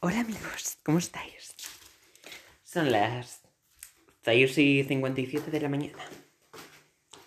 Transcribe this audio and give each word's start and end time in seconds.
Hola 0.00 0.20
amigos, 0.20 0.78
¿cómo 0.82 0.98
estáis? 0.98 1.54
Son 2.62 2.92
las 2.92 3.42
6 4.22 4.58
y 4.58 4.84
57 4.84 5.50
de 5.50 5.60
la 5.60 5.68
mañana. 5.68 6.02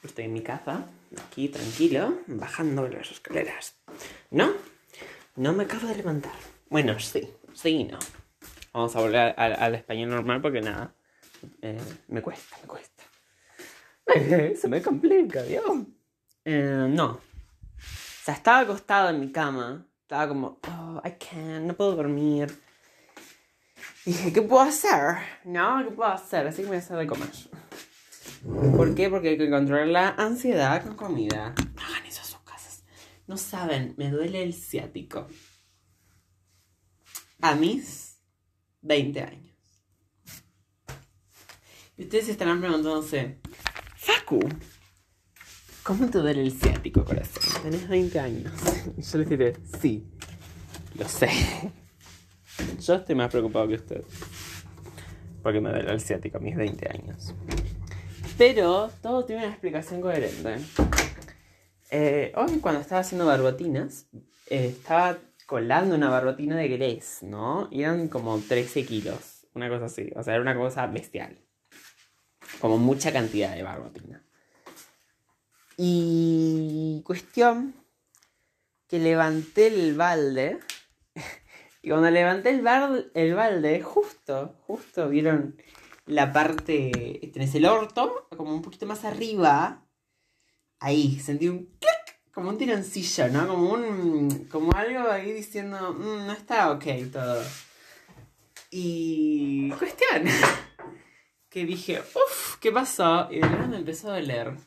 Estoy 0.04 0.26
en 0.26 0.34
mi 0.34 0.42
casa, 0.42 0.86
aquí 1.26 1.50
tranquilo, 1.50 2.20
bajando 2.28 2.88
las 2.88 3.12
escaleras. 3.12 3.76
¿No? 4.30 4.52
No 5.36 5.54
me 5.54 5.64
acabo 5.64 5.88
de 5.88 5.96
levantar. 5.96 6.34
Bueno, 6.70 7.00
sí, 7.00 7.28
sí 7.54 7.70
y 7.70 7.84
no. 7.86 8.00
Vamos 8.74 8.96
a 8.96 9.00
volver 9.00 9.34
al, 9.38 9.76
español 9.76 10.10
normal 10.10 10.42
porque 10.42 10.62
nada, 10.62 10.94
eh, 11.62 11.82
me 12.10 12.22
cuesta, 12.22 12.58
me 12.62 12.68
cuesta. 12.68 13.04
Se 14.56 14.68
me 14.68 14.82
complica, 14.82 15.42
Dios. 15.44 15.66
Eh, 16.46 16.88
no. 16.90 17.06
O 17.08 17.20
sea, 18.24 18.36
estaba 18.36 18.60
acostado 18.60 19.10
en 19.10 19.20
mi 19.20 19.32
cama. 19.32 19.87
Estaba 20.08 20.30
como, 20.30 20.58
oh, 20.70 21.02
I 21.04 21.18
can't, 21.20 21.66
no 21.66 21.76
puedo 21.76 21.98
dormir. 21.98 22.58
Y 24.06 24.12
dije, 24.12 24.32
¿qué 24.32 24.42
puedo 24.42 24.62
hacer? 24.62 25.18
No, 25.44 25.84
¿qué 25.84 25.92
puedo 25.92 26.10
hacer? 26.10 26.48
Así 26.48 26.60
que 26.60 26.62
me 26.62 26.68
voy 26.70 26.76
a 26.78 26.80
hacer 26.80 26.98
de 26.98 27.08
comer. 27.08 27.28
¿Por 28.78 28.96
qué? 28.96 29.10
Porque 29.10 29.28
hay 29.28 29.38
que 29.38 29.50
controlar 29.50 29.88
la 29.88 30.10
ansiedad 30.12 30.82
con 30.82 30.96
comida. 30.96 31.54
Hagan 31.76 32.06
eso 32.06 32.22
a 32.22 32.24
sus 32.24 32.40
casas. 32.40 32.86
No 33.28 33.36
saben, 33.36 33.96
me 33.98 34.10
duele 34.10 34.44
el 34.44 34.54
ciático. 34.54 35.28
A 37.42 37.56
mis 37.56 38.22
20 38.84 39.22
años. 39.22 39.58
Y 41.98 42.04
ustedes 42.04 42.30
estarán 42.30 42.62
preguntándose, 42.62 43.42
Facu, 43.98 44.40
¿cómo 45.88 46.10
te 46.10 46.18
duele 46.18 46.42
el 46.42 46.52
ciático, 46.52 47.06
corazón? 47.06 47.64
Tenés 47.64 47.88
20 47.88 48.20
años. 48.20 48.52
Yo 48.98 49.18
les 49.20 49.30
diré, 49.30 49.54
sí, 49.80 50.06
lo 50.96 51.08
sé. 51.08 51.30
Yo 52.82 52.96
estoy 52.96 53.16
más 53.16 53.32
preocupado 53.32 53.70
que 53.70 53.76
usted. 53.76 54.04
Porque 55.42 55.62
me 55.62 55.70
duele 55.70 55.90
el 55.90 56.02
ciático 56.02 56.40
a 56.40 56.42
mis 56.42 56.58
20 56.58 56.90
años. 56.90 57.34
Pero 58.38 58.92
todo 59.02 59.24
tiene 59.24 59.44
una 59.44 59.52
explicación 59.52 60.02
coherente. 60.02 60.58
Eh, 61.90 62.34
hoy 62.36 62.60
cuando 62.60 62.82
estaba 62.82 63.00
haciendo 63.00 63.26
barbotinas, 63.26 64.10
eh, 64.50 64.76
estaba 64.78 65.18
colando 65.46 65.96
una 65.96 66.10
barbotina 66.10 66.58
de 66.58 66.68
Grace, 66.68 67.26
¿no? 67.26 67.70
Y 67.72 67.84
eran 67.84 68.10
como 68.10 68.38
13 68.38 68.86
kilos, 68.86 69.48
una 69.54 69.70
cosa 69.70 69.86
así. 69.86 70.12
O 70.18 70.22
sea, 70.22 70.34
era 70.34 70.42
una 70.42 70.58
cosa 70.58 70.86
bestial. 70.88 71.40
Como 72.60 72.78
mucha 72.78 73.14
cantidad 73.14 73.56
de 73.56 73.64
barbotina. 73.64 74.27
Y 75.78 77.02
cuestión 77.06 77.76
que 78.88 79.00
levanté 79.00 79.68
el 79.68 79.96
balde. 79.96 80.60
Y 81.84 81.90
cuando 81.90 82.10
levanté 82.12 82.50
el, 82.50 82.62
bar- 82.64 83.06
el 83.14 83.34
balde, 83.34 83.82
justo, 83.82 84.56
justo 84.68 85.08
vieron 85.08 85.56
la 86.06 86.34
parte. 86.34 87.30
Tenés 87.32 87.56
el 87.56 87.66
orto, 87.66 88.28
como 88.36 88.54
un 88.54 88.62
poquito 88.62 88.86
más 88.86 89.06
arriba. 89.06 89.86
Ahí, 90.80 91.18
sentí 91.20 91.48
un 91.48 91.60
clic, 91.80 92.20
como 92.34 92.50
un 92.50 92.58
tironcillo, 92.58 93.30
¿no? 93.30 93.48
Como 93.48 93.72
un. 93.72 94.50
Como 94.52 94.74
algo 94.76 95.10
ahí 95.10 95.32
diciendo, 95.32 95.94
"Mm, 95.94 96.26
no 96.28 96.34
está 96.34 96.72
ok 96.72 96.84
todo. 97.14 97.42
Y. 98.70 99.70
Cuestión. 99.78 100.24
que 101.50 101.66
dije, 101.66 102.02
uff, 102.02 102.58
¿qué 102.60 102.72
pasó? 102.72 103.30
Y 103.32 103.36
de 103.36 103.42
nada 103.50 103.68
me 103.68 103.78
empezó 103.78 104.10
a 104.12 104.16
doler. 104.20 104.58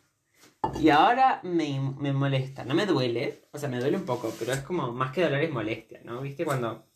Y 0.81 0.89
ahora 0.91 1.41
me, 1.43 1.81
me 1.99 2.13
molesta. 2.13 2.65
No 2.65 2.75
me 2.75 2.87
duele, 2.87 3.43
o 3.53 3.59
sea, 3.59 3.69
me 3.69 3.81
duele 3.81 3.97
un 3.97 4.05
poco, 4.05 4.33
pero 4.39 4.53
es 4.53 4.61
como 4.61 4.93
más 4.93 5.13
que 5.13 5.23
dolor 5.23 5.41
es 5.41 5.51
molestia, 5.51 6.01
¿no? 6.05 6.21
¿Viste? 6.21 6.45
Cuando. 6.45 6.87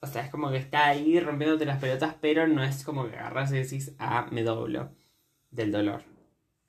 O 0.00 0.06
sea, 0.06 0.24
es 0.24 0.30
como 0.30 0.50
que 0.50 0.58
está 0.58 0.86
ahí 0.86 1.18
rompiéndote 1.20 1.64
las 1.64 1.80
pelotas, 1.80 2.14
pero 2.20 2.46
no 2.46 2.62
es 2.62 2.84
como 2.84 3.08
que 3.08 3.16
agarras 3.16 3.50
y 3.52 3.56
decís, 3.56 3.94
ah, 3.98 4.26
me 4.30 4.42
doblo 4.42 4.90
del 5.50 5.72
dolor. 5.72 6.04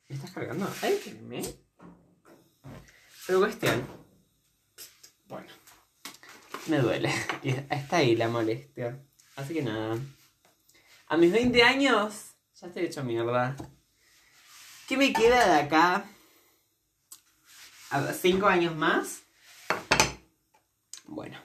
¿Me 0.08 0.16
estás 0.16 0.32
cargando? 0.32 0.68
Ay, 0.82 1.20
me. 1.28 1.42
Pero 3.28 3.40
cuestión. 3.40 3.86
Bueno. 5.28 5.48
Me 6.68 6.80
duele. 6.80 7.12
Y 7.44 7.50
está 7.50 7.98
ahí 7.98 8.16
la 8.16 8.30
molestia. 8.30 8.98
Así 9.36 9.54
que 9.54 9.62
nada. 9.62 9.98
A 11.08 11.18
mis 11.18 11.32
20 11.32 11.62
años, 11.64 12.32
ya 12.60 12.68
estoy 12.68 12.86
hecho 12.86 13.04
mierda. 13.04 13.56
¿Qué 14.88 14.96
me 14.96 15.12
queda 15.12 15.46
de 15.46 15.60
acá? 15.60 16.06
¿A 17.90 18.14
cinco 18.14 18.48
años 18.48 18.74
más? 18.74 19.24
Bueno, 21.06 21.38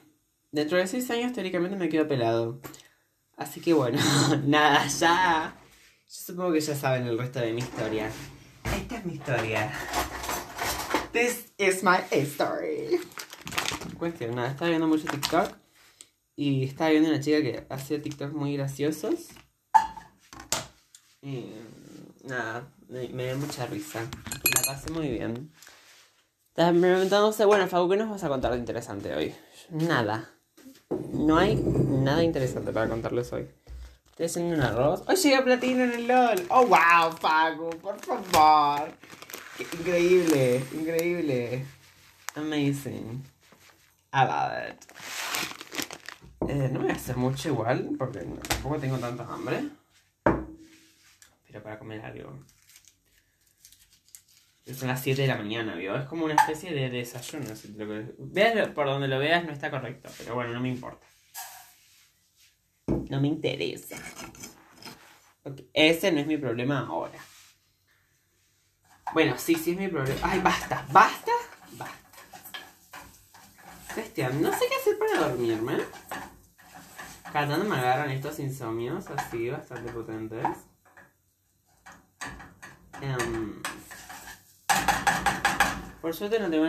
dentro 0.53 0.79
de 0.79 0.87
seis 0.87 1.11
años 1.11 1.33
teóricamente 1.33 1.77
me 1.77 1.89
quedo 1.89 2.07
pelado. 2.07 2.61
Así 3.37 3.61
que 3.61 3.73
bueno, 3.73 3.99
nada, 4.45 4.87
ya. 4.87 5.57
Yo 5.59 6.15
supongo 6.25 6.53
que 6.53 6.61
ya 6.61 6.77
saben 6.77 7.05
el 7.09 7.19
resto 7.19 7.41
de 7.41 7.53
mi 7.53 7.63
historia. 7.63 8.13
Esta 8.77 8.99
es 8.99 9.05
mi 9.05 9.15
historia. 9.15 9.73
This 11.11 11.53
is 11.59 11.83
my 11.83 11.99
story. 12.13 13.01
Cuestión, 13.99 14.37
nada, 14.37 14.51
estaba 14.53 14.69
viendo 14.69 14.87
mucho 14.87 15.09
TikTok. 15.09 15.53
Y 16.37 16.63
estaba 16.63 16.91
viendo 16.91 17.09
una 17.09 17.19
chica 17.19 17.43
que 17.43 17.67
hacía 17.69 18.01
TikTok 18.01 18.33
muy 18.35 18.57
graciosos. 18.57 19.31
Y 21.21 21.47
nada, 22.23 22.69
me, 22.89 23.09
me 23.09 23.27
dio 23.27 23.37
mucha 23.39 23.67
risa. 23.67 24.01
La 24.55 24.63
pasé 24.67 24.91
muy 24.91 25.09
bien. 25.09 25.53
Estaba 26.49 26.79
preguntándose, 26.79 27.45
bueno, 27.45 27.67
Fabu, 27.67 27.89
¿qué 27.89 27.97
nos 27.97 28.11
vas 28.11 28.25
a 28.25 28.29
contar 28.29 28.53
de 28.53 28.59
interesante 28.59 29.15
hoy? 29.15 29.35
Nada. 29.71 30.31
No 31.13 31.39
hay 31.39 31.57
nada 31.57 32.23
interesante 32.23 32.73
para 32.73 32.89
contarles 32.89 33.33
hoy. 33.33 33.49
Estoy 34.11 34.27
haciendo 34.27 34.57
un 34.57 34.61
arroz. 34.61 35.03
¡Oh, 35.07 35.15
llegué 35.15 35.37
a 35.37 35.45
platino 35.45 35.85
en 35.85 35.93
el 35.93 36.07
LOL! 36.07 36.47
¡Oh, 36.51 36.67
wow, 36.67 37.13
Facu! 37.19 37.71
¡Por 37.81 37.99
favor! 38.01 38.91
Increíble, 39.59 40.63
increíble. 40.73 41.65
Amazing. 42.35 43.25
I 44.13 44.25
love 44.25 44.69
it. 44.69 46.51
Eh, 46.51 46.69
no 46.71 46.81
voy 46.81 46.91
a 46.91 46.95
hacer 46.95 47.17
mucho 47.17 47.49
igual, 47.49 47.91
porque 47.99 48.21
tampoco 48.49 48.79
tengo 48.79 48.99
tanta 48.99 49.25
hambre. 49.25 49.71
Para 51.61 51.79
comer 51.79 52.05
algo. 52.05 52.45
Son 54.75 54.89
las 54.89 55.03
7 55.03 55.23
de 55.23 55.29
la 55.29 55.37
mañana, 55.37 55.75
¿vio? 55.75 55.97
Es 55.97 56.07
como 56.07 56.25
una 56.25 56.35
especie 56.35 56.73
de 56.73 56.89
desayuno. 56.89 57.55
Si 57.57 57.75
Veas 58.19 58.69
por 58.69 58.87
donde 58.87 59.09
lo 59.09 59.19
veas, 59.19 59.45
no 59.45 59.53
está 59.53 59.71
correcto. 59.71 60.09
Pero 60.19 60.35
bueno, 60.35 60.53
no 60.53 60.61
me 60.61 60.69
importa. 60.69 61.07
No 62.87 63.21
me 63.21 63.29
interesa. 63.29 63.97
Ese 65.73 66.13
no 66.13 66.21
es 66.21 66.27
mi 66.27 66.37
problema 66.37 66.81
ahora. 66.81 67.19
Bueno, 69.13 69.37
sí, 69.37 69.57
sí 69.57 69.73
es 69.73 69.79
mi 69.79 69.89
problema. 69.89 70.21
Ay, 70.23 70.41
basta, 70.41 70.87
basta, 70.91 71.33
basta. 71.73 71.99
Cuestión, 73.93 74.41
no 74.41 74.51
sé 74.53 74.65
qué 74.69 74.77
hacer 74.77 74.99
para 74.99 75.29
dormirme. 75.29 75.79
Cada 77.33 77.59
me 77.59 77.77
agarran 77.77 78.11
estos 78.11 78.39
insomnios 78.39 79.07
así, 79.09 79.51
bastante 79.51 79.93
potentes. 79.93 80.47
Em, 83.03 83.61
por 86.01 86.15
suerte 86.15 86.39
no 86.39 86.49
tengo, 86.49 86.67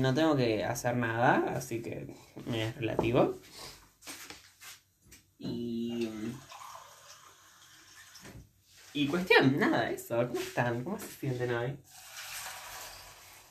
no 0.00 0.14
tengo 0.14 0.34
que 0.34 0.64
hacer 0.64 0.96
nada, 0.96 1.44
así 1.54 1.82
que 1.82 2.14
es 2.50 2.74
relativo. 2.76 3.38
Y. 5.38 6.10
Y 8.94 9.08
cuestión, 9.08 9.58
nada, 9.58 9.90
eso. 9.90 10.26
¿Cómo 10.26 10.40
están? 10.40 10.84
¿Cómo 10.84 10.98
se 10.98 11.06
sienten 11.08 11.54
hoy? 11.54 11.78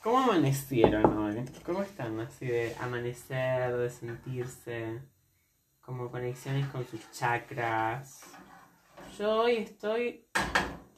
¿Cómo 0.02 0.18
amanecieron 0.18 1.16
hoy? 1.16 1.44
¿Cómo 1.64 1.82
están? 1.84 2.18
Así 2.18 2.46
de 2.46 2.74
amanecer, 2.80 3.76
de 3.76 3.90
sentirse 3.90 5.02
como 5.80 6.10
conexiones 6.10 6.66
con 6.66 6.84
sus 6.84 7.08
chakras. 7.12 8.22
Yo 9.16 9.42
hoy 9.42 9.58
estoy. 9.58 10.26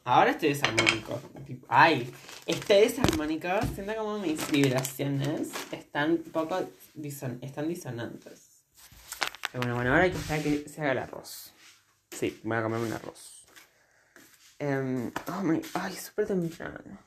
Ahora 0.05 0.31
estoy 0.33 0.51
desarmónico. 0.51 1.21
Ay, 1.69 2.13
estoy 2.47 2.81
desarmónico. 2.83 3.49
Siento 3.75 3.95
como 3.97 4.19
mis 4.19 4.51
vibraciones 4.51 5.49
están 5.73 6.19
poco 6.19 6.61
dison- 6.97 7.39
están 7.43 7.69
disonantes. 7.69 8.49
Pero 9.53 9.61
bueno, 9.63 9.75
bueno, 9.75 9.91
ahora 9.91 10.05
hay 10.05 10.11
que 10.13 10.19
esperar 10.19 10.43
que 10.43 10.69
se 10.69 10.81
haga 10.81 10.93
el 10.93 10.99
arroz. 10.99 11.53
Sí, 12.11 12.41
voy 12.45 12.57
a 12.57 12.63
comerme 12.63 12.87
un 12.87 12.93
arroz. 12.93 13.45
Em, 14.59 15.11
oh 15.29 15.43
my, 15.43 15.61
ay, 15.75 15.95
súper 15.95 16.27
temprano. 16.27 16.99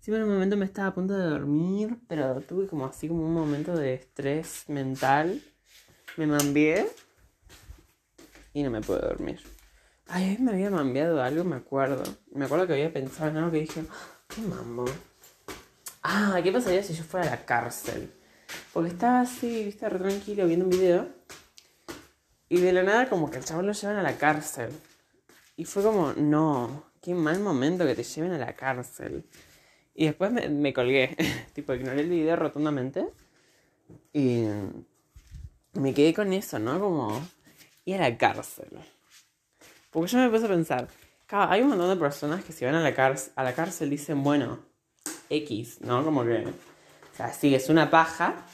Sí, 0.00 0.10
en 0.14 0.22
un 0.22 0.30
momento 0.30 0.56
me 0.56 0.64
estaba 0.64 0.88
a 0.88 0.94
punto 0.94 1.14
de 1.16 1.24
dormir, 1.26 1.96
pero 2.08 2.40
tuve 2.40 2.66
como 2.66 2.86
así 2.86 3.08
como 3.08 3.22
un 3.24 3.34
momento 3.34 3.76
de 3.76 3.94
estrés 3.94 4.64
mental. 4.68 5.42
Me 6.16 6.26
mambié 6.26 6.88
y 8.54 8.62
no 8.62 8.70
me 8.70 8.80
pude 8.80 9.00
dormir. 9.00 9.40
Ay, 10.12 10.38
me 10.40 10.50
había 10.50 10.70
mambiado 10.70 11.22
algo, 11.22 11.44
me 11.44 11.54
acuerdo. 11.54 12.02
Me 12.32 12.44
acuerdo 12.44 12.66
que 12.66 12.72
había 12.72 12.92
pensado 12.92 13.30
en 13.30 13.36
algo 13.36 13.52
que 13.52 13.60
dije, 13.60 13.84
"Ah, 13.88 14.24
¿qué 14.26 14.40
mambo? 14.40 14.84
Ah, 16.02 16.40
¿qué 16.42 16.50
pasaría 16.50 16.82
si 16.82 16.94
yo 16.94 17.04
fuera 17.04 17.28
a 17.28 17.30
la 17.30 17.44
cárcel? 17.44 18.12
Porque 18.72 18.90
estaba 18.90 19.20
así, 19.20 19.64
viste, 19.66 19.88
re 19.88 20.00
tranquilo 20.00 20.46
viendo 20.46 20.64
un 20.64 20.70
video. 20.72 21.08
Y 22.48 22.58
de 22.60 22.72
la 22.72 22.82
nada 22.82 23.08
como 23.08 23.30
que 23.30 23.38
el 23.38 23.44
chabón 23.44 23.66
lo 23.66 23.72
llevan 23.72 23.98
a 23.98 24.02
la 24.02 24.16
cárcel. 24.18 24.70
Y 25.56 25.64
fue 25.64 25.84
como, 25.84 26.12
no, 26.14 26.86
qué 27.00 27.14
mal 27.14 27.38
momento 27.38 27.86
que 27.86 27.94
te 27.94 28.02
lleven 28.02 28.32
a 28.32 28.38
la 28.38 28.56
cárcel. 28.56 29.24
Y 29.94 30.06
después 30.06 30.32
me, 30.32 30.48
me 30.48 30.72
colgué, 30.72 31.16
tipo, 31.54 31.72
ignoré 31.72 32.00
el 32.00 32.08
video 32.10 32.34
rotundamente. 32.34 33.06
Y 34.12 34.44
me 35.74 35.94
quedé 35.94 36.12
con 36.14 36.32
eso, 36.32 36.58
¿no? 36.58 36.80
Como 36.80 37.22
ir 37.84 37.96
a 37.96 38.08
la 38.10 38.18
cárcel. 38.18 38.70
Porque 39.90 40.10
yo 40.10 40.18
me 40.18 40.30
puse 40.30 40.46
a 40.46 40.48
pensar, 40.48 40.88
hay 41.28 41.62
un 41.62 41.68
montón 41.68 41.88
de 41.88 41.96
personas 41.96 42.44
que 42.44 42.52
si 42.52 42.64
van 42.64 42.74
a 42.74 42.80
la, 42.80 42.94
cárcel, 42.94 43.32
a 43.36 43.44
la 43.44 43.54
cárcel 43.54 43.90
dicen, 43.90 44.22
bueno, 44.22 44.58
X, 45.28 45.80
¿no? 45.80 46.04
Como 46.04 46.24
que, 46.24 46.44
o 46.46 47.16
sea, 47.16 47.32
sí, 47.32 47.54
es 47.54 47.68
una 47.68 47.90
paja, 47.90 48.46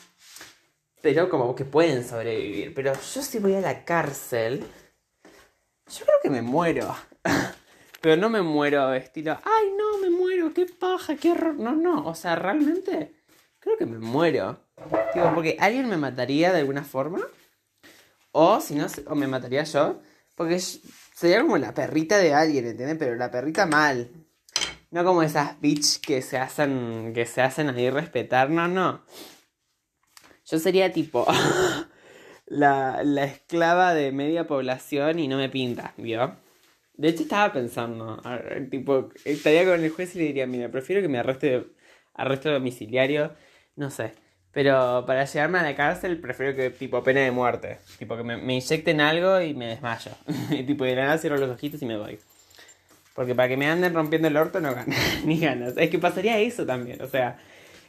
pero 1.00 1.29
como 1.29 1.55
que 1.55 1.65
pueden 1.65 2.06
sobrevivir. 2.06 2.75
Pero 2.75 2.93
yo 2.93 3.23
si 3.23 3.38
voy 3.38 3.55
a 3.55 3.61
la 3.61 3.85
cárcel, 3.85 4.65
yo 5.87 6.05
creo 6.05 6.19
que 6.23 6.31
me 6.31 6.43
muero. 6.43 6.94
pero 8.00 8.17
no 8.17 8.29
me 8.29 8.43
muero 8.43 8.93
estilo, 8.93 9.38
ay, 9.44 9.73
no, 9.77 9.99
me 9.99 10.11
muero, 10.11 10.53
qué 10.53 10.67
paja, 10.67 11.17
qué 11.17 11.33
horror. 11.33 11.55
No, 11.55 11.73
no, 11.73 12.06
o 12.06 12.15
sea, 12.15 12.37
realmente 12.37 13.15
creo 13.59 13.77
que 13.77 13.87
me 13.87 13.99
muero. 13.99 14.61
Digo, 15.15 15.33
porque 15.35 15.56
alguien 15.59 15.88
me 15.88 15.97
mataría 15.97 16.53
de 16.53 16.61
alguna 16.61 16.85
forma. 16.85 17.21
O 18.33 18.61
si 18.61 18.75
no, 18.75 18.87
o 19.06 19.15
me 19.15 19.27
mataría 19.27 19.65
yo. 19.65 20.00
Porque 20.35 20.61
sería 21.16 21.40
como 21.40 21.56
la 21.58 21.72
perrita 21.74 22.18
de 22.18 22.34
alguien, 22.34 22.66
¿entiendes? 22.66 22.98
Pero 22.98 23.16
la 23.16 23.30
perrita 23.30 23.66
mal. 23.66 24.10
No 24.90 25.04
como 25.04 25.22
esas 25.22 25.60
bitch 25.60 26.00
que 26.00 26.22
se 26.22 26.38
hacen. 26.38 27.12
que 27.14 27.26
se 27.26 27.42
hacen 27.42 27.70
ahí 27.70 27.90
respetar. 27.90 28.50
No, 28.50 28.68
no. 28.68 29.02
Yo 30.44 30.58
sería 30.58 30.92
tipo. 30.92 31.26
la, 32.46 33.02
la 33.02 33.24
esclava 33.24 33.94
de 33.94 34.12
media 34.12 34.46
población 34.46 35.18
y 35.18 35.26
no 35.28 35.38
me 35.38 35.48
pinta, 35.48 35.94
¿vio? 35.96 36.36
De 36.94 37.08
hecho 37.08 37.24
estaba 37.24 37.52
pensando, 37.52 38.22
tipo, 38.70 39.10
estaría 39.26 39.66
con 39.66 39.84
el 39.84 39.90
juez 39.90 40.14
y 40.14 40.18
le 40.18 40.24
diría, 40.26 40.46
mira, 40.46 40.70
prefiero 40.70 41.02
que 41.02 41.08
me 41.08 41.18
arreste, 41.18 41.66
arresto 42.14 42.50
domiciliario, 42.50 43.34
no 43.74 43.90
sé. 43.90 44.14
Pero 44.56 45.05
para 45.06 45.26
llegarme 45.26 45.58
a 45.58 45.62
la 45.62 45.76
cárcel 45.76 46.19
prefiero 46.19 46.56
que 46.56 46.70
tipo 46.70 47.05
pena 47.05 47.20
de 47.20 47.31
muerte. 47.31 47.76
Tipo 47.99 48.17
que 48.17 48.23
me, 48.23 48.55
inyecten 48.55 49.03
algo 49.03 49.38
y 49.43 49.53
me 49.53 49.67
desmayo. 49.67 50.12
y 50.50 50.62
tipo 50.62 50.85
de 50.85 50.97
nada 50.97 51.19
cierro 51.19 51.37
los 51.37 51.50
ojitos 51.50 51.82
y 51.82 51.85
me 51.85 51.99
voy. 51.99 52.19
Porque 53.14 53.35
para 53.35 53.49
que 53.49 53.58
me 53.58 53.67
anden 53.67 53.93
rompiendo 53.93 54.29
el 54.29 54.37
orto 54.38 54.58
no 54.61 54.75
ganas, 54.75 54.99
ni 55.26 55.38
ganas. 55.38 55.75
Es 55.76 55.91
que 55.91 55.99
pasaría 55.99 56.38
eso 56.38 56.64
también. 56.64 57.03
O 57.03 57.06
sea, 57.06 57.38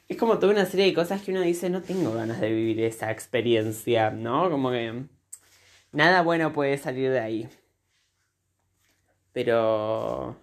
es 0.09 0.17
como 0.17 0.39
toda 0.39 0.51
una 0.51 0.65
serie 0.65 0.87
de 0.87 0.93
cosas 0.93 1.21
que 1.21 1.31
uno 1.31 1.39
dice, 1.39 1.69
no 1.69 1.81
tengo 1.83 2.13
ganas 2.13 2.41
de 2.41 2.51
vivir 2.51 2.81
esa 2.81 3.11
experiencia, 3.11 4.09
¿no? 4.11 4.49
Como 4.49 4.69
que 4.71 5.03
nada 5.93 6.21
bueno 6.21 6.51
puede 6.51 6.77
salir 6.77 7.11
de 7.11 7.21
ahí. 7.21 7.49
Pero... 9.31 10.35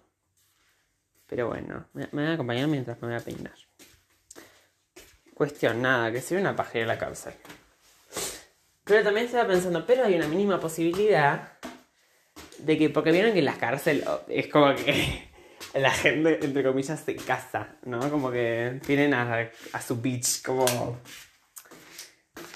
Pero 1.27 1.49
bueno, 1.49 1.85
me, 1.93 2.09
me 2.13 2.23
van 2.23 2.31
a 2.31 2.35
acompañar 2.37 2.67
mientras 2.69 2.99
me 3.03 3.09
voy 3.09 3.17
a 3.19 3.21
peinar. 3.21 3.64
Cuestión, 5.35 5.83
nada, 5.83 6.13
que 6.13 6.21
soy 6.21 6.39
una 6.39 6.55
pajera 6.55 6.87
la 6.87 6.99
cárcel. 6.99 7.35
Pero 8.85 9.03
también 9.03 9.27
estaba 9.27 9.49
pensando, 9.49 9.85
pero 9.87 10.05
hay 10.05 10.15
una 10.15 10.29
mínima 10.29 10.61
posibilidad 10.61 11.59
de 12.59 12.79
que, 12.79 12.91
porque 12.91 13.13
vieron 13.13 13.33
que 13.33 13.41
en 13.41 13.45
la 13.47 13.59
cárcel 13.59 14.05
oh, 14.07 14.21
es 14.29 14.49
como 14.49 14.75
que 14.75 15.31
la 15.75 15.91
gente, 15.91 16.45
entre 16.45 16.63
comillas, 16.63 17.01
se 17.01 17.17
casa, 17.17 17.77
¿no? 17.85 18.11
Como 18.11 18.31
que 18.31 18.81
tienen 18.87 19.15
a, 19.15 19.51
a 19.73 19.83
su 19.83 19.97
bitch, 19.97 20.43
como... 20.43 21.01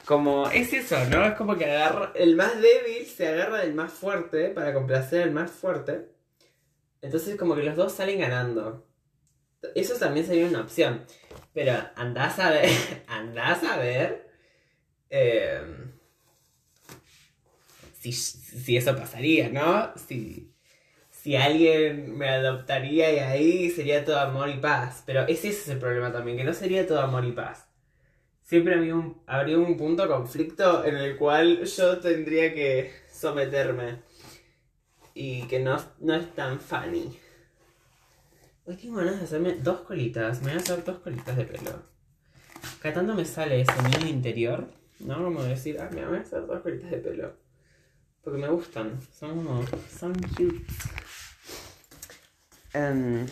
Como, 0.04 0.48
es 0.50 0.72
eso, 0.72 0.96
¿no? 1.10 1.26
Es 1.26 1.34
como 1.34 1.54
que 1.56 1.66
agarra, 1.66 2.12
el 2.14 2.34
más 2.34 2.60
débil 2.62 3.04
se 3.06 3.28
agarra 3.28 3.58
del 3.58 3.74
más 3.74 3.92
fuerte 3.92 4.48
para 4.48 4.72
complacer 4.72 5.22
al 5.22 5.32
más 5.32 5.50
fuerte. 5.50 6.08
Entonces 7.02 7.36
como 7.36 7.54
que 7.54 7.62
los 7.62 7.76
dos 7.76 7.92
salen 7.92 8.20
ganando. 8.20 8.86
Eso 9.74 9.94
también 9.96 10.26
sería 10.26 10.46
una 10.46 10.62
opción. 10.62 11.04
Pero 11.54 11.72
andás 11.96 12.38
a 12.38 12.50
ver, 12.50 12.70
andás 13.06 13.64
a 13.64 13.76
ver 13.78 14.30
em, 15.10 15.92
si, 18.00 18.76
eso 18.76 18.96
pasaría, 18.96 19.48
¿no? 19.48 19.92
Si, 19.96 20.52
si 21.10 21.36
alguien 21.36 22.16
me 22.16 22.28
adoptaría 22.28 23.12
y 23.12 23.18
ahí 23.18 23.70
sería 23.70 24.04
todo 24.04 24.18
amor 24.20 24.48
y 24.48 24.58
paz. 24.58 25.02
Pero 25.06 25.26
ese 25.26 25.48
es 25.48 25.68
el 25.68 25.78
problema 25.78 26.12
también, 26.12 26.36
que 26.36 26.44
no 26.44 26.54
sería 26.54 26.86
todo 26.86 27.00
amor 27.00 27.24
y 27.24 27.32
paz. 27.32 27.68
Siempre 28.42 28.74
habría 28.74 28.94
un, 28.94 29.22
habría 29.26 29.58
un 29.58 29.76
punto 29.76 30.08
conflicto 30.08 30.84
en 30.84 30.96
el 30.96 31.16
cual 31.16 31.64
yo 31.64 31.98
tendría 31.98 32.54
que 32.54 32.92
someterme. 33.12 33.98
Y 35.14 35.42
que 35.48 35.58
no, 35.58 35.76
no 35.98 36.14
es 36.14 36.32
tan 36.34 36.60
funny. 36.60 37.18
Hoy 38.68 38.76
tengo 38.76 38.96
ganas 38.96 39.18
de 39.18 39.24
hacerme 39.24 39.54
dos 39.54 39.80
colitas. 39.80 40.42
Me 40.42 40.48
voy 40.48 40.58
a 40.58 40.62
hacer 40.62 40.84
dos 40.84 40.98
colitas 40.98 41.34
de 41.34 41.44
pelo. 41.46 41.82
Cada 42.82 43.02
me 43.14 43.24
sale 43.24 43.62
ese 43.62 43.72
mío 43.80 44.06
interior, 44.10 44.70
¿no? 44.98 45.24
Como 45.24 45.42
decir, 45.42 45.80
ah, 45.80 45.88
me 45.90 46.04
voy 46.04 46.18
a 46.18 46.20
hacer 46.20 46.46
dos 46.46 46.60
colitas 46.60 46.90
de 46.90 46.98
pelo. 46.98 47.34
Porque 48.22 48.38
me 48.38 48.48
gustan. 48.50 49.00
Son 49.10 49.36
como. 49.36 49.64
Son 49.98 50.12
cute. 50.12 50.66
Em, 52.74 53.26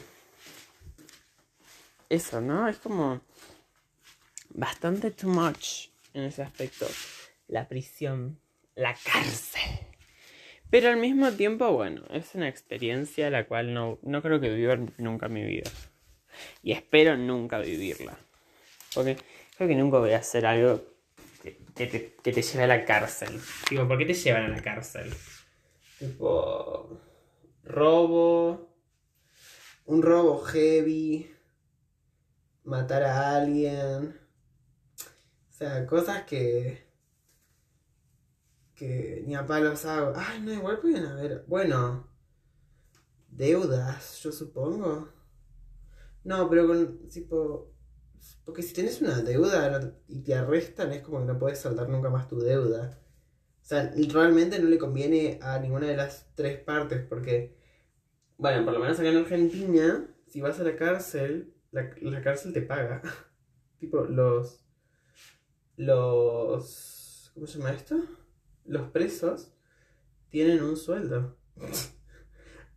eso, 2.09 2.41
¿no? 2.41 2.67
Es 2.67 2.79
como. 2.79 3.21
Bastante 4.49 5.11
too 5.11 5.29
much 5.29 5.89
en 6.15 6.23
ese 6.23 6.44
aspecto. 6.44 6.87
La 7.49 7.69
prisión. 7.69 8.41
La 8.75 8.94
cárcel. 8.94 9.95
Pero 10.71 10.89
al 10.89 10.97
mismo 10.97 11.31
tiempo, 11.33 11.71
bueno, 11.73 12.03
es 12.11 12.35
una 12.35 12.49
experiencia 12.49 13.31
la 13.31 13.47
cual 13.47 13.73
no, 13.73 13.99
no 14.03 14.23
creo 14.23 14.41
que 14.41 14.51
viva 14.51 14.77
nunca 14.99 15.27
en 15.27 15.33
mi 15.33 15.45
vida. 15.45 15.71
Y 16.63 16.73
espero 16.73 17.17
nunca 17.17 17.59
vivirla. 17.59 18.19
Porque 18.95 19.17
creo 19.57 19.69
que 19.69 19.75
nunca 19.75 19.99
voy 19.99 20.13
a 20.13 20.19
hacer 20.19 20.45
algo 20.45 20.83
que, 21.75 22.13
te, 22.23 22.43
lleve 22.43 22.65
a 22.65 22.67
la 22.67 22.85
cárcel. 22.85 23.41
Digo, 23.71 23.87
¿por 23.87 23.99
qué 23.99 24.07
te 24.07 24.15
llevan 24.15 24.45
a 24.45 24.49
la 24.49 24.63
cárcel? 24.63 25.13
Tipo, 25.99 27.01
robo, 27.63 28.75
un 29.85 30.03
robo 30.03 30.41
heavy, 30.41 31.31
matar 32.65 33.05
a 33.05 33.37
alguien. 33.37 34.19
O 35.49 35.53
sea, 35.53 35.87
cosas 35.87 36.25
que 36.25 36.86
que 38.76 39.25
ni 39.26 39.34
a 39.34 39.46
palos 39.46 39.84
hago. 39.87 40.12
Ay, 40.15 40.41
no, 40.43 40.53
igual 40.53 40.79
pueden 40.79 41.06
haber. 41.06 41.44
Bueno, 41.48 42.08
deudas, 43.29 44.20
yo 44.22 44.31
supongo. 44.31 45.08
No, 46.22 46.48
pero 46.48 46.67
con 46.67 47.08
tipo. 47.08 47.72
Porque 48.44 48.62
si 48.62 48.74
tienes 48.74 49.01
una 49.01 49.22
deuda 49.22 49.94
y 50.08 50.22
te 50.22 50.34
arrestan, 50.34 50.93
es 50.93 51.03
como 51.03 51.20
que 51.20 51.27
no 51.27 51.39
puedes 51.39 51.58
saltar 51.58 51.89
nunca 51.89 52.10
más 52.10 52.29
tu 52.29 52.39
deuda. 52.39 53.01
O 53.62 53.65
sea, 53.69 53.93
realmente 54.12 54.58
no 54.58 54.69
le 54.69 54.79
conviene 54.79 55.39
a 55.43 55.58
ninguna 55.58 55.89
de 55.89 55.96
las 55.96 56.29
tres 56.34 56.60
partes, 56.60 57.05
porque. 57.08 57.56
Bueno, 58.39 58.65
por 58.65 58.74
lo 58.74 58.81
menos 58.81 59.01
acá 59.01 59.08
en 59.08 59.17
Argentina, 59.17 60.15
si 60.29 60.43
vas 60.43 60.60
a 60.60 60.65
la 60.65 60.77
cárcel, 60.77 61.55
la, 61.70 61.91
la 62.03 62.20
cárcel 62.20 62.53
te 62.53 62.62
paga. 62.62 63.03
tipo, 63.79 64.05
los. 64.05 64.65
Los. 65.77 67.31
¿Cómo 67.34 67.46
se 67.46 67.58
llama 67.58 67.72
esto? 67.72 67.96
Los 68.67 68.91
presos 68.91 69.53
tienen 70.29 70.63
un 70.63 70.77
sueldo. 70.77 71.37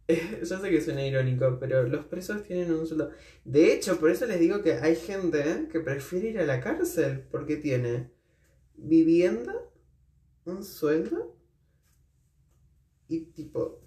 Yo 0.07 0.59
sé 0.59 0.69
que 0.69 0.81
suena 0.81 1.05
irónico, 1.05 1.57
pero 1.59 1.83
los 1.83 2.05
presos 2.05 2.43
tienen 2.43 2.71
un 2.71 2.87
sueldo. 2.87 3.11
De 3.43 3.73
hecho, 3.73 3.99
por 3.99 4.09
eso 4.09 4.25
les 4.25 4.39
digo 4.39 4.63
que 4.63 4.73
hay 4.73 4.95
gente 4.95 5.67
que 5.71 5.79
prefiere 5.79 6.29
ir 6.29 6.39
a 6.39 6.45
la 6.45 6.61
cárcel 6.61 7.27
porque 7.29 7.57
tiene 7.57 8.11
vivienda, 8.75 9.53
un 10.45 10.63
sueldo 10.63 11.37
y 13.07 13.25
tipo 13.25 13.83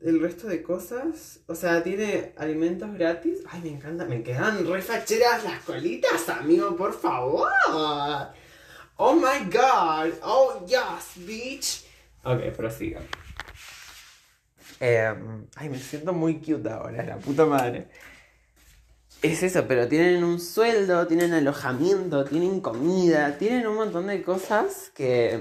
el 0.00 0.20
resto 0.20 0.46
de 0.46 0.62
cosas. 0.62 1.40
O 1.46 1.54
sea, 1.54 1.82
tiene 1.82 2.34
alimentos 2.36 2.92
gratis. 2.94 3.42
Ay, 3.48 3.62
me 3.62 3.70
encanta, 3.70 4.04
me 4.04 4.22
quedan 4.22 4.66
refacheras 4.66 5.42
las 5.44 5.62
colitas, 5.64 6.28
amigo, 6.28 6.76
por 6.76 6.92
favor. 6.92 7.50
Oh 8.96 9.14
my 9.14 9.50
god. 9.50 10.14
Oh 10.22 10.64
yes, 10.66 11.16
bitch. 11.16 11.84
Ok, 12.22 12.54
prosiga. 12.56 13.00
Eh, 14.80 15.14
ay, 15.56 15.68
me 15.68 15.78
siento 15.78 16.12
muy 16.12 16.40
cute 16.40 16.68
ahora, 16.70 17.02
la 17.02 17.16
puta 17.16 17.44
madre. 17.44 17.88
Es 19.22 19.42
eso, 19.42 19.66
pero 19.66 19.88
tienen 19.88 20.22
un 20.22 20.38
sueldo, 20.38 21.06
tienen 21.06 21.32
alojamiento, 21.32 22.24
tienen 22.24 22.60
comida, 22.60 23.38
tienen 23.38 23.66
un 23.66 23.76
montón 23.76 24.06
de 24.06 24.22
cosas 24.22 24.90
que 24.94 25.40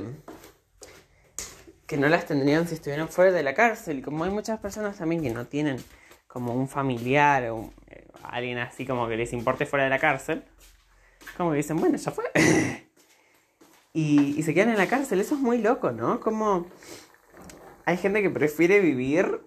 que 1.85 1.97
no 1.97 2.09
las 2.09 2.25
tendrían 2.25 2.67
si 2.67 2.75
estuvieran 2.75 3.07
fuera 3.09 3.31
de 3.31 3.43
la 3.43 3.53
cárcel. 3.53 4.01
Como 4.01 4.23
hay 4.23 4.31
muchas 4.31 4.59
personas 4.59 4.97
también 4.97 5.21
que 5.21 5.29
no 5.29 5.45
tienen 5.45 5.77
como 6.27 6.55
un 6.55 6.67
familiar 6.67 7.49
o 7.51 7.71
eh, 7.87 8.07
alguien 8.23 8.57
así 8.57 8.85
como 8.85 9.07
que 9.07 9.15
les 9.15 9.31
importe 9.33 9.67
fuera 9.67 9.83
de 9.83 9.91
la 9.91 9.99
cárcel, 9.99 10.43
como 11.37 11.51
que 11.51 11.57
dicen, 11.57 11.77
bueno, 11.77 11.97
ya 11.97 12.11
fue. 12.11 12.25
y, 13.93 14.37
y 14.37 14.43
se 14.43 14.53
quedan 14.53 14.69
en 14.69 14.77
la 14.77 14.87
cárcel. 14.87 15.21
Eso 15.21 15.35
es 15.35 15.41
muy 15.41 15.59
loco, 15.59 15.91
¿no? 15.91 16.19
Como 16.19 16.67
hay 17.85 17.97
gente 17.97 18.21
que 18.21 18.29
prefiere 18.29 18.79
vivir... 18.79 19.41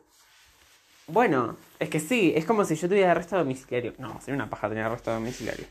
Bueno, 1.08 1.56
es 1.78 1.88
que 1.88 2.00
sí, 2.00 2.32
es 2.34 2.44
como 2.44 2.64
si 2.64 2.74
yo 2.74 2.88
tuviera 2.88 3.12
arresto 3.12 3.36
domiciliario. 3.36 3.94
No, 3.98 4.20
sería 4.20 4.34
una 4.34 4.50
paja 4.50 4.68
tener 4.68 4.84
arresto 4.84 5.12
domiciliario. 5.12 5.66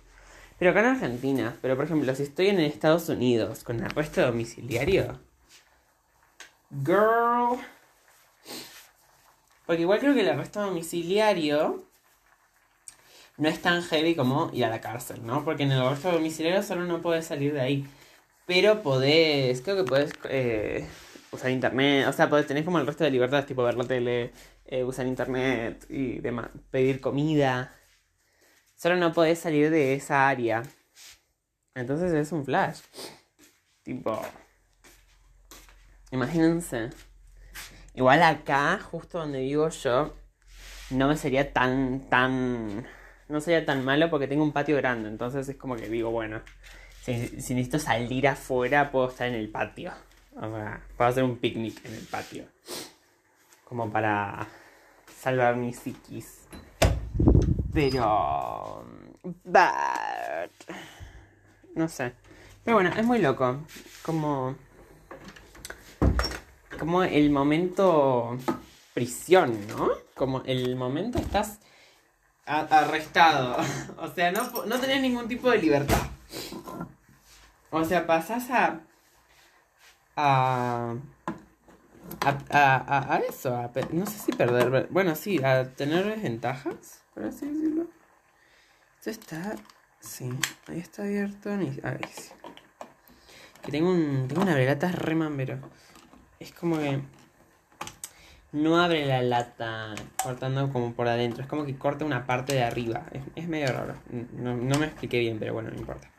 Pero 0.58 0.72
acá 0.72 0.80
en 0.80 0.86
Argentina, 0.86 1.58
pero 1.62 1.76
por 1.76 1.86
ejemplo, 1.86 2.16
si 2.16 2.24
estoy 2.24 2.48
en 2.48 2.60
Estados 2.60 3.10
Unidos 3.10 3.64
con 3.64 3.84
arresto 3.84 4.22
domiciliario... 4.22 5.20
Girl... 6.84 7.60
Porque 9.66 9.82
igual 9.82 10.00
creo 10.00 10.14
que 10.14 10.22
el 10.22 10.30
arresto 10.30 10.62
domiciliario 10.62 11.84
no 13.38 13.50
es 13.50 13.62
tan 13.62 13.82
heavy 13.82 14.16
como 14.16 14.52
ir 14.54 14.64
a 14.64 14.70
la 14.70 14.80
cárcel, 14.80 15.26
¿no? 15.26 15.44
Porque 15.44 15.64
en 15.64 15.72
el 15.72 15.82
arresto 15.82 16.12
domiciliario 16.12 16.64
solo 16.64 16.86
no 16.86 17.02
puedes 17.02 17.26
salir 17.26 17.54
de 17.54 17.62
ahí. 17.62 17.88
Pero 18.46 18.82
podés, 18.84 19.62
creo 19.62 19.76
que 19.76 19.84
podés 19.84 20.12
eh, 20.30 20.88
usar 21.32 21.52
internet, 21.52 22.08
o 22.08 22.14
sea, 22.14 22.30
podés 22.30 22.46
tener 22.48 22.64
como 22.64 22.80
el 22.80 22.86
resto 22.88 23.04
de 23.04 23.12
libertades, 23.12 23.46
tipo 23.48 23.64
ver 23.64 23.76
la 23.76 23.86
tele, 23.86 24.32
eh, 24.66 24.84
usar 24.84 25.08
internet 25.08 25.86
y 25.90 26.20
demás, 26.20 26.50
pedir 26.70 27.02
comida. 27.02 27.74
Solo 28.76 28.98
no 28.98 29.14
podés 29.14 29.40
salir 29.40 29.70
de 29.72 29.96
esa 29.96 30.28
área. 30.28 30.64
Entonces 31.76 32.14
es 32.14 32.32
un 32.32 32.46
flash. 32.46 32.82
Tipo. 33.84 34.22
Imagínense. 36.12 36.90
Igual 37.96 38.24
acá, 38.24 38.80
justo 38.80 39.20
donde 39.20 39.40
vivo 39.42 39.70
yo, 39.70 40.16
no 40.92 41.08
me 41.08 41.18
sería 41.18 41.52
tan, 41.54 42.10
tan. 42.10 42.86
No 43.28 43.42
sería 43.42 43.66
tan 43.66 43.84
malo 43.84 44.10
porque 44.10 44.28
tengo 44.28 44.44
un 44.44 44.52
patio 44.54 44.78
grande. 44.78 45.10
Entonces 45.10 45.48
es 45.50 45.56
como 45.56 45.76
que 45.76 45.90
digo, 45.90 46.12
bueno, 46.12 46.42
si, 47.06 47.12
necesito 47.12 47.78
salir 47.78 48.28
afuera, 48.28 48.92
puedo 48.92 49.10
estar 49.10 49.28
en 49.28 49.36
el 49.36 49.50
patio. 49.50 49.92
O 50.36 50.50
sea, 50.50 50.82
puedo 50.98 51.10
hacer 51.10 51.24
un 51.24 51.38
picnic 51.38 51.86
en 51.86 51.94
el 51.94 52.02
patio. 52.02 52.46
Como 53.64 53.92
para 53.92 54.48
salvar 55.16 55.56
mi 55.56 55.72
psiquis. 55.72 56.48
Pero. 57.72 58.84
No 61.76 61.88
sé. 61.88 62.14
Pero 62.64 62.78
bueno, 62.78 62.92
es 62.98 63.06
muy 63.06 63.20
loco. 63.20 63.60
Como 64.04 64.56
como 66.80 67.04
el 67.04 67.30
momento 67.30 68.38
prisión, 68.94 69.68
¿no? 69.68 69.92
Como 70.16 70.42
el 70.46 70.76
momento 70.76 71.20
estás 71.20 71.60
arrestado. 72.46 73.58
o 73.98 74.08
sea, 74.10 74.32
no, 74.32 74.66
no 74.66 74.80
tenés 74.80 75.02
ningún 75.02 75.28
tipo 75.28 75.50
de 75.52 75.60
libertad. 75.60 76.02
O 77.82 77.86
sea, 77.86 78.08
pasás 78.08 78.50
a. 78.52 78.82
a. 80.16 80.96
a, 82.22 83.14
a, 83.14 83.18
eso, 83.20 83.56
a, 83.56 83.72
no 83.92 84.06
sé 84.06 84.20
si 84.20 84.32
perder, 84.32 84.88
bueno, 84.90 85.16
sí, 85.16 85.44
a 85.44 85.66
tener 85.70 86.06
desventajas, 86.06 87.04
por 87.14 87.26
así 87.26 87.46
decirlo. 87.46 87.88
Esto 88.98 89.10
está, 89.10 89.56
sí, 90.00 90.30
ahí 90.68 90.80
está 90.80 91.04
abierto, 91.04 91.52
ahí 91.52 92.02
sí. 92.12 92.32
Que 93.62 93.72
tengo, 93.72 93.92
un, 93.92 94.28
tengo 94.28 94.42
una 94.42 94.56
velata 94.56 94.92
re 94.92 95.16
mambero 95.16 95.60
es 96.40 96.52
como 96.52 96.78
que 96.78 97.00
no 98.52 98.82
abre 98.82 99.06
la 99.06 99.22
lata 99.22 99.96
cortando 100.24 100.72
como 100.72 100.94
por 100.94 101.08
adentro. 101.08 101.44
Es 101.44 101.50
como 101.50 101.66
que 101.66 101.76
corta 101.76 102.06
una 102.06 102.26
parte 102.26 102.54
de 102.54 102.64
arriba. 102.64 103.06
Es, 103.36 103.48
medio 103.48 103.68
raro. 103.68 103.96
No, 104.34 104.56
me 104.56 104.86
expliqué 104.86 105.20
bien, 105.20 105.40
pero 105.40 105.54
bueno, 105.54 105.70
no 105.72 105.78
importa. 105.78 106.10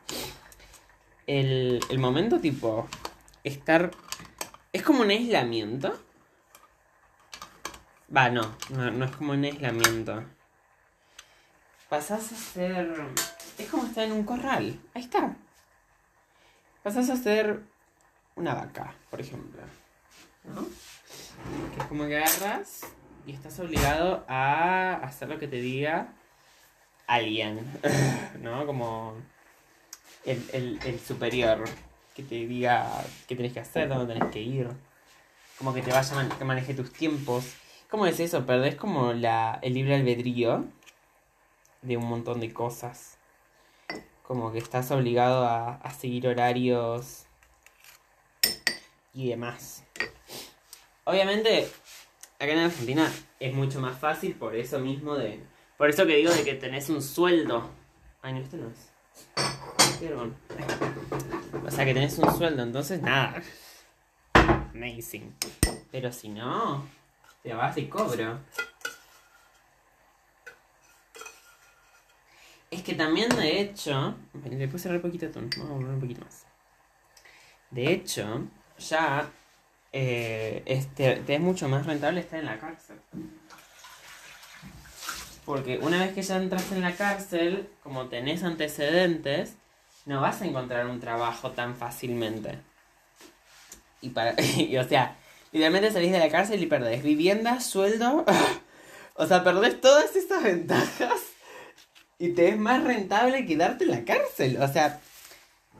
El, 1.27 1.79
el 1.89 1.99
momento 1.99 2.39
tipo 2.39 2.87
estar... 3.43 3.91
Es 4.73 4.81
como 4.81 5.01
un 5.01 5.09
aislamiento. 5.09 5.97
Va, 8.15 8.29
no, 8.29 8.55
no, 8.69 8.91
no 8.91 9.05
es 9.05 9.11
como 9.11 9.33
un 9.33 9.43
aislamiento. 9.43 10.23
Pasás 11.89 12.31
a 12.31 12.35
ser... 12.35 12.95
Es 13.57 13.69
como 13.69 13.85
estar 13.85 14.05
en 14.05 14.13
un 14.13 14.23
corral. 14.23 14.79
Ahí 14.93 15.03
está. 15.03 15.35
Pasás 16.83 17.09
a 17.09 17.15
ser 17.15 17.61
una 18.35 18.53
vaca, 18.53 18.95
por 19.09 19.19
ejemplo. 19.19 19.61
¿no? 20.45 20.65
Que 21.73 21.81
es 21.81 21.87
como 21.87 22.05
que 22.05 22.17
agarras 22.17 22.81
y 23.25 23.33
estás 23.33 23.59
obligado 23.59 24.23
a 24.27 24.93
hacer 25.03 25.27
lo 25.27 25.39
que 25.39 25.47
te 25.47 25.57
diga 25.57 26.13
alguien, 27.07 27.59
¿no? 28.41 28.65
Como 28.65 29.15
el, 30.25 30.99
superior 31.05 31.63
que 32.15 32.23
te 32.23 32.35
diga 32.35 32.89
qué 33.27 33.35
tenés 33.35 33.53
que 33.53 33.59
hacer, 33.59 33.87
dónde 33.87 34.13
tenés 34.13 34.31
que 34.31 34.41
ir, 34.41 34.69
como 35.57 35.73
que 35.73 35.81
te 35.81 35.91
vaya, 35.91 36.29
que 36.37 36.45
maneje 36.45 36.73
tus 36.73 36.91
tiempos. 36.91 37.53
¿Cómo 37.89 38.05
es 38.05 38.19
eso? 38.19 38.45
Perdés 38.45 38.75
como 38.75 39.13
la, 39.13 39.59
el 39.61 39.73
libre 39.73 39.95
albedrío 39.95 40.65
de 41.81 41.97
un 41.97 42.05
montón 42.05 42.39
de 42.39 42.51
cosas. 42.53 43.17
Como 44.23 44.51
que 44.51 44.57
estás 44.57 44.91
obligado 44.91 45.45
a, 45.45 45.75
a 45.75 45.91
seguir 45.91 46.27
horarios 46.27 47.27
y 49.13 49.29
demás. 49.29 49.83
Obviamente, 51.05 51.67
acá 52.35 52.51
en 52.51 52.59
Argentina 52.59 53.11
es 53.39 53.53
mucho 53.53 53.79
más 53.79 53.97
fácil 53.97 54.35
por 54.35 54.55
eso 54.55 54.79
mismo 54.79 55.15
de. 55.15 55.39
Por 55.77 55.89
eso 55.89 56.05
que 56.05 56.17
digo 56.17 56.31
de 56.31 56.43
que 56.43 56.53
tenés 56.53 56.89
un 56.89 57.01
sueldo. 57.01 57.69
Ay, 58.21 58.33
no, 58.33 58.39
este 58.39 58.57
no 58.57 58.67
es. 58.67 58.91
O 61.65 61.71
sea 61.71 61.85
que 61.85 61.93
tenés 61.93 62.17
un 62.19 62.35
sueldo, 62.35 62.63
entonces 62.63 63.01
nada. 63.01 63.41
Amazing. 64.33 65.35
Pero 65.91 66.11
si 66.11 66.29
no, 66.29 66.87
te 67.41 67.53
vas 67.53 67.77
y 67.77 67.87
cobro. 67.87 68.39
Es 72.69 72.83
que 72.83 72.93
también 72.93 73.29
de 73.29 73.61
hecho. 73.61 74.15
Le 74.49 74.67
puse 74.67 74.89
re 74.89 74.99
poquito 74.99 75.29
tono. 75.29 75.49
Vamos 75.57 75.71
a 75.71 75.75
volver 75.75 75.93
un 75.93 75.99
poquito 76.01 76.21
más. 76.23 76.45
De 77.71 77.91
hecho, 77.91 78.47
ya 78.77 79.29
este, 79.91 81.15
te 81.15 81.35
es 81.35 81.41
mucho 81.41 81.67
más 81.67 81.85
rentable 81.85 82.19
estar 82.19 82.39
en 82.39 82.45
la 82.45 82.59
cárcel. 82.59 82.99
Porque 85.45 85.79
una 85.79 85.99
vez 86.01 86.13
que 86.13 86.21
ya 86.21 86.37
entras 86.37 86.71
en 86.71 86.81
la 86.81 86.95
cárcel, 86.95 87.69
como 87.81 88.07
tenés 88.07 88.43
antecedentes, 88.43 89.55
no 90.07 90.21
vas 90.21 90.41
a 90.41 90.45
encontrar 90.45 90.87
un 90.87 90.99
trabajo 90.99 91.51
tan 91.51 91.75
fácilmente. 91.75 92.57
Y 94.01 94.09
para. 94.09 94.31
o 94.81 94.87
sea, 94.87 95.17
literalmente 95.51 95.91
salís 95.91 96.11
de 96.11 96.19
la 96.19 96.29
cárcel 96.29 96.63
y 96.63 96.65
perdés 96.65 97.03
vivienda, 97.03 97.59
sueldo. 97.59 98.25
o 99.15 99.27
sea, 99.27 99.43
perdés 99.43 99.79
todas 99.79 100.15
esas 100.15 100.41
ventajas. 100.43 101.21
Y 102.17 102.29
te 102.29 102.49
es 102.49 102.57
más 102.57 102.83
rentable 102.83 103.45
quedarte 103.45 103.83
en 103.83 103.91
la 103.91 104.05
cárcel. 104.05 104.57
O 104.61 104.67
sea, 104.67 104.99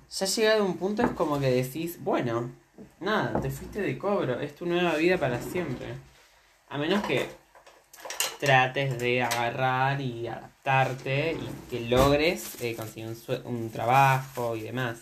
ya 0.09 0.25
llegado 0.25 0.65
un 0.65 0.77
punto 0.77 1.01
es 1.03 1.11
como 1.11 1.39
que 1.39 1.49
decís, 1.49 2.03
bueno, 2.03 2.51
nada, 2.99 3.39
te 3.41 3.49
fuiste 3.49 3.81
de 3.81 3.97
cobro, 3.97 4.39
es 4.39 4.55
tu 4.55 4.65
nueva 4.65 4.95
vida 4.95 5.17
para 5.17 5.41
siempre. 5.41 5.87
A 6.69 6.77
menos 6.77 7.01
que 7.05 7.27
trates 8.39 8.99
de 8.99 9.23
agarrar 9.23 10.01
y 10.01 10.27
adaptarte 10.27 11.33
y 11.33 11.69
que 11.69 11.81
logres 11.81 12.61
eh, 12.61 12.75
conseguir 12.75 13.15
un, 13.45 13.69
trabajo 13.71 14.55
y 14.55 14.61
demás. 14.61 14.99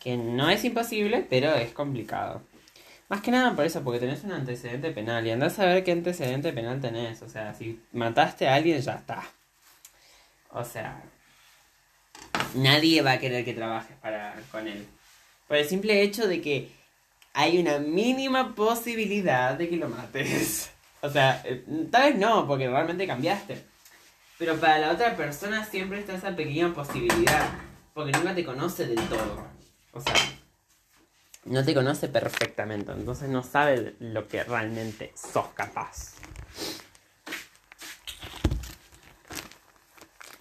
Que 0.00 0.16
no 0.16 0.48
es 0.50 0.64
imposible, 0.64 1.26
pero 1.28 1.54
es 1.54 1.72
complicado. 1.72 2.42
Más 3.08 3.20
que 3.20 3.30
nada 3.30 3.54
por 3.54 3.64
eso, 3.64 3.82
porque 3.82 4.00
tenés 4.00 4.24
un 4.24 4.32
antecedente 4.32 4.90
penal 4.90 5.26
y 5.26 5.30
andás 5.30 5.58
a 5.58 5.66
ver 5.66 5.84
qué 5.84 5.92
antecedente 5.92 6.52
penal 6.52 6.80
tenés. 6.80 7.22
O 7.22 7.28
sea, 7.28 7.54
si 7.54 7.80
mataste 7.92 8.48
a 8.48 8.54
alguien, 8.54 8.80
ya 8.80 8.94
está. 8.94 9.22
O 10.50 10.64
sea, 10.64 11.02
nadie 12.54 13.02
va 13.02 13.12
a 13.12 13.18
querer 13.18 13.44
que 13.44 13.54
trabajes 13.54 13.96
para, 13.98 14.34
con 14.50 14.66
él. 14.66 14.86
Por 15.48 15.56
el 15.56 15.66
simple 15.66 16.02
hecho 16.02 16.26
de 16.26 16.40
que 16.40 16.70
hay 17.32 17.58
una 17.58 17.78
mínima 17.78 18.54
posibilidad 18.54 19.54
de 19.54 19.68
que 19.68 19.76
lo 19.76 19.88
mates. 19.88 20.70
O 21.06 21.10
sea, 21.10 21.40
eh, 21.44 21.64
tal 21.90 22.12
vez 22.12 22.20
no, 22.20 22.48
porque 22.48 22.68
realmente 22.68 23.06
cambiaste. 23.06 23.64
Pero 24.38 24.56
para 24.56 24.78
la 24.78 24.90
otra 24.90 25.16
persona 25.16 25.64
siempre 25.64 26.00
está 26.00 26.14
esa 26.14 26.34
pequeña 26.34 26.74
posibilidad. 26.74 27.48
Porque 27.94 28.10
nunca 28.10 28.34
te 28.34 28.44
conoce 28.44 28.88
del 28.88 29.00
todo. 29.08 29.46
O 29.92 30.00
sea, 30.00 30.14
no 31.44 31.64
te 31.64 31.74
conoce 31.74 32.08
perfectamente. 32.08 32.90
Entonces 32.90 33.28
no 33.28 33.44
sabe 33.44 33.94
lo 34.00 34.26
que 34.26 34.42
realmente 34.42 35.12
sos 35.14 35.46
capaz. 35.54 36.14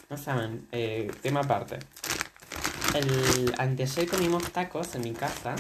No 0.09 0.17
saben, 0.17 0.67
eh, 0.71 1.11
tema 1.21 1.41
aparte. 1.41 1.77
El 2.95 3.53
anteayer 3.59 4.07
comimos 4.07 4.51
tacos 4.51 4.95
en 4.95 5.01
mi 5.01 5.13
casa 5.13 5.55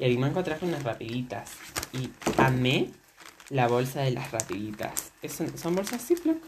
y 0.00 0.04
a 0.04 0.08
mi 0.08 0.42
traje 0.42 0.64
unas 0.66 0.82
rapiditas. 0.82 1.52
Y 1.92 2.10
amé 2.38 2.90
la 3.50 3.68
bolsa 3.68 4.00
de 4.02 4.12
las 4.12 4.30
rapiditas. 4.30 5.12
Es 5.22 5.32
son 5.32 5.74
bolsas 5.74 6.04
Ziploc 6.04 6.38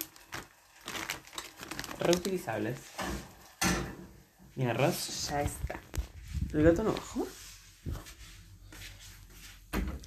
reutilizables. 2.00 2.78
Mi 4.56 4.66
arroz 4.66 5.28
ya 5.30 5.42
está. 5.42 5.78
¿El 6.52 6.62
gato 6.64 6.82
no 6.82 6.92
bajó? 6.92 7.26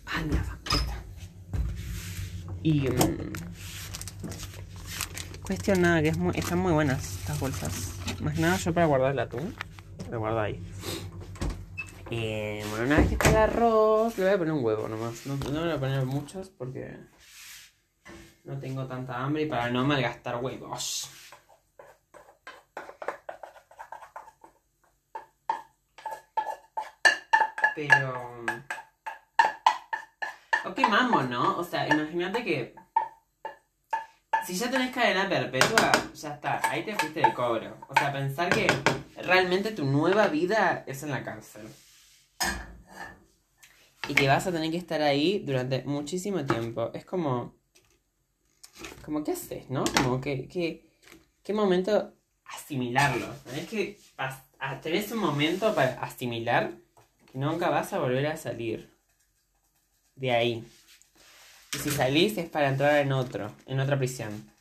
Ah, 0.05 0.21
mira, 0.27 0.59
está. 0.65 1.03
Y... 2.61 2.89
Um, 2.89 3.33
cuestión 5.41 5.81
nada, 5.81 6.01
que 6.01 6.09
es 6.09 6.17
muy, 6.17 6.37
están 6.37 6.59
muy 6.59 6.73
buenas 6.73 7.19
estas 7.19 7.39
bolsas. 7.39 7.93
Más 8.19 8.37
nada 8.37 8.57
yo 8.57 8.73
para 8.73 8.85
guardar 8.85 9.11
el 9.11 9.19
atún. 9.19 9.55
Lo 10.11 10.19
guardo 10.19 10.41
ahí. 10.41 10.61
Eh, 12.15 12.63
bueno, 12.69 12.85
una 12.85 12.97
vez 12.97 13.07
que 13.07 13.13
está 13.15 13.29
el 13.31 13.37
arroz, 13.37 14.15
le 14.19 14.25
voy 14.25 14.33
a 14.35 14.37
poner 14.37 14.53
un 14.53 14.63
huevo 14.63 14.87
nomás. 14.87 15.25
No, 15.25 15.35
no 15.35 15.61
voy 15.61 15.71
a 15.71 15.79
poner 15.79 16.05
muchos 16.05 16.47
porque 16.47 16.95
no 18.43 18.59
tengo 18.59 18.85
tanta 18.85 19.17
hambre 19.17 19.41
y 19.41 19.45
para 19.47 19.71
no 19.71 19.83
malgastar 19.83 20.35
huevos. 20.35 21.09
Pero. 27.75 28.45
O 30.65 30.75
quemamos, 30.75 31.27
¿no? 31.29 31.57
O 31.57 31.63
sea, 31.63 31.87
imagínate 31.87 32.43
que. 32.43 32.75
Si 34.45 34.53
ya 34.55 34.69
tenés 34.69 34.93
cadena 34.93 35.27
perpetua, 35.27 35.91
ya 36.13 36.35
está. 36.35 36.61
Ahí 36.69 36.85
te 36.85 36.93
fuiste 36.93 37.21
de 37.21 37.33
cobro. 37.33 37.75
O 37.89 37.95
sea, 37.95 38.13
pensar 38.13 38.49
que 38.49 38.67
realmente 39.15 39.71
tu 39.71 39.85
nueva 39.85 40.27
vida 40.27 40.83
es 40.85 41.01
en 41.01 41.09
la 41.09 41.23
cárcel. 41.23 41.67
Y 44.09 44.15
que 44.15 44.27
vas 44.27 44.45
a 44.47 44.51
tener 44.51 44.69
que 44.71 44.77
estar 44.77 45.01
ahí 45.01 45.39
durante 45.39 45.83
muchísimo 45.83 46.45
tiempo. 46.45 46.91
Es 46.93 47.05
como. 47.05 47.55
Como, 49.05 49.23
¿qué 49.23 49.31
haces, 49.31 49.69
no? 49.69 49.83
Como 50.03 50.19
que. 50.19 50.47
que 50.47 50.89
¿Qué 51.43 51.53
momento 51.53 52.13
asimilarlo? 52.45 53.27
Tenés 53.45 53.67
que. 53.69 53.99
pas- 54.17 54.43
a- 54.59 54.79
Tenés 54.81 55.11
un 55.11 55.19
momento 55.19 55.73
para 55.75 56.01
asimilar 56.01 56.71
que 57.31 57.37
nunca 57.37 57.69
vas 57.69 57.93
a 57.93 57.99
volver 57.99 58.25
a 58.27 58.37
salir 58.37 58.89
de 60.15 60.31
ahí. 60.31 60.67
Y 61.73 61.77
si 61.79 61.89
salís 61.89 62.37
es 62.37 62.49
para 62.49 62.69
entrar 62.69 62.97
en 62.99 63.11
otro, 63.11 63.51
en 63.65 63.79
otra 63.79 63.97
prisión. 63.97 64.51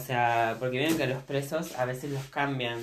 O 0.00 0.02
sea, 0.02 0.56
porque 0.58 0.78
ven 0.78 0.96
que 0.96 1.06
los 1.06 1.22
presos 1.24 1.78
a 1.78 1.84
veces 1.84 2.10
los 2.10 2.24
cambian. 2.24 2.78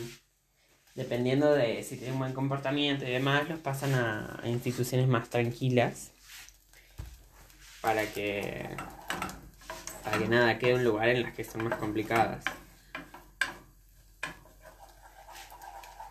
Dependiendo 0.94 1.52
de 1.52 1.82
si 1.82 1.98
tienen 1.98 2.20
buen 2.20 2.34
comportamiento 2.34 3.06
y 3.06 3.10
demás, 3.10 3.50
los 3.50 3.58
pasan 3.58 3.96
a, 3.96 4.42
instituciones 4.46 5.08
más 5.08 5.28
tranquilas. 5.28 6.12
Para 7.82 8.06
que. 8.06 8.70
Para 10.04 10.20
que 10.20 10.28
nada 10.28 10.60
quede 10.60 10.76
un 10.76 10.84
lugar 10.84 11.10
en 11.10 11.24
las 11.24 11.34
que 11.34 11.44
son 11.44 11.64
más 11.64 11.80
complicadas. 11.80 12.44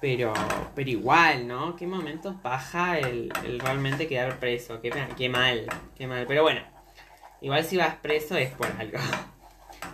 Pero, 0.00 0.34
pero 0.74 0.90
igual, 0.90 1.46
¿no? 1.46 1.76
¿Qué 1.76 1.86
momentos 1.86 2.42
baja 2.42 2.98
el, 2.98 3.30
realmente 3.60 4.08
quedar 4.08 4.40
preso? 4.40 4.80
Qué, 4.80 4.92
qué 5.16 5.28
mal, 5.28 5.66
qué 5.96 6.08
mal. 6.08 6.26
Pero 6.26 6.42
bueno, 6.42 6.62
igual 7.40 7.64
si 7.64 7.76
vas 7.76 7.94
preso 7.94 8.36
es 8.36 8.50
por 8.50 8.66
algo. 8.66 8.98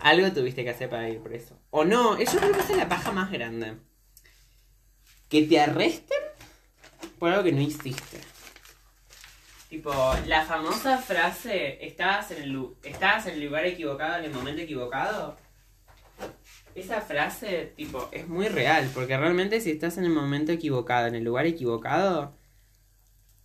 Algo 0.03 0.33
tuviste 0.33 0.65
que 0.65 0.71
hacer 0.71 0.91
para 0.91 1.09
ir 1.09 1.21
preso. 1.21 1.57
O 1.71 1.85
no, 1.85 2.19
yo 2.19 2.25
creo 2.25 2.53
que 2.53 2.59
es 2.59 2.77
la 2.77 2.89
paja 2.89 3.13
más 3.13 3.31
grande. 3.31 3.77
Que 5.29 5.43
te 5.43 5.61
arresten 5.61 6.19
por 7.21 7.31
algo 7.31 7.45
que 7.45 7.53
no 7.53 7.61
hiciste. 7.61 8.19
Tipo, 9.69 9.93
la 10.27 10.45
famosa 10.45 10.99
frase, 10.99 11.87
estabas 11.87 12.33
en 12.33 12.43
el, 12.43 12.67
estabas 12.83 13.29
en 13.29 13.35
el 13.35 13.47
lugar 13.47 13.65
equivocado 13.65 14.19
en 14.19 14.25
el 14.25 14.33
momento 14.33 14.63
equivocado. 14.63 15.37
Esa 16.75 17.01
frase, 17.01 17.73
tipo, 17.77 18.09
es 18.11 18.27
muy 18.27 18.49
real, 18.49 18.91
porque 18.93 19.17
realmente 19.17 19.61
si 19.61 19.71
estás 19.71 19.99
en 19.99 20.05
el 20.05 20.11
momento 20.11 20.51
equivocado, 20.51 21.07
en 21.07 21.15
el 21.15 21.23
lugar 21.23 21.47
equivocado, 21.47 22.37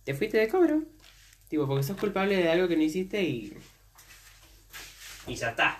te 0.02 0.12
fuiste 0.12 0.38
de 0.38 0.48
cobro. 0.48 0.82
Tipo, 1.46 1.68
porque 1.68 1.84
sos 1.84 1.96
culpable 1.96 2.36
de 2.36 2.50
algo 2.50 2.66
que 2.66 2.76
no 2.76 2.82
hiciste 2.82 3.22
y... 3.22 3.56
Y 5.28 5.34
ya 5.36 5.50
está. 5.50 5.78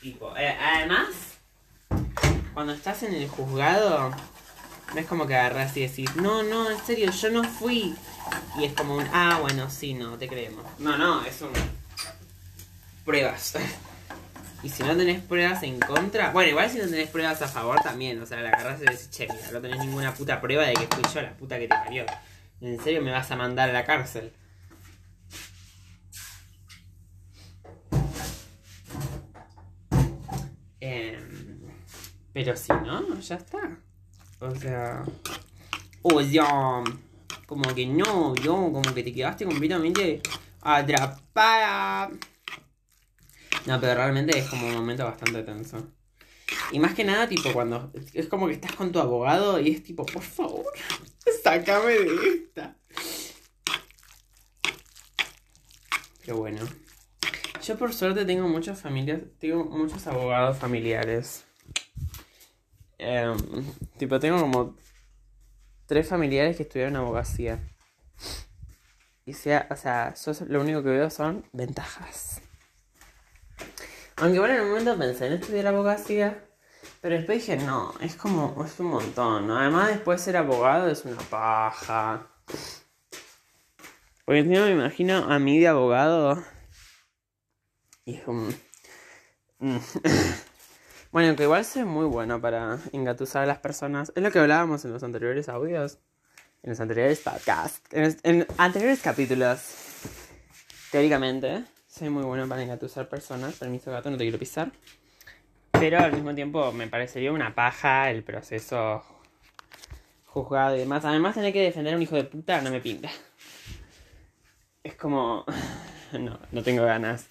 tipo, 0.00 0.36
eh, 0.36 0.56
además, 0.60 1.08
cuando 2.52 2.72
estás 2.72 3.02
en 3.04 3.14
el 3.14 3.28
juzgado, 3.28 4.10
no 4.92 5.00
es 5.00 5.06
como 5.06 5.26
que 5.26 5.36
agarras 5.36 5.76
y 5.76 5.82
decís, 5.82 6.14
no, 6.16 6.42
no, 6.42 6.70
en 6.70 6.78
serio, 6.84 7.10
yo 7.12 7.30
no 7.30 7.44
fui. 7.44 7.94
Y 8.58 8.64
es 8.64 8.72
como 8.72 8.96
un, 8.96 9.06
ah, 9.12 9.38
bueno, 9.40 9.70
sí, 9.70 9.94
no, 9.94 10.18
te 10.18 10.28
creemos. 10.28 10.64
No, 10.78 10.98
no, 10.98 11.24
es 11.24 11.40
un... 11.42 11.50
Pruebas. 13.04 13.54
Y 14.62 14.70
si 14.70 14.82
no 14.82 14.96
tenés 14.96 15.20
pruebas 15.20 15.62
en 15.62 15.78
contra, 15.78 16.30
bueno, 16.30 16.50
igual 16.50 16.68
si 16.68 16.78
no 16.78 16.86
tenés 16.86 17.08
pruebas 17.10 17.40
a 17.40 17.46
favor 17.46 17.78
también, 17.82 18.20
o 18.20 18.26
sea, 18.26 18.40
la 18.40 18.48
agarrás 18.48 18.80
y 18.80 18.86
decís, 18.86 19.10
che, 19.10 19.28
mira, 19.28 19.50
no 19.52 19.60
tenés 19.60 19.78
ninguna 19.78 20.12
puta 20.12 20.40
prueba 20.40 20.64
de 20.64 20.74
que 20.74 20.88
fui 20.88 21.04
yo 21.14 21.22
la 21.22 21.30
puta 21.34 21.56
que 21.56 21.68
te 21.68 21.76
parió. 21.76 22.04
¿En 22.60 22.82
serio 22.82 23.00
me 23.00 23.12
vas 23.12 23.30
a 23.30 23.36
mandar 23.36 23.68
a 23.68 23.72
la 23.72 23.84
cárcel? 23.84 24.32
Pero 32.36 32.54
si 32.54 32.70
no, 32.70 33.18
ya 33.18 33.36
está. 33.36 33.78
O 34.40 34.54
sea. 34.54 35.02
O 36.02 36.22
sea. 36.22 36.84
Como 37.46 37.74
que 37.74 37.86
no, 37.86 38.34
yo, 38.34 38.52
como 38.52 38.82
que 38.82 39.02
te 39.02 39.14
quedaste 39.14 39.46
completamente 39.46 40.20
atrapada. 40.60 42.10
No, 43.64 43.80
pero 43.80 43.94
realmente 43.94 44.38
es 44.38 44.50
como 44.50 44.66
un 44.66 44.74
momento 44.74 45.04
bastante 45.04 45.42
tenso. 45.44 45.78
Y 46.72 46.78
más 46.78 46.92
que 46.92 47.04
nada, 47.04 47.26
tipo, 47.26 47.54
cuando 47.54 47.90
es 48.12 48.26
como 48.26 48.48
que 48.48 48.52
estás 48.52 48.74
con 48.74 48.92
tu 48.92 48.98
abogado 48.98 49.58
y 49.58 49.70
es 49.70 49.82
tipo, 49.82 50.04
por 50.04 50.20
favor, 50.20 50.66
sácame 51.42 51.92
de 51.92 52.28
esta. 52.34 52.76
Pero 56.20 56.36
bueno. 56.36 56.60
Yo 57.64 57.78
por 57.78 57.94
suerte 57.94 58.26
tengo 58.26 58.46
muchas 58.46 58.78
familias, 58.78 59.22
tengo 59.38 59.64
muchos 59.64 60.06
abogados 60.06 60.58
familiares. 60.58 61.45
Em, 62.98 63.36
tipo, 63.98 64.18
tengo 64.18 64.40
como 64.40 64.76
tres 65.86 66.08
familiares 66.08 66.56
que 66.56 66.62
estudiaron 66.64 66.96
abogacía. 66.96 67.58
Y 69.24 69.32
sea, 69.32 69.66
o 69.70 69.76
sea, 69.76 70.14
yo 70.14 70.32
lo 70.48 70.60
único 70.60 70.82
que 70.82 70.90
veo 70.90 71.10
son 71.10 71.44
ventajas. 71.52 72.40
Aunque 74.16 74.38
bueno, 74.38 74.54
en 74.54 74.60
un 74.62 74.68
momento 74.70 74.96
pensé 74.96 75.26
en 75.26 75.34
estudiar 75.34 75.66
abogacía, 75.66 76.44
pero 77.00 77.16
después 77.16 77.46
dije, 77.46 77.56
no, 77.58 77.92
es 78.00 78.16
como, 78.16 78.64
es 78.64 78.78
un 78.80 78.86
montón. 78.86 79.50
Además 79.50 79.88
después 79.88 80.20
ser 80.20 80.36
abogado 80.36 80.88
es 80.88 81.04
una 81.04 81.20
paja. 81.22 82.28
Porque 84.24 84.40
encima 84.40 84.66
me 84.66 84.72
imagino 84.72 85.30
a 85.30 85.38
mí 85.38 85.58
de 85.58 85.68
abogado 85.68 86.42
y 88.06 88.14
es 88.14 88.22
como... 88.22 88.48
bueno, 91.16 91.34
que 91.34 91.44
igual 91.44 91.64
soy 91.64 91.84
muy 91.84 92.04
bueno 92.04 92.42
para 92.42 92.78
engatusar 92.92 93.44
a 93.44 93.46
las 93.46 93.56
personas. 93.56 94.12
Es 94.14 94.22
lo 94.22 94.30
que 94.30 94.38
hablábamos 94.38 94.84
en 94.84 94.92
los 94.92 95.02
anteriores 95.02 95.48
audios, 95.48 95.98
en 96.62 96.68
los 96.68 96.78
anteriores 96.78 97.20
podcasts, 97.20 97.80
en, 97.90 98.14
en 98.22 98.46
anteriores 98.58 99.00
capítulos. 99.00 99.60
Teóricamente, 100.92 101.64
soy 101.88 102.10
muy 102.10 102.22
bueno 102.22 102.46
para 102.46 102.62
engatusar 102.62 103.08
personas. 103.08 103.54
Permiso, 103.54 103.90
gato, 103.90 104.10
no 104.10 104.18
te 104.18 104.24
quiero 104.24 104.38
pisar. 104.38 104.70
Pero 105.70 106.00
al 106.00 106.12
mismo 106.12 106.34
tiempo 106.34 106.70
me 106.72 106.86
parecería 106.86 107.32
una 107.32 107.54
paja 107.54 108.10
el 108.10 108.22
proceso 108.22 109.02
juzgado 110.26 110.76
y 110.76 110.80
demás. 110.80 111.06
Además, 111.06 111.34
tener 111.34 111.54
que 111.54 111.62
defender 111.62 111.94
a 111.94 111.96
un 111.96 112.02
hijo 112.02 112.16
de 112.16 112.24
puta 112.24 112.60
no 112.60 112.70
me 112.70 112.80
pinta. 112.80 113.08
Es 114.84 114.94
como. 114.96 115.46
No, 116.12 116.38
no 116.52 116.62
tengo 116.62 116.84
ganas. 116.84 117.26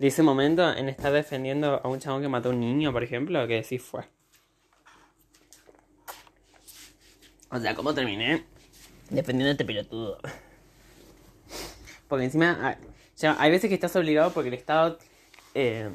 De 0.00 0.06
ese 0.06 0.22
momento 0.22 0.72
en 0.72 0.88
estar 0.88 1.12
defendiendo 1.12 1.78
a 1.84 1.86
un 1.86 2.00
chabón 2.00 2.22
que 2.22 2.28
mató 2.28 2.48
a 2.48 2.52
un 2.52 2.60
niño, 2.60 2.90
por 2.90 3.04
ejemplo, 3.04 3.46
que 3.46 3.62
sí 3.62 3.78
fue. 3.78 4.02
O 7.50 7.60
sea, 7.60 7.74
¿cómo 7.74 7.92
terminé? 7.92 8.46
Defendiendo 9.10 9.50
a 9.50 9.52
este 9.52 9.66
pelotudo. 9.66 10.18
Porque 12.08 12.24
encima, 12.24 12.58
ah, 12.62 13.36
hay 13.38 13.50
veces 13.50 13.68
que 13.68 13.74
estás 13.74 13.94
obligado 13.94 14.32
porque 14.32 14.48
el 14.48 14.54
Estado, 14.54 14.98
eh, 15.52 15.90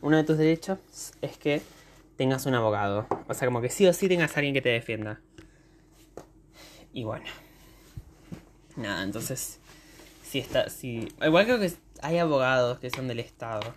uno 0.00 0.16
de 0.16 0.24
tus 0.24 0.36
derechos 0.36 0.80
es 1.22 1.38
que 1.38 1.62
tengas 2.16 2.46
un 2.46 2.54
abogado. 2.56 3.06
O 3.28 3.34
sea, 3.34 3.46
como 3.46 3.60
que 3.60 3.70
sí 3.70 3.86
o 3.86 3.92
sí 3.92 4.08
tengas 4.08 4.32
a 4.32 4.40
alguien 4.40 4.54
que 4.54 4.60
te 4.60 4.70
defienda. 4.70 5.20
Y 6.92 7.04
bueno. 7.04 7.26
Nada, 8.74 9.04
entonces, 9.04 9.60
si 10.24 10.40
está, 10.40 10.68
si... 10.68 11.14
Igual 11.22 11.44
creo 11.44 11.60
que 11.60 11.70
hay 12.02 12.18
abogados 12.18 12.78
que 12.78 12.90
son 12.90 13.08
del 13.08 13.20
Estado. 13.20 13.74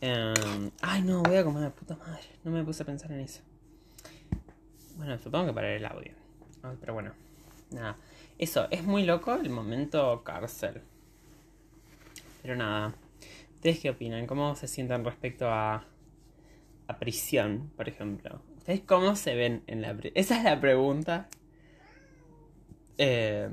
Em, 0.00 0.70
ay, 0.80 1.02
no, 1.02 1.22
voy 1.22 1.36
a 1.36 1.44
comer 1.44 1.72
puta 1.72 1.96
madre. 1.96 2.22
No 2.44 2.50
me 2.50 2.64
puse 2.64 2.82
a 2.82 2.86
pensar 2.86 3.12
en 3.12 3.20
eso. 3.20 3.42
Bueno, 4.96 5.18
supongo 5.18 5.46
que 5.46 5.52
para 5.52 5.74
el 5.74 5.84
audio. 5.84 6.12
Pero 6.80 6.94
bueno, 6.94 7.12
nada. 7.70 7.96
Eso, 8.38 8.66
es 8.70 8.82
muy 8.84 9.04
loco 9.04 9.34
el 9.34 9.50
momento 9.50 10.22
cárcel. 10.24 10.82
Pero 12.42 12.56
nada. 12.56 12.94
¿Ustedes 13.54 13.80
qué 13.80 13.90
opinan? 13.90 14.26
¿Cómo 14.26 14.56
se 14.56 14.68
sientan 14.68 15.04
respecto 15.04 15.50
a, 15.50 15.84
a 16.90 16.98
prisión, 16.98 17.70
por 17.76 17.88
ejemplo. 17.88 18.40
¿Ustedes 18.58 18.80
cómo 18.80 19.14
se 19.16 19.34
ven 19.34 19.62
en 19.66 19.82
la 19.82 19.92
prisión? 19.94 20.12
Esa 20.16 20.38
es 20.38 20.44
la 20.44 20.60
pregunta 20.60 21.28
eh, 22.98 23.48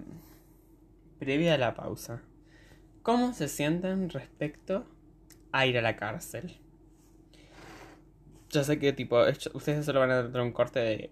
previa 1.19 1.53
a 1.53 1.57
la 1.57 1.75
pausa. 1.75 2.21
¿Cómo 3.07 3.31
se 3.31 3.47
sienten 3.47 4.09
respecto 4.09 4.83
a 5.53 5.65
ir 5.65 5.77
a 5.77 5.81
la 5.81 5.95
cárcel? 5.95 6.57
Yo 8.49 8.65
sé 8.65 8.79
que 8.79 8.91
tipo, 8.91 9.21
ustedes 9.53 9.85
solo 9.85 10.01
van 10.01 10.11
a 10.11 10.25
tener 10.25 10.41
un 10.41 10.51
corte 10.51 10.79
de 10.81 11.11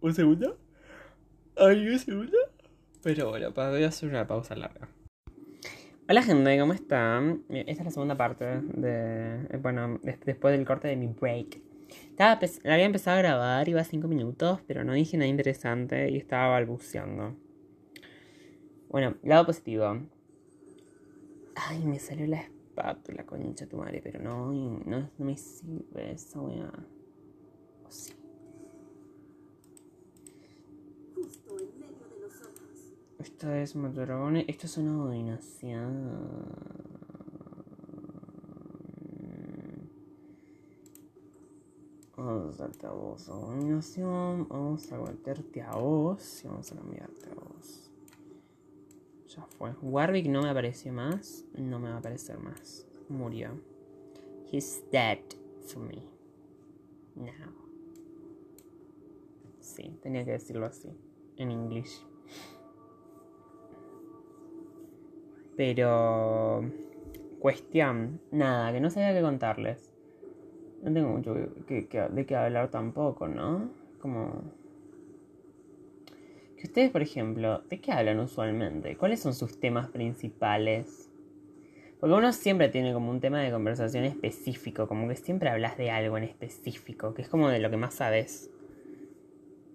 un 0.00 0.14
segundo. 0.14 0.58
Ay, 1.58 1.88
un 1.88 1.98
segundo. 1.98 2.38
Pero 3.02 3.28
bueno, 3.28 3.52
voy 3.52 3.84
a 3.84 3.88
hacer 3.88 4.08
una 4.08 4.26
pausa 4.26 4.56
larga. 4.56 4.88
Hola 6.08 6.22
gente, 6.22 6.58
¿cómo 6.58 6.72
están? 6.72 7.44
Esta 7.50 7.70
es 7.70 7.84
la 7.84 7.90
segunda 7.90 8.16
parte 8.16 8.46
de... 8.46 9.46
Eh, 9.50 9.58
bueno, 9.60 10.00
después 10.02 10.56
del 10.56 10.64
corte 10.64 10.88
de 10.88 10.96
mi 10.96 11.08
break. 11.08 11.60
Estaba, 12.08 12.40
la 12.62 12.72
había 12.72 12.86
empezado 12.86 13.18
a 13.18 13.20
grabar, 13.20 13.68
iba 13.68 13.82
a 13.82 13.84
5 13.84 14.08
minutos, 14.08 14.60
pero 14.66 14.84
no 14.84 14.94
dije 14.94 15.18
nada 15.18 15.28
interesante 15.28 16.10
y 16.10 16.16
estaba 16.16 16.48
balbuceando. 16.48 17.36
Bueno, 18.88 19.16
lado 19.22 19.44
positivo. 19.44 20.00
Ay, 21.56 21.84
me 21.84 21.98
salió 21.98 22.26
la 22.26 22.42
espátula, 22.42 23.24
concha 23.24 23.66
tu 23.66 23.78
madre, 23.78 24.00
pero 24.02 24.20
no, 24.20 24.52
no, 24.52 25.10
no 25.18 25.24
me 25.24 25.36
sirve 25.36 26.12
esa 26.12 26.40
weá. 26.40 26.70
O 27.84 27.90
sí. 27.90 28.12
Esto 33.18 33.52
es. 33.54 33.74
Esto 34.46 34.66
es 34.66 34.76
una 34.76 34.92
dominación. 34.92 36.10
Vamos 42.16 42.60
a 42.60 42.64
darte 42.64 42.86
a 42.86 42.90
vos 42.90 43.26
dominación. 43.26 44.46
Vamos 44.48 44.92
a 44.92 44.98
voltearte 44.98 45.62
a 45.62 45.72
vos. 45.72 46.44
Y 46.44 46.48
vamos 46.48 46.70
a 46.72 46.76
cambiarte 46.76 47.30
a 47.30 47.34
vos. 47.34 47.85
Ya 49.36 49.46
fue. 49.58 49.72
Warwick 49.82 50.26
no 50.26 50.42
me 50.42 50.48
apareció 50.48 50.92
más. 50.92 51.44
No 51.56 51.78
me 51.78 51.90
va 51.90 51.96
a 51.96 51.98
aparecer 51.98 52.38
más. 52.38 52.86
Murió. 53.08 53.60
He's 54.50 54.82
dead 54.90 55.18
for 55.66 55.82
me. 55.82 56.02
Now. 57.14 57.52
Sí, 59.60 59.98
tenía 60.02 60.24
que 60.24 60.32
decirlo 60.32 60.66
así. 60.66 60.88
En 61.36 61.50
inglés. 61.50 62.04
Pero... 65.56 66.64
Cuestión. 67.40 68.20
Nada, 68.30 68.72
que 68.72 68.80
no 68.80 68.90
sabía 68.90 69.12
qué 69.12 69.22
contarles. 69.22 69.92
No 70.82 70.92
tengo 70.92 71.08
mucho 71.08 71.34
que, 71.66 72.08
de 72.10 72.26
qué 72.26 72.36
hablar 72.36 72.70
tampoco, 72.70 73.28
¿no? 73.28 73.70
Como... 74.00 74.42
Que 76.56 76.66
ustedes, 76.66 76.90
por 76.90 77.02
ejemplo, 77.02 77.60
¿de 77.68 77.80
qué 77.80 77.92
hablan 77.92 78.18
usualmente? 78.20 78.96
¿Cuáles 78.96 79.20
son 79.20 79.34
sus 79.34 79.60
temas 79.60 79.88
principales? 79.88 81.10
Porque 82.00 82.14
uno 82.14 82.32
siempre 82.32 82.68
tiene 82.68 82.92
como 82.92 83.10
un 83.10 83.20
tema 83.20 83.40
de 83.40 83.50
conversación 83.50 84.04
específico, 84.04 84.88
como 84.88 85.08
que 85.08 85.16
siempre 85.16 85.48
hablas 85.48 85.76
de 85.76 85.90
algo 85.90 86.16
en 86.16 86.24
específico, 86.24 87.14
que 87.14 87.22
es 87.22 87.28
como 87.28 87.48
de 87.48 87.58
lo 87.58 87.70
que 87.70 87.76
más 87.76 87.94
sabes. 87.94 88.50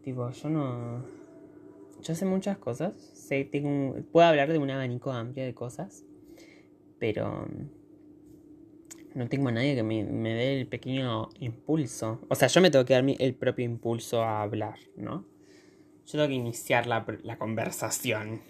Tipo, 0.04 0.32
yo 0.32 0.50
no... 0.50 1.04
Yo 2.02 2.16
sé 2.16 2.26
muchas 2.26 2.58
cosas, 2.58 2.96
sé, 3.14 3.46
tengo 3.46 3.96
puedo 4.12 4.26
hablar 4.26 4.52
de 4.52 4.58
un 4.58 4.72
abanico 4.72 5.12
amplio 5.12 5.46
de 5.46 5.54
cosas, 5.54 6.04
pero 6.98 7.48
no 9.14 9.30
tengo 9.30 9.50
a 9.50 9.52
nadie 9.52 9.76
que 9.76 9.84
me, 9.84 10.04
dé 10.04 10.62
el 10.62 10.68
pequeño 10.68 11.30
impulso. 11.40 12.20
O 12.28 12.34
sea, 12.34 12.48
yo 12.48 12.60
me 12.60 12.72
tengo 12.72 12.86
que 12.86 12.94
dar 12.94 13.04
el 13.08 13.36
propio 13.36 13.66
impulso 13.66 14.24
a 14.24 14.42
hablar, 14.42 14.80
¿no? 14.96 15.26
Yo 16.12 16.18
tengo 16.18 16.28
que 16.28 16.34
iniciar 16.34 16.88
la, 16.88 17.06
conversación. 17.38 18.42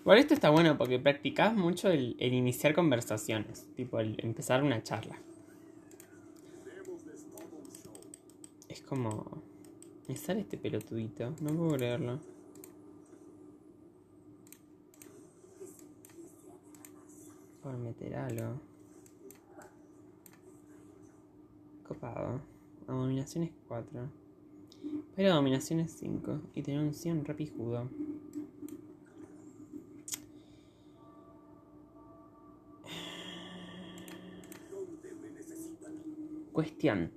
Igual 0.00 0.18
esto 0.18 0.34
está 0.34 0.50
bueno 0.50 0.76
porque 0.76 0.98
practicas 0.98 1.54
mucho 1.54 1.88
el, 1.88 2.16
el, 2.18 2.34
iniciar 2.34 2.74
conversaciones, 2.74 3.66
tipo 3.76 3.98
el 3.98 4.22
empezar 4.22 4.62
una 4.62 4.82
charla. 4.82 5.18
Es 8.68 8.82
como... 8.82 9.42
Me 10.06 10.16
sale 10.16 10.40
este 10.40 10.58
pelotudito, 10.58 11.34
no 11.40 11.48
puedo 11.56 11.76
creerlo. 11.76 12.20
Por 17.62 17.78
meter 17.78 18.16
algo. 18.16 18.60
Copado. 21.88 22.42
Abominaciones 22.86 23.50
4. 23.66 24.25
Pero 25.14 25.34
dominaciones 25.34 25.92
5. 25.98 26.40
Y 26.54 26.62
tener 26.62 26.80
un 26.80 26.92
100 26.92 27.24
rapijudo. 27.24 27.88
Cuestión. 36.52 37.10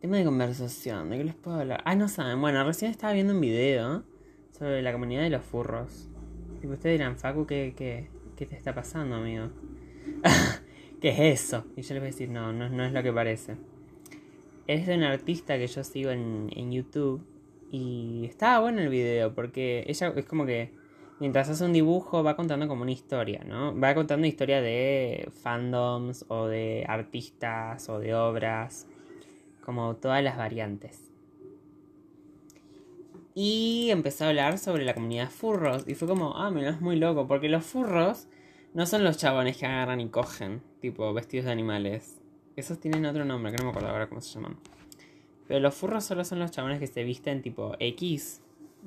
Tema 0.00 0.18
de 0.18 0.24
conversación. 0.24 1.10
¿De 1.10 1.18
qué 1.18 1.24
les 1.24 1.34
puedo 1.34 1.58
hablar? 1.58 1.82
Ah, 1.84 1.96
no 1.96 2.08
saben. 2.08 2.40
Bueno, 2.40 2.64
recién 2.64 2.90
estaba 2.90 3.12
viendo 3.12 3.34
un 3.34 3.40
video 3.40 4.04
sobre 4.56 4.82
la 4.82 4.92
comunidad 4.92 5.22
de 5.22 5.30
los 5.30 5.42
furros. 5.42 6.08
Y 6.62 6.66
ustedes 6.66 6.98
dirán, 6.98 7.16
Facu, 7.16 7.46
¿qué, 7.46 7.74
qué, 7.76 8.08
¿qué 8.36 8.46
te 8.46 8.56
está 8.56 8.74
pasando, 8.74 9.16
amigo? 9.16 9.50
¿Qué 11.00 11.10
es 11.10 11.42
eso? 11.42 11.64
Y 11.76 11.82
yo 11.82 11.94
les 11.94 12.02
voy 12.02 12.08
a 12.08 12.12
decir, 12.12 12.28
no, 12.28 12.52
no, 12.52 12.84
es 12.84 12.92
lo 12.92 13.02
que 13.02 13.12
parece. 13.12 13.56
Es 14.68 14.86
de 14.86 14.96
una 14.96 15.10
artista 15.10 15.56
que 15.56 15.66
yo 15.66 15.82
sigo 15.82 16.10
en, 16.10 16.70
YouTube. 16.70 17.24
Y 17.70 18.26
estaba 18.26 18.60
bueno 18.60 18.82
el 18.82 18.90
video 18.90 19.34
porque 19.34 19.82
ella 19.86 20.12
es 20.14 20.26
como 20.26 20.44
que 20.44 20.72
mientras 21.20 21.48
hace 21.48 21.64
un 21.64 21.72
dibujo 21.72 22.22
va 22.22 22.36
contando 22.36 22.68
como 22.68 22.82
una 22.82 22.92
historia, 22.92 23.44
¿no? 23.44 23.78
Va 23.78 23.94
contando 23.94 24.26
historia 24.26 24.60
de 24.60 25.30
fandoms 25.42 26.26
o 26.28 26.46
de 26.46 26.84
artistas 26.86 27.88
o 27.88 27.98
de 27.98 28.14
obras, 28.14 28.86
como 29.62 29.96
todas 29.96 30.22
las 30.22 30.36
variantes. 30.36 31.02
Y 33.34 33.88
empezó 33.90 34.24
a 34.24 34.28
hablar 34.28 34.58
sobre 34.58 34.84
la 34.84 34.92
comunidad 34.92 35.30
furros. 35.30 35.88
Y 35.88 35.94
fue 35.94 36.08
como, 36.08 36.36
ah, 36.36 36.50
mira, 36.50 36.70
es 36.70 36.80
muy 36.82 36.96
loco. 36.96 37.26
Porque 37.26 37.48
los 37.48 37.64
furros 37.64 38.28
no 38.74 38.84
son 38.84 39.02
los 39.02 39.16
chabones 39.16 39.56
que 39.56 39.64
agarran 39.64 40.00
y 40.00 40.08
cogen, 40.10 40.60
tipo 40.80 41.14
vestidos 41.14 41.46
de 41.46 41.52
animales. 41.52 42.17
Esos 42.58 42.80
tienen 42.80 43.06
otro 43.06 43.24
nombre, 43.24 43.52
que 43.52 43.58
no 43.58 43.66
me 43.66 43.70
acuerdo 43.70 43.88
ahora 43.88 44.08
cómo 44.08 44.20
se 44.20 44.34
llaman. 44.34 44.56
Pero 45.46 45.60
los 45.60 45.76
furros 45.76 46.04
solo 46.04 46.24
son 46.24 46.40
los 46.40 46.50
chabones 46.50 46.80
que 46.80 46.88
se 46.88 47.04
visten 47.04 47.40
tipo 47.40 47.76
X. 47.78 48.40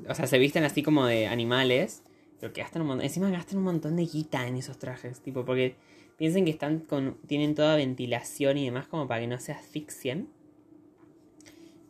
O 0.09 0.13
sea, 0.13 0.27
se 0.27 0.37
visten 0.39 0.65
así 0.65 0.83
como 0.83 1.05
de 1.05 1.27
animales. 1.27 2.03
Pero 2.41 2.51
que 2.51 2.59
gastan 2.59 2.81
un 2.81 2.89
montón. 2.89 3.05
Encima 3.05 3.29
gastan 3.29 3.59
un 3.59 3.63
montón 3.63 3.95
de 3.95 4.05
guita 4.05 4.45
en 4.45 4.57
esos 4.57 4.77
trajes. 4.77 5.21
Tipo, 5.21 5.45
porque 5.45 5.75
piensen 6.17 6.43
que 6.43 6.51
están 6.51 6.79
con. 6.79 7.15
tienen 7.27 7.55
toda 7.55 7.77
ventilación 7.77 8.57
y 8.57 8.65
demás 8.65 8.87
como 8.87 9.07
para 9.07 9.21
que 9.21 9.27
no 9.27 9.39
se 9.39 9.53
asfixien. 9.53 10.27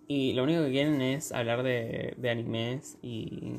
Y 0.08 0.34
lo 0.34 0.44
único 0.44 0.64
que 0.64 0.70
quieren 0.70 1.02
es 1.02 1.32
hablar 1.32 1.64
de, 1.64 2.14
de 2.16 2.30
animes 2.30 3.00
y. 3.02 3.56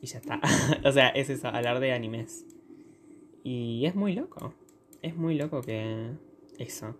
Y 0.00 0.06
ya 0.06 0.18
está. 0.18 0.40
o 0.84 0.92
sea, 0.92 1.08
es 1.08 1.28
eso, 1.28 1.48
hablar 1.48 1.80
de 1.80 1.92
animes. 1.92 2.46
Y 3.42 3.84
es 3.84 3.96
muy 3.96 4.14
loco. 4.14 4.54
Es 5.02 5.16
muy 5.16 5.36
loco 5.36 5.62
que. 5.62 6.10
Eso. 6.58 6.96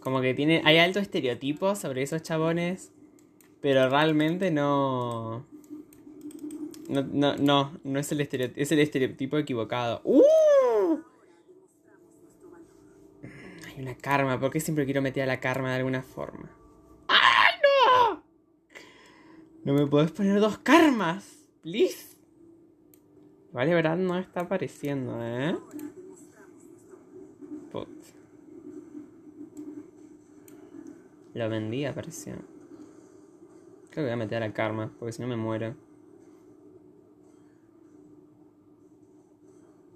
Como 0.00 0.20
que 0.20 0.34
tiene. 0.34 0.62
Hay 0.64 0.78
alto 0.78 0.98
estereotipo 0.98 1.74
sobre 1.74 2.02
esos 2.02 2.22
chabones. 2.22 2.92
Pero 3.60 3.88
realmente 3.88 4.50
no. 4.50 5.46
No, 6.88 7.02
no, 7.02 7.36
no, 7.36 7.78
no 7.84 7.98
es 7.98 8.12
el 8.12 8.20
estereotipo. 8.20 8.60
Es 8.60 8.72
el 8.72 8.78
estereotipo 8.78 9.38
equivocado. 9.38 10.00
¡Uh! 10.04 10.22
una 13.78 13.94
karma. 13.94 14.38
¿Por 14.38 14.50
qué 14.50 14.60
siempre 14.60 14.84
quiero 14.84 15.02
meter 15.02 15.22
a 15.22 15.26
la 15.26 15.40
karma 15.40 15.70
de 15.70 15.76
alguna 15.76 16.02
forma? 16.02 16.50
¡Ay, 17.06 17.54
no! 17.62 18.22
No 19.64 19.74
me 19.74 19.86
puedes 19.86 20.10
poner 20.10 20.40
dos 20.40 20.58
karmas. 20.58 21.48
Please. 21.62 22.16
Vale, 23.52 23.74
verdad 23.74 23.96
no 23.96 24.18
está 24.18 24.40
apareciendo, 24.40 25.18
¿eh? 25.22 25.56
Lo 31.34 31.48
vendí, 31.48 31.84
apareció. 31.84 32.34
Creo 33.90 33.92
que 33.92 34.02
voy 34.02 34.10
a 34.10 34.16
meter 34.16 34.42
a 34.42 34.46
la 34.46 34.52
karma, 34.52 34.92
porque 34.98 35.12
si 35.12 35.22
no 35.22 35.28
me 35.28 35.36
muero. 35.36 35.76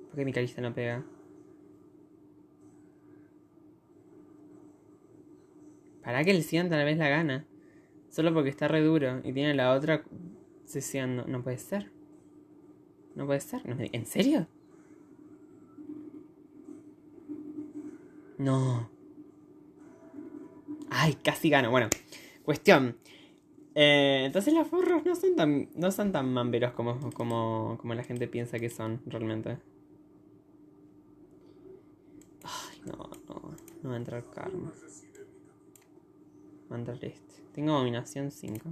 ¿Por 0.08 0.16
qué 0.16 0.24
mi 0.24 0.32
carista 0.32 0.60
no 0.60 0.74
pega? 0.74 1.04
Para 6.02 6.22
que 6.24 6.32
el 6.32 6.42
100 6.42 6.68
tal 6.68 6.84
vez 6.84 6.98
la 6.98 7.08
gana. 7.08 7.46
Solo 8.10 8.34
porque 8.34 8.50
está 8.50 8.68
re 8.68 8.82
duro 8.82 9.20
y 9.24 9.32
tiene 9.32 9.54
la 9.54 9.72
otra 9.72 10.04
sesión. 10.64 11.16
No, 11.16 11.24
no 11.24 11.42
puede 11.42 11.58
ser. 11.58 11.90
No 13.14 13.26
puede 13.26 13.40
ser. 13.40 13.62
¿En 13.64 14.06
serio? 14.06 14.46
No. 18.42 18.90
Ay, 20.90 21.14
casi 21.22 21.48
gano. 21.48 21.70
Bueno, 21.70 21.88
cuestión. 22.44 22.98
Eh, 23.76 24.24
entonces 24.26 24.52
los 24.52 24.66
furros 24.66 25.04
no 25.06 25.14
son 25.14 25.36
tan, 25.36 25.68
no 25.76 25.92
son 25.92 26.10
tan 26.10 26.32
mamberos 26.32 26.72
como, 26.72 26.98
como, 27.12 27.78
como 27.80 27.94
la 27.94 28.02
gente 28.02 28.26
piensa 28.26 28.58
que 28.58 28.68
son 28.68 29.00
realmente. 29.06 29.58
Ay, 32.42 32.82
no, 32.84 33.10
no. 33.28 33.54
No 33.82 33.88
va 33.90 33.94
a 33.94 33.98
entrar 33.98 34.28
karma. 34.30 34.72
Va 36.70 36.76
a 36.76 36.78
entrar 36.80 37.04
este. 37.04 37.42
Tengo 37.52 37.74
dominación 37.74 38.32
5. 38.32 38.70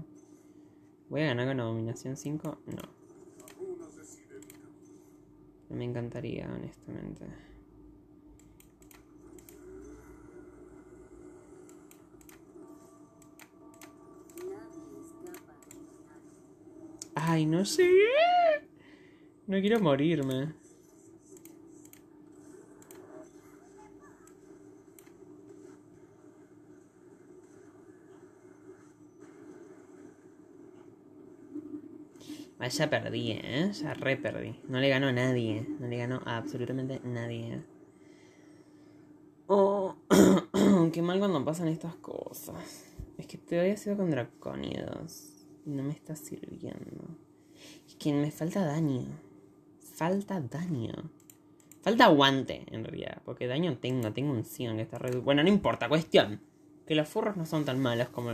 ¿Voy 1.10 1.20
a 1.20 1.26
ganar 1.26 1.46
con 1.46 1.58
dominación 1.58 2.16
5? 2.16 2.58
No. 2.66 2.82
No 5.68 5.76
me 5.76 5.84
encantaría, 5.84 6.50
honestamente. 6.52 7.49
Ay, 17.32 17.46
no 17.46 17.64
sé. 17.64 17.88
No 19.46 19.60
quiero 19.60 19.78
morirme. 19.78 20.52
ya 32.68 32.90
perdí, 32.90 33.30
¿eh? 33.30 33.70
Ya 33.74 33.94
re 33.94 34.16
perdí. 34.16 34.58
No 34.68 34.80
le 34.80 34.88
ganó 34.88 35.06
a 35.06 35.12
nadie. 35.12 35.64
No 35.78 35.86
le 35.86 35.98
ganó 35.98 36.20
a 36.24 36.36
absolutamente 36.36 37.00
nadie. 37.04 37.62
Oh, 39.46 39.94
qué 40.92 41.00
mal 41.00 41.20
cuando 41.20 41.44
pasan 41.44 41.68
estas 41.68 41.94
cosas. 41.94 42.92
Es 43.18 43.28
que 43.28 43.38
te 43.38 43.60
había 43.60 43.76
sido 43.76 43.96
con 43.96 44.10
dracónidos. 44.10 45.39
No 45.64 45.82
me 45.82 45.92
está 45.92 46.16
sirviendo. 46.16 47.16
Es 47.86 47.94
que 47.96 48.12
me 48.12 48.30
falta 48.30 48.64
daño. 48.64 49.06
Falta 49.94 50.40
daño. 50.40 50.94
Falta 51.82 52.06
aguante, 52.06 52.64
en 52.70 52.84
realidad. 52.84 53.22
Porque 53.24 53.46
daño 53.46 53.76
tengo. 53.78 54.12
Tengo 54.12 54.32
un 54.32 54.44
Sion 54.44 54.76
que 54.76 54.82
está 54.82 54.98
re... 54.98 55.18
Bueno, 55.18 55.42
no 55.42 55.48
importa. 55.48 55.88
Cuestión. 55.88 56.40
Que 56.86 56.94
los 56.94 57.08
furros 57.08 57.36
no 57.36 57.46
son 57.46 57.64
tan 57.64 57.80
malos 57.80 58.08
como, 58.08 58.32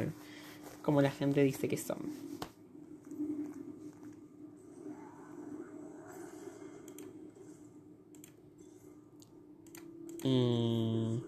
como 0.82 1.02
la 1.02 1.10
gente 1.10 1.42
dice 1.42 1.68
que 1.68 1.76
son. 1.76 1.98
Y... 10.22 11.22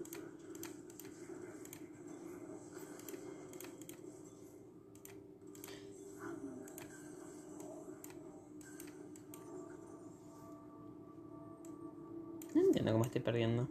entiendo 12.69 12.91
cómo 12.91 13.05
estoy 13.05 13.21
perdiendo. 13.21 13.67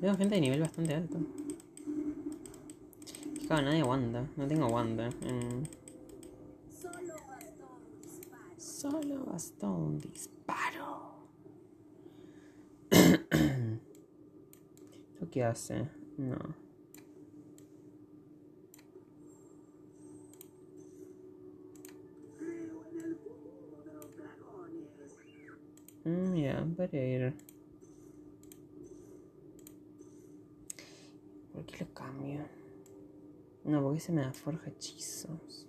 Veo 0.00 0.16
gente 0.16 0.36
de 0.36 0.40
nivel 0.40 0.60
bastante 0.60 0.94
alto. 0.94 1.18
Claro, 3.46 3.62
nadie 3.62 3.80
aguanta. 3.80 4.28
No 4.36 4.46
tengo 4.48 4.66
aguanta. 4.66 5.10
Solo 8.56 9.24
bastó 9.26 9.72
un 9.72 9.98
disparo. 9.98 11.12
¿Esto 12.90 13.80
qué 15.30 15.44
hace? 15.44 15.88
No. 16.16 16.36
Para 26.76 27.04
ir. 27.04 27.34
¿Por 31.52 31.64
qué 31.66 31.84
lo 31.84 31.94
cambio? 31.94 32.40
No, 33.64 33.80
porque 33.82 34.00
se 34.00 34.12
me 34.12 34.22
da 34.22 34.32
forja 34.32 34.70
hechizos. 34.70 35.68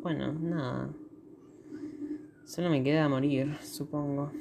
Bueno, 0.00 0.32
nada. 0.32 0.94
Solo 2.46 2.70
me 2.70 2.82
queda 2.82 3.08
morir, 3.08 3.54
supongo. 3.62 4.32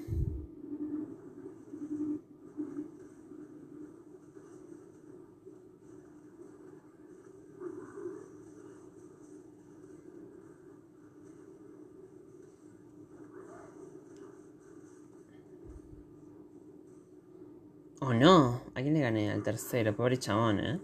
Oh 18.00 18.14
no, 18.14 18.62
¿a 18.76 18.82
quién 18.82 18.94
le 18.94 19.00
gané? 19.02 19.32
Al 19.32 19.44
tercero, 19.44 19.96
pobre 19.96 20.18
chabón, 20.18 20.60
eh. 20.60 20.80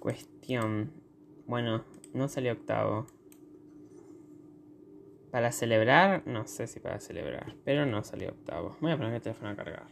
Cuestión. 0.00 0.92
Bueno, 1.46 1.84
no 2.14 2.26
salió 2.28 2.52
octavo. 2.52 3.06
Para 5.30 5.52
celebrar, 5.52 6.26
no 6.26 6.46
sé 6.48 6.66
si 6.66 6.80
para 6.80 6.98
celebrar, 6.98 7.54
pero 7.64 7.86
no 7.86 8.02
salió 8.02 8.30
octavo. 8.30 8.76
Voy 8.80 8.90
a 8.90 8.96
poner 8.96 9.14
el 9.14 9.20
teléfono 9.20 9.50
a 9.50 9.56
cargar. 9.56 9.86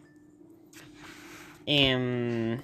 Em, 1.66 2.60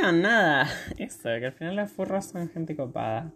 nada. 0.00 0.68
Eso, 0.98 1.24
que 1.24 1.46
al 1.46 1.52
final 1.52 1.76
las 1.76 1.92
furras 1.92 2.26
son 2.26 2.48
gente 2.48 2.74
copada. 2.76 3.32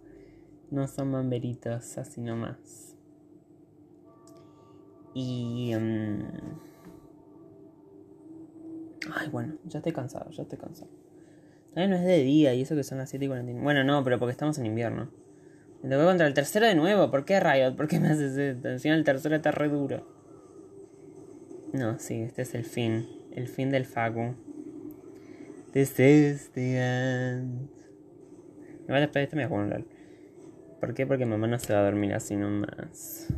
No 0.70 0.88
son 0.88 1.10
mamberitos, 1.10 1.98
así 1.98 2.20
nomás. 2.20 2.96
Y... 5.14 5.72
Em, 5.72 6.24
ay, 9.14 9.28
bueno, 9.28 9.54
ya 9.64 9.78
estoy 9.78 9.92
cansado, 9.92 10.30
ya 10.30 10.42
estoy 10.42 10.58
cansado. 10.58 10.90
También 11.72 11.90
no 11.90 11.96
es 11.96 12.04
de 12.04 12.22
día 12.22 12.54
y 12.54 12.62
eso 12.62 12.74
que 12.74 12.82
son 12.82 12.98
las 12.98 13.10
7 13.10 13.26
y 13.26 13.28
49. 13.28 13.62
Bueno, 13.62 13.84
no, 13.84 14.02
pero 14.02 14.18
porque 14.18 14.32
estamos 14.32 14.58
en 14.58 14.66
invierno. 14.66 15.10
Me 15.82 15.90
tocó 15.90 16.06
contra 16.06 16.26
el 16.26 16.34
tercero 16.34 16.66
de 16.66 16.74
nuevo. 16.74 17.10
¿Por 17.10 17.24
qué 17.24 17.38
Riot? 17.38 17.76
¿Por 17.76 17.86
qué 17.86 18.00
me 18.00 18.08
haces 18.08 18.36
esto? 18.36 18.68
Encima 18.68 18.94
el 18.94 19.04
tercero 19.04 19.36
está 19.36 19.50
re 19.50 19.68
duro. 19.68 20.06
No, 21.72 21.98
sí, 21.98 22.22
este 22.22 22.42
es 22.42 22.54
el 22.54 22.64
fin. 22.64 23.06
El 23.32 23.46
fin 23.46 23.70
del 23.70 23.84
Facu. 23.84 24.34
This 25.72 25.98
is 25.98 26.50
the 26.52 26.78
end. 26.78 27.68
Igual 28.84 29.00
después 29.00 29.14
de 29.14 29.22
esto 29.24 29.36
me 29.36 29.46
voy 29.46 29.70
a 29.72 29.84
¿Por 30.80 30.94
qué? 30.94 31.06
Porque 31.06 31.26
mamá 31.26 31.46
no 31.46 31.58
se 31.58 31.72
va 31.72 31.80
a 31.80 31.84
dormir 31.84 32.14
así 32.14 32.36
nomás. 32.36 33.32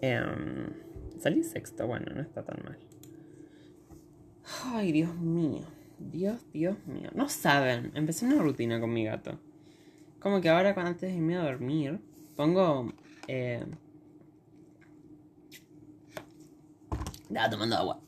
Em, 0.00 0.72
salí 1.18 1.44
sexto, 1.44 1.86
bueno, 1.86 2.06
no 2.14 2.22
está 2.22 2.42
tan 2.42 2.58
mal. 2.64 2.78
Ay, 4.64 4.92
Dios 4.92 5.14
mío. 5.16 5.66
Dios, 5.98 6.44
Dios 6.52 6.76
mío. 6.86 7.10
No 7.14 7.28
saben, 7.28 7.92
empecé 7.94 8.24
una 8.24 8.42
rutina 8.42 8.80
con 8.80 8.92
mi 8.92 9.04
gato. 9.04 9.38
Como 10.18 10.40
que 10.40 10.48
ahora 10.48 10.74
antes 10.76 11.10
de 11.10 11.16
irme 11.16 11.36
a 11.36 11.44
dormir, 11.44 12.00
pongo... 12.36 12.92
Eh... 13.28 13.64
Estaba 17.28 17.50
tomando 17.50 17.76
agua. 17.76 18.00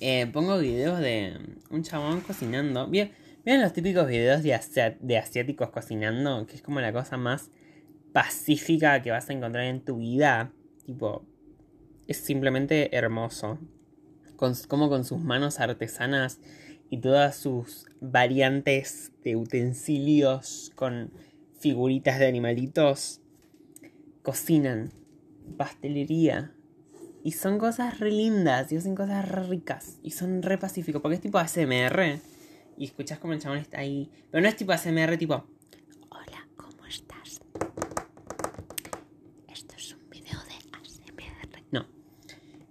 Eh, 0.00 0.26
pongo 0.32 0.58
videos 0.58 1.00
de 1.00 1.38
un 1.70 1.82
chabón 1.82 2.20
cocinando. 2.20 2.86
Bien, 2.86 3.12
¿Vieron 3.44 3.62
los 3.62 3.72
típicos 3.72 4.06
videos 4.06 4.42
de, 4.42 4.96
de 5.00 5.18
asiáticos 5.18 5.70
cocinando? 5.70 6.46
Que 6.46 6.56
es 6.56 6.62
como 6.62 6.80
la 6.80 6.92
cosa 6.92 7.16
más 7.16 7.50
pacífica 8.12 9.00
que 9.00 9.10
vas 9.10 9.30
a 9.30 9.32
encontrar 9.32 9.64
en 9.64 9.80
tu 9.80 9.98
vida 9.98 10.52
Tipo, 10.84 11.24
es 12.06 12.16
simplemente 12.16 12.96
hermoso. 12.96 13.58
Con, 14.36 14.54
como 14.68 14.88
con 14.88 15.04
sus 15.04 15.20
manos 15.20 15.60
artesanas 15.60 16.40
y 16.88 16.98
todas 16.98 17.36
sus 17.36 17.86
variantes 18.00 19.12
de 19.22 19.36
utensilios 19.36 20.72
con 20.74 21.12
figuritas 21.58 22.18
de 22.18 22.26
animalitos, 22.26 23.20
cocinan 24.22 24.92
pastelería. 25.56 26.54
Y 27.22 27.32
son 27.32 27.58
cosas 27.58 28.00
re 28.00 28.10
lindas, 28.10 28.72
y 28.72 28.76
hacen 28.76 28.94
cosas 28.94 29.28
re 29.28 29.42
ricas, 29.42 29.98
y 30.02 30.12
son 30.12 30.42
re 30.42 30.56
pacíficos, 30.56 31.02
porque 31.02 31.16
es 31.16 31.20
tipo 31.20 31.38
ASMR. 31.38 32.18
Y 32.78 32.84
escuchás 32.86 33.18
como 33.18 33.34
el 33.34 33.40
chabón 33.40 33.58
está 33.58 33.80
ahí. 33.80 34.10
Pero 34.30 34.40
no 34.40 34.48
es 34.48 34.56
tipo 34.56 34.72
ASMR, 34.72 35.18
tipo. 35.18 35.44
Hola, 36.08 36.48
¿cómo 36.56 36.86
estás? 36.86 37.42
Esto 39.48 39.74
es 39.76 39.92
un 39.92 40.08
video 40.08 40.38
de 40.40 40.54
ASMR. 40.72 41.62
No. 41.72 41.86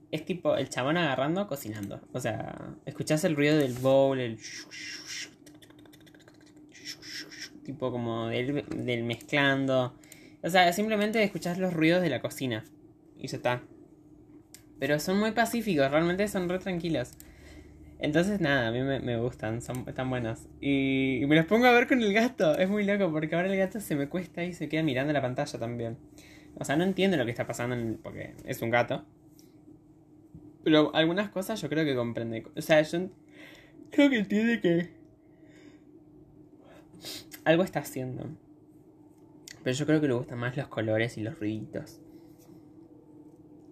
Es 0.09 0.25
tipo 0.25 0.55
el 0.55 0.67
chabón 0.69 0.97
agarrando, 0.97 1.47
cocinando. 1.47 2.01
O 2.12 2.19
sea, 2.19 2.75
escuchás 2.85 3.23
el 3.25 3.35
ruido 3.35 3.55
del 3.57 3.73
bowl, 3.73 4.19
el. 4.19 4.39
Tipo 7.63 7.91
como 7.91 8.29
del, 8.29 8.65
del 8.67 9.03
mezclando. 9.03 9.93
O 10.41 10.49
sea, 10.49 10.73
simplemente 10.73 11.21
escuchás 11.21 11.59
los 11.59 11.71
ruidos 11.71 12.01
de 12.01 12.09
la 12.09 12.19
cocina. 12.19 12.63
Y 13.19 13.27
ya 13.27 13.38
está. 13.38 13.62
Pero 14.79 14.99
son 14.99 15.19
muy 15.19 15.31
pacíficos, 15.31 15.91
realmente 15.91 16.27
son 16.27 16.47
re 16.49 16.59
tranquilos. 16.59 17.11
Entonces, 17.99 18.39
nada, 18.39 18.69
a 18.69 18.71
mí 18.71 18.81
me, 18.81 19.17
gustan, 19.17 19.61
son, 19.61 19.83
están 19.85 20.09
buenos. 20.09 20.47
Y, 20.61 21.21
me 21.27 21.35
los 21.35 21.45
pongo 21.45 21.65
a 21.65 21.71
ver 21.71 21.85
con 21.85 22.01
el 22.01 22.13
gato. 22.13 22.57
Es 22.57 22.69
muy 22.69 22.85
loco 22.85 23.11
porque 23.11 23.35
ahora 23.35 23.49
el 23.49 23.57
gato 23.57 23.81
se 23.81 23.95
me 23.95 24.07
cuesta 24.07 24.43
y 24.43 24.53
se 24.53 24.69
queda 24.69 24.83
mirando 24.83 25.11
la 25.11 25.21
pantalla 25.21 25.59
también. 25.59 25.97
O 26.55 26.63
sea, 26.63 26.77
no 26.77 26.85
entiendo 26.85 27.17
lo 27.17 27.25
que 27.25 27.31
está 27.31 27.45
pasando 27.45 27.97
porque 28.01 28.35
es 28.45 28.61
un 28.61 28.69
gato. 28.69 29.03
Pero 30.63 30.95
algunas 30.95 31.29
cosas 31.29 31.61
yo 31.61 31.67
creo 31.67 31.83
que 31.83 31.93
comprende. 31.93 32.45
O 32.55 32.61
sea, 32.61 32.81
yo 32.81 33.09
creo 33.91 34.09
que 34.09 34.17
entiende 34.17 34.61
que 34.61 34.89
algo 37.43 37.63
está 37.63 37.79
haciendo. 37.79 38.29
Pero 39.61 39.75
yo 39.75 39.85
creo 39.85 39.99
que 39.99 40.07
le 40.07 40.13
gustan 40.13 40.37
más 40.37 40.55
los 40.55 40.69
colores 40.69 41.17
y 41.17 41.21
los 41.21 41.37
ruiditos. 41.37 41.99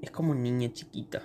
Es 0.01 0.11
como 0.11 0.31
un 0.31 0.43
niño 0.43 0.69
chiquito. 0.73 1.19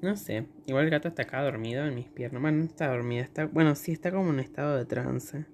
No 0.00 0.16
sé. 0.16 0.46
Igual 0.66 0.84
el 0.84 0.90
gato 0.90 1.08
está 1.08 1.22
acá 1.22 1.42
dormido 1.42 1.84
en 1.84 1.94
mis 1.94 2.08
piernas. 2.08 2.40
Bueno, 2.40 2.58
no 2.58 2.64
está 2.64 2.88
dormido. 2.88 3.22
Está, 3.22 3.46
bueno, 3.46 3.74
sí, 3.74 3.92
está 3.92 4.12
como 4.12 4.30
en 4.30 4.40
estado 4.40 4.76
de 4.76 4.84
trance. 4.84 5.46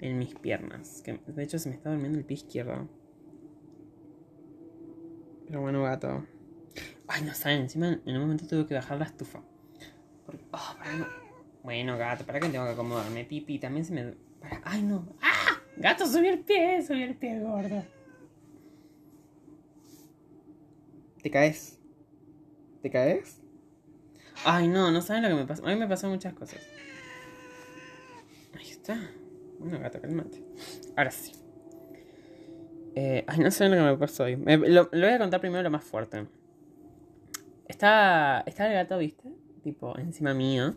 En 0.00 0.18
mis 0.18 0.34
piernas. 0.34 1.02
Que, 1.02 1.20
de 1.26 1.42
hecho, 1.42 1.58
se 1.58 1.68
me 1.68 1.74
está 1.74 1.90
durmiendo 1.90 2.18
el 2.18 2.24
pie 2.24 2.36
izquierdo. 2.36 2.88
Pero 5.46 5.60
bueno, 5.60 5.82
gato. 5.82 6.26
Ay, 7.06 7.22
no 7.22 7.34
saben. 7.34 7.62
Encima 7.62 8.00
en 8.04 8.16
un 8.16 8.22
momento 8.22 8.46
tuve 8.46 8.66
que 8.66 8.74
bajar 8.74 8.98
la 8.98 9.04
estufa. 9.04 9.42
Oh, 10.52 10.76
bueno, 11.62 11.96
gato, 11.98 12.24
¿para 12.24 12.40
qué 12.40 12.48
tengo 12.48 12.64
que 12.64 12.72
acomodarme? 12.72 13.24
Pipi, 13.24 13.58
también 13.58 13.84
se 13.84 13.92
me... 13.94 14.14
Ay, 14.64 14.82
no. 14.82 15.06
¡Ah! 15.20 15.60
Gato, 15.76 16.06
subí 16.06 16.28
el 16.28 16.40
pie, 16.40 16.82
subí 16.82 17.02
el 17.02 17.16
pie, 17.16 17.40
gordo. 17.40 17.84
¿Te 21.24 21.30
caes? 21.30 21.80
¿Te 22.82 22.90
caes? 22.90 23.40
Ay, 24.44 24.68
no, 24.68 24.90
no 24.90 25.00
saben 25.00 25.22
lo 25.22 25.30
que 25.30 25.34
me 25.36 25.46
pasó. 25.46 25.64
A 25.64 25.70
mí 25.70 25.76
me 25.76 25.88
pasó 25.88 26.06
muchas 26.06 26.34
cosas. 26.34 26.60
Ahí 28.54 28.70
está. 28.70 29.10
Bueno, 29.58 29.80
gato, 29.80 30.02
calmate. 30.02 30.44
Ahora 30.94 31.10
sí. 31.10 31.32
Eh, 32.94 33.24
ay, 33.26 33.38
no 33.38 33.50
saben 33.50 33.72
lo 33.72 33.78
que 33.78 33.90
me 33.92 33.96
pasó 33.96 34.24
hoy. 34.24 34.36
lo, 34.36 34.90
voy 34.90 35.04
a 35.04 35.18
contar 35.18 35.40
primero 35.40 35.62
lo 35.62 35.70
más 35.70 35.82
fuerte. 35.82 36.26
Estaba, 37.68 38.40
estaba 38.44 38.68
el 38.68 38.74
gato, 38.74 38.98
¿viste? 38.98 39.32
Tipo, 39.62 39.98
encima 39.98 40.34
mío. 40.34 40.74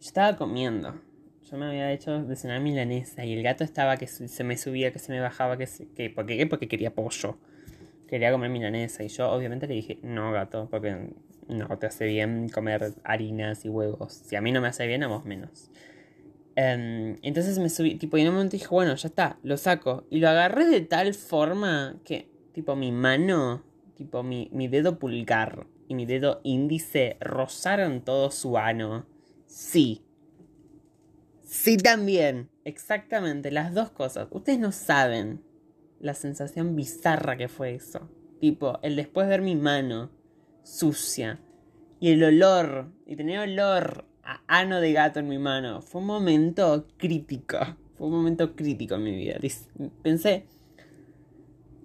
estaba 0.00 0.36
comiendo. 0.36 1.00
Yo 1.48 1.58
me 1.58 1.66
había 1.66 1.92
hecho 1.92 2.24
de 2.24 2.34
cenar 2.34 2.60
milanesa 2.60 3.24
y 3.24 3.34
el 3.34 3.44
gato 3.44 3.62
estaba 3.62 3.96
que 3.98 4.08
se 4.08 4.42
me 4.42 4.56
subía, 4.56 4.92
que 4.92 4.98
se 4.98 5.12
me 5.12 5.20
bajaba, 5.20 5.56
que, 5.56 5.68
se, 5.68 5.86
que 5.90 6.10
¿por 6.10 6.26
qué? 6.26 6.44
Porque 6.48 6.66
quería 6.66 6.92
pollo. 6.92 7.38
Quería 8.08 8.30
comer 8.30 8.50
milanesa 8.50 9.02
y 9.02 9.08
yo 9.08 9.30
obviamente 9.30 9.66
le 9.66 9.74
dije, 9.74 9.98
no 10.02 10.32
gato, 10.32 10.68
porque 10.70 11.10
no 11.48 11.78
te 11.78 11.86
hace 11.86 12.06
bien 12.06 12.48
comer 12.48 12.94
harinas 13.04 13.64
y 13.64 13.68
huevos. 13.68 14.12
Si 14.12 14.36
a 14.36 14.40
mí 14.40 14.52
no 14.52 14.60
me 14.60 14.68
hace 14.68 14.86
bien, 14.86 15.02
a 15.02 15.08
vos 15.08 15.24
menos. 15.24 15.70
Em, 16.54 17.18
entonces 17.22 17.58
me 17.58 17.68
subí, 17.68 17.96
tipo, 17.96 18.16
y 18.16 18.22
en 18.22 18.28
un 18.28 18.34
momento 18.34 18.52
dije, 18.52 18.68
bueno, 18.70 18.94
ya 18.94 19.08
está, 19.08 19.38
lo 19.42 19.56
saco. 19.56 20.06
Y 20.10 20.20
lo 20.20 20.28
agarré 20.28 20.66
de 20.66 20.80
tal 20.80 21.14
forma 21.14 22.00
que, 22.04 22.30
tipo, 22.52 22.76
mi 22.76 22.92
mano, 22.92 23.62
tipo, 23.94 24.22
mi, 24.22 24.48
mi 24.52 24.68
dedo 24.68 24.98
pulgar 24.98 25.66
y 25.88 25.94
mi 25.94 26.06
dedo 26.06 26.40
índice 26.44 27.16
rozaron 27.20 28.02
todo 28.02 28.30
su 28.30 28.56
ano. 28.56 29.06
Sí. 29.46 30.02
Sí 31.42 31.76
también. 31.76 32.50
Exactamente, 32.64 33.50
las 33.50 33.74
dos 33.74 33.90
cosas. 33.90 34.28
Ustedes 34.30 34.58
no 34.58 34.72
saben 34.72 35.42
la 36.00 36.14
sensación 36.14 36.76
bizarra 36.76 37.36
que 37.36 37.48
fue 37.48 37.74
eso. 37.74 38.08
Tipo, 38.40 38.78
el 38.82 38.96
después 38.96 39.28
ver 39.28 39.42
mi 39.42 39.56
mano 39.56 40.10
sucia. 40.62 41.40
Y 42.00 42.10
el 42.10 42.22
olor, 42.22 42.92
y 43.06 43.16
tener 43.16 43.38
olor 43.38 44.04
a 44.22 44.42
ano 44.46 44.80
de 44.80 44.92
gato 44.92 45.20
en 45.20 45.28
mi 45.28 45.38
mano. 45.38 45.80
Fue 45.80 46.00
un 46.00 46.06
momento 46.06 46.86
crítico. 46.98 47.58
Fue 47.96 48.08
un 48.08 48.12
momento 48.12 48.54
crítico 48.54 48.96
en 48.96 49.04
mi 49.04 49.16
vida. 49.16 49.38
Pensé, 50.02 50.46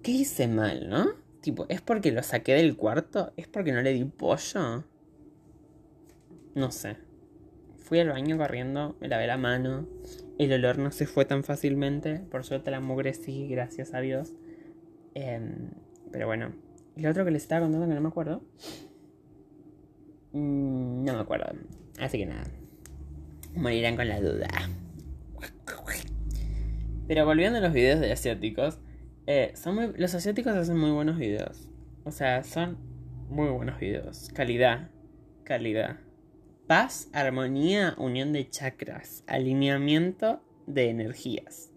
¿qué 0.03 0.11
hice 0.11 0.47
mal, 0.47 0.89
no? 0.89 1.11
Tipo, 1.39 1.65
¿es 1.69 1.81
porque 1.81 2.11
lo 2.11 2.21
saqué 2.21 2.53
del 2.53 2.75
cuarto? 2.75 3.31
¿Es 3.37 3.47
porque 3.47 3.71
no 3.71 3.81
le 3.81 3.93
di 3.93 4.03
pollo? 4.03 4.83
No 6.53 6.71
sé. 6.71 6.97
Fui 7.91 7.99
al 7.99 8.07
baño 8.07 8.37
corriendo, 8.37 8.95
me 9.01 9.09
lavé 9.09 9.27
la 9.27 9.35
mano. 9.35 9.85
El 10.39 10.53
olor 10.53 10.77
no 10.77 10.91
se 10.91 11.05
fue 11.05 11.25
tan 11.25 11.43
fácilmente. 11.43 12.19
Por 12.31 12.45
suerte 12.45 12.71
la 12.71 12.79
mugre 12.79 13.13
sí, 13.13 13.49
gracias 13.49 13.93
a 13.93 13.99
Dios. 13.99 14.31
Em, 15.13 15.71
pero 16.09 16.25
bueno, 16.25 16.53
y 16.95 17.01
lo 17.01 17.09
otro 17.09 17.25
que 17.25 17.31
les 17.31 17.41
estaba 17.41 17.63
contando 17.63 17.89
que 17.89 17.93
no 17.93 17.99
me 17.99 18.07
acuerdo. 18.07 18.43
Mm, 20.31 21.03
no 21.03 21.13
me 21.15 21.19
acuerdo. 21.19 21.47
Así 21.99 22.17
que 22.17 22.27
nada. 22.27 22.45
Morirán 23.55 23.97
con 23.97 24.07
la 24.07 24.21
duda. 24.21 24.47
Pero 27.09 27.25
volviendo 27.25 27.57
a 27.57 27.61
los 27.61 27.73
videos 27.73 27.99
de 27.99 28.13
asiáticos. 28.13 28.79
Eh, 29.27 29.51
son 29.55 29.95
los 29.97 30.15
asiáticos 30.15 30.53
hacen 30.55 30.77
muy 30.77 30.91
buenos 30.91 31.17
videos. 31.17 31.67
O 32.05 32.11
sea, 32.11 32.45
son 32.45 32.77
muy 33.27 33.49
buenos 33.49 33.81
videos. 33.81 34.29
Calidad. 34.33 34.87
Calidad. 35.43 35.97
Paz, 36.71 37.09
armonía, 37.11 37.95
unión 37.97 38.31
de 38.31 38.49
chakras. 38.49 39.25
Alineamiento 39.27 40.41
de 40.67 40.89
energías. 40.89 41.69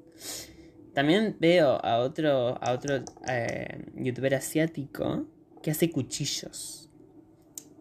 También 0.92 1.36
veo 1.40 1.84
a 1.84 1.98
otro, 1.98 2.62
a 2.62 2.70
otro 2.70 3.02
eh, 3.26 3.86
youtuber 3.96 4.36
asiático 4.36 5.26
que 5.64 5.72
hace 5.72 5.90
cuchillos. 5.90 6.88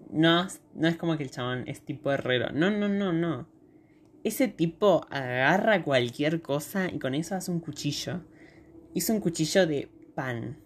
No, 0.10 0.48
no 0.74 0.88
es 0.88 0.98
como 0.98 1.16
que 1.16 1.22
el 1.22 1.30
chabón 1.30 1.66
es 1.68 1.86
tipo 1.86 2.12
herrero. 2.12 2.52
No, 2.52 2.72
no, 2.72 2.90
no, 2.90 3.14
no. 3.14 3.48
Ese 4.24 4.48
tipo 4.48 5.06
agarra 5.12 5.84
cualquier 5.84 6.42
cosa 6.42 6.90
y 6.92 6.98
con 6.98 7.14
eso 7.14 7.36
hace 7.36 7.52
un 7.52 7.60
cuchillo. 7.60 8.22
Hizo 8.96 9.14
un 9.14 9.20
cuchillo 9.20 9.68
de 9.68 9.88
pan, 10.16 10.58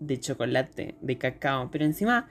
de 0.00 0.18
chocolate, 0.18 0.96
de 1.00 1.18
cacao, 1.18 1.70
pero 1.70 1.84
encima 1.84 2.28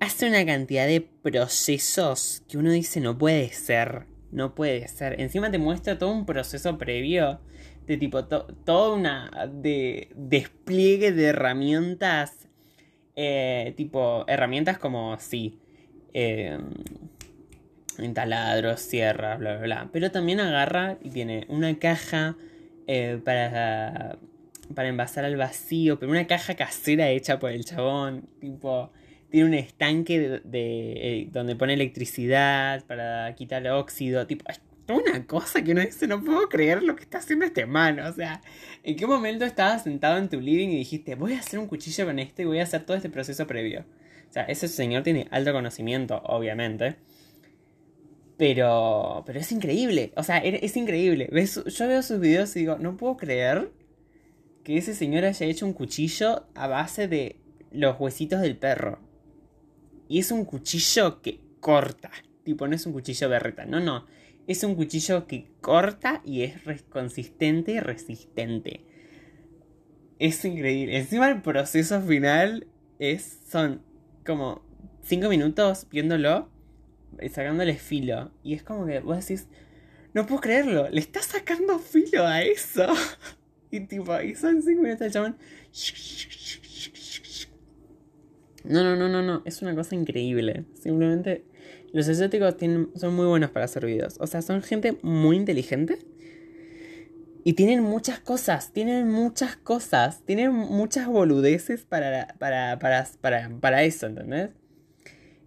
hace 0.00 0.28
una 0.28 0.44
cantidad 0.44 0.86
de 0.86 1.00
procesos 1.00 2.42
que 2.48 2.58
uno 2.58 2.70
dice 2.70 3.00
no 3.00 3.18
puede 3.18 3.50
ser, 3.50 4.06
no 4.30 4.54
puede 4.54 4.88
ser. 4.88 5.20
Encima 5.20 5.50
te 5.50 5.58
muestra 5.58 5.98
todo 5.98 6.12
un 6.12 6.26
proceso 6.26 6.78
previo 6.78 7.40
de 7.86 7.96
tipo 7.96 8.24
todo 8.24 8.94
una 8.94 9.30
de 9.52 10.08
despliegue 10.16 11.12
de 11.12 11.26
herramientas 11.26 12.48
eh, 13.14 13.74
tipo 13.76 14.24
herramientas 14.26 14.78
como 14.78 15.16
sí 15.18 15.60
eh, 16.12 16.58
taladros 18.12 18.80
sierras 18.80 19.38
bla 19.38 19.56
bla 19.56 19.62
bla 19.62 19.90
pero 19.92 20.10
también 20.10 20.40
agarra 20.40 20.98
y 21.00 21.10
tiene 21.10 21.46
una 21.48 21.78
caja 21.78 22.36
eh, 22.88 23.20
para 23.24 24.18
para 24.74 24.88
envasar 24.88 25.24
al 25.24 25.36
vacío 25.36 25.98
pero 25.98 26.10
una 26.10 26.26
caja 26.26 26.56
casera 26.56 27.08
hecha 27.10 27.38
por 27.38 27.52
el 27.52 27.64
chabón 27.64 28.28
tipo 28.40 28.90
tiene 29.30 29.46
un 29.46 29.54
estanque 29.54 30.40
de, 30.44 30.62
eh, 30.62 31.28
donde 31.32 31.56
pone 31.56 31.74
electricidad 31.74 32.84
para 32.86 33.34
quitar 33.34 33.66
el 33.66 33.72
óxido 33.72 34.26
tipo 34.26 34.44
una 34.88 35.26
cosa 35.26 35.62
que 35.62 35.72
uno 35.72 35.80
dice, 35.80 36.06
no 36.06 36.22
puedo 36.22 36.48
creer 36.48 36.82
lo 36.82 36.94
que 36.94 37.02
está 37.02 37.18
haciendo 37.18 37.44
este 37.44 37.66
man. 37.66 37.98
O 38.00 38.12
sea, 38.12 38.40
¿en 38.82 38.96
qué 38.96 39.06
momento 39.06 39.44
estabas 39.44 39.82
sentado 39.82 40.18
en 40.18 40.28
tu 40.28 40.40
living 40.40 40.68
y 40.68 40.76
dijiste, 40.76 41.14
voy 41.14 41.32
a 41.32 41.40
hacer 41.40 41.58
un 41.58 41.66
cuchillo 41.66 42.06
con 42.06 42.18
esto 42.18 42.42
y 42.42 42.44
voy 42.44 42.60
a 42.60 42.62
hacer 42.62 42.84
todo 42.84 42.96
este 42.96 43.10
proceso 43.10 43.46
previo? 43.46 43.84
O 44.28 44.32
sea, 44.32 44.44
ese 44.44 44.68
señor 44.68 45.02
tiene 45.02 45.28
alto 45.30 45.52
conocimiento, 45.52 46.20
obviamente. 46.24 46.96
Pero, 48.36 49.22
pero 49.26 49.40
es 49.40 49.50
increíble. 49.50 50.12
O 50.16 50.22
sea, 50.22 50.38
es 50.38 50.76
increíble. 50.76 51.28
Yo 51.66 51.88
veo 51.88 52.02
sus 52.02 52.20
videos 52.20 52.54
y 52.56 52.60
digo, 52.60 52.76
no 52.78 52.96
puedo 52.96 53.16
creer 53.16 53.70
que 54.62 54.76
ese 54.76 54.94
señor 54.94 55.24
haya 55.24 55.46
hecho 55.46 55.66
un 55.66 55.72
cuchillo 55.72 56.46
a 56.54 56.66
base 56.66 57.08
de 57.08 57.36
los 57.70 57.98
huesitos 57.98 58.40
del 58.40 58.56
perro. 58.56 59.05
Y 60.08 60.18
es 60.18 60.30
un 60.30 60.44
cuchillo 60.44 61.20
que 61.20 61.40
corta. 61.60 62.10
Tipo, 62.44 62.68
no 62.68 62.74
es 62.74 62.86
un 62.86 62.92
cuchillo 62.92 63.28
berreta. 63.28 63.64
No, 63.64 63.80
no 63.80 64.06
es 64.46 64.62
un 64.62 64.74
cuchillo 64.74 65.26
que 65.26 65.50
corta 65.60 66.22
y 66.24 66.42
es 66.42 66.54
consistente 66.88 67.72
y 67.72 67.80
resistente. 67.80 68.84
Es 70.18 70.44
increíble. 70.44 70.98
Encima 70.98 71.28
el 71.28 71.42
proceso 71.42 72.00
final 72.00 72.66
es, 72.98 73.40
son 73.48 73.82
como 74.24 74.62
5 75.02 75.28
minutos 75.28 75.86
viéndolo, 75.90 76.48
y 77.20 77.28
sacándole 77.28 77.74
filo. 77.74 78.30
Y 78.42 78.54
es 78.54 78.62
como 78.62 78.86
que 78.86 79.00
vos 79.00 79.26
decís, 79.26 79.48
no 80.14 80.26
puedo 80.26 80.40
creerlo, 80.40 80.88
le 80.88 81.00
está 81.00 81.20
sacando 81.22 81.78
filo 81.78 82.26
a 82.26 82.42
eso. 82.42 82.86
y 83.70 83.80
tipo, 83.80 84.18
y 84.20 84.34
son 84.36 84.62
5 84.62 84.80
minutos 84.80 85.06
el 85.06 85.12
chabón. 85.12 85.36
No, 88.68 88.82
no, 88.82 88.96
no, 88.96 89.08
no, 89.08 89.22
no. 89.22 89.42
Es 89.44 89.62
una 89.62 89.74
cosa 89.74 89.94
increíble. 89.94 90.64
Simplemente 90.74 91.44
los 91.92 92.08
asiáticos 92.08 92.56
tienen, 92.56 92.90
son 92.94 93.14
muy 93.14 93.26
buenos 93.26 93.50
para 93.50 93.64
hacer 93.64 93.86
videos. 93.86 94.16
O 94.20 94.26
sea, 94.26 94.42
son 94.42 94.62
gente 94.62 94.98
muy 95.02 95.36
inteligente. 95.36 95.98
Y 97.44 97.52
tienen 97.52 97.80
muchas 97.80 98.18
cosas, 98.18 98.72
tienen 98.72 99.08
muchas 99.08 99.56
cosas, 99.56 100.24
tienen 100.24 100.52
muchas 100.52 101.06
boludeces 101.06 101.84
para, 101.84 102.34
para, 102.38 102.78
para, 102.80 103.06
para, 103.20 103.48
para 103.60 103.82
eso, 103.84 104.06
¿entendés? 104.06 104.50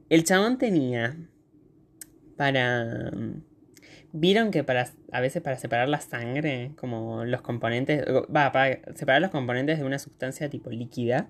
El 0.08 0.24
chabón 0.24 0.58
tenía 0.58 1.18
para... 2.38 3.12
Vieron 4.12 4.50
que 4.50 4.64
para 4.64 4.90
a 5.12 5.22
veces 5.22 5.42
para 5.42 5.58
separar 5.58 5.90
la 5.90 6.00
sangre, 6.00 6.72
como 6.78 7.26
los 7.26 7.42
componentes, 7.42 8.04
va, 8.08 8.52
para 8.52 8.80
separar 8.96 9.22
los 9.22 9.30
componentes 9.30 9.78
de 9.78 9.84
una 9.84 10.00
sustancia 10.00 10.50
tipo 10.50 10.72
líquida, 10.72 11.30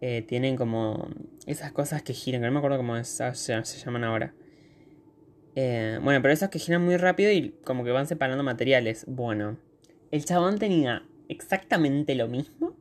eh, 0.00 0.22
tienen 0.22 0.56
como 0.56 1.08
esas 1.46 1.72
cosas 1.72 2.02
que 2.02 2.14
giran, 2.14 2.40
que 2.40 2.46
no 2.46 2.52
me 2.52 2.58
acuerdo 2.58 2.78
cómo 2.78 3.02
se, 3.04 3.32
llaman 3.84 4.04
ahora. 4.04 4.34
Eh, 5.56 5.98
bueno, 6.02 6.22
pero 6.22 6.32
esas 6.32 6.48
que 6.48 6.58
giran 6.58 6.84
muy 6.84 6.96
rápido 6.96 7.30
y 7.30 7.54
como 7.64 7.84
que 7.84 7.90
van 7.90 8.06
separando 8.06 8.42
materiales. 8.42 9.04
Bueno, 9.06 9.58
el 10.10 10.24
chabón 10.24 10.58
tenía 10.58 11.04
exactamente 11.28 12.14
lo 12.14 12.28
mismo, 12.28 12.76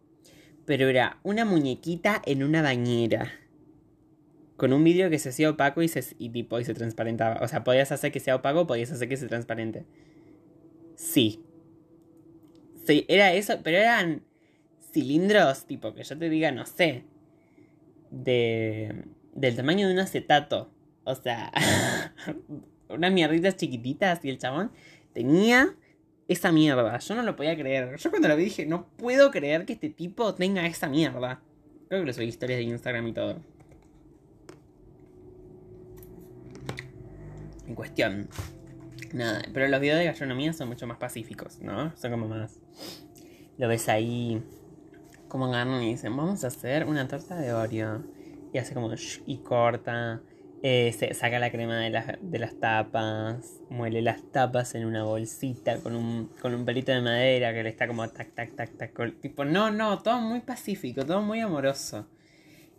pero 0.65 0.88
era 0.88 1.20
una 1.24 1.45
muñequita 1.45 2.22
en 2.26 2.43
una 2.43 2.61
bañera 2.61 3.32
con 4.59 4.74
un 4.74 4.84
vídeo 4.84 5.09
que 5.09 5.17
se 5.17 5.30
hacía 5.30 5.49
opaco 5.49 5.82
y 5.82 5.88
se, 5.88 6.03
y, 6.20 6.30
tipo, 6.30 6.59
y 6.59 6.65
se 6.65 6.74
transparentaba. 6.74 7.39
O 7.41 7.47
sea, 7.47 7.63
podías 7.63 7.91
hacer 7.91 8.11
que 8.11 8.20
sea 8.20 8.36
opaco, 8.36 8.67
podías 8.67 8.91
hacer 8.91 9.09
que 9.09 9.17
sea 9.17 9.28
transparente. 9.28 9.86
Sí. 10.95 11.43
Sí, 12.86 13.05
era 13.07 13.34
eso, 13.34 13.59
pero 13.63 13.78
eran 13.78 14.22
cilindros, 14.92 15.66
tipo, 15.66 15.94
que 15.94 16.04
yo 16.04 16.18
te 16.18 16.30
diga, 16.30 16.52
no 16.52 16.66
sé, 16.66 17.04
de, 18.12 19.06
del 19.34 19.56
tamaño 19.56 19.88
de 19.88 19.94
un 19.94 20.00
acetato. 20.00 20.72
O 21.04 21.16
sea, 21.16 21.52
unas 22.90 23.12
mierditas 23.12 23.56
chiquititas 23.56 24.24
y 24.24 24.30
el 24.30 24.38
chabón 24.38 24.72
tenía 25.14 25.76
esa 26.28 26.52
mierda. 26.52 27.00
Yo 27.00 27.16
no 27.16 27.24
lo 27.24 27.36
podía 27.36 27.56
creer. 27.56 27.98
Yo 27.98 28.10
cuando 28.10 28.28
lo 28.28 28.36
vi 28.36 28.46
dije, 28.46 28.66
no 28.66 28.88
puedo 28.98 29.32
creer 29.32 29.66
que 29.66 29.74
este 29.74 29.90
tipo 29.90 30.36
tenga 30.36 30.66
esa 30.68 30.88
mierda. 30.88 31.42
Creo 31.88 32.02
que 32.02 32.08
lo 32.08 32.14
subí 32.14 32.26
historias 32.26 32.60
de 32.60 32.64
Instagram 32.66 33.08
y 33.08 33.14
todo. 33.14 33.42
en 37.70 37.76
cuestión. 37.76 38.28
Nada, 39.14 39.42
pero 39.54 39.68
los 39.68 39.80
videos 39.80 40.00
de 40.00 40.06
gastronomía 40.06 40.54
son 40.54 40.68
mucho 40.68 40.86
más 40.88 40.98
pacíficos, 40.98 41.60
¿no? 41.62 41.96
Son 41.96 42.12
como 42.12 42.28
más... 42.28 42.60
Lo 43.58 43.68
ves 43.68 43.90
ahí, 43.90 44.42
como 45.30 45.45
agarran 45.45 45.82
y 45.82 45.91
dicen, 45.91 46.17
vamos 46.17 46.43
a 46.43 46.47
hacer 46.47 46.86
una 46.86 47.07
torta 47.07 47.38
de 47.38 47.53
Oreo. 47.53 48.03
Y 48.51 48.57
hace 48.57 48.73
como... 48.73 48.91
y 49.25 49.38
corta. 49.38 50.21
Eh, 50.61 50.93
se 50.97 51.13
saca 51.13 51.39
la 51.39 51.51
crema 51.51 51.77
de, 51.77 52.17
de 52.21 52.39
las 52.39 52.59
tapas, 52.59 53.61
muele 53.69 54.01
las 54.01 54.30
tapas 54.30 54.75
en 54.75 54.86
una 54.86 55.05
bolsita 55.05 55.80
con 55.80 55.95
un, 55.95 56.34
con 56.41 56.53
un 56.53 56.65
pelito 56.65 56.91
de 56.91 56.99
madera 56.99 57.53
que 57.53 57.63
le 57.63 57.69
está 57.69 57.88
como 57.88 58.05
tac, 58.09 58.36
tac, 58.36 58.55
tac, 58.57 58.75
tac. 58.75 59.21
Tipo, 59.21 59.45
no, 59.45 59.71
no, 59.71 59.99
todo 59.99 60.19
muy 60.19 60.41
pacífico, 60.41 61.05
todo 61.05 61.21
muy 61.21 61.39
amoroso. 61.39 62.09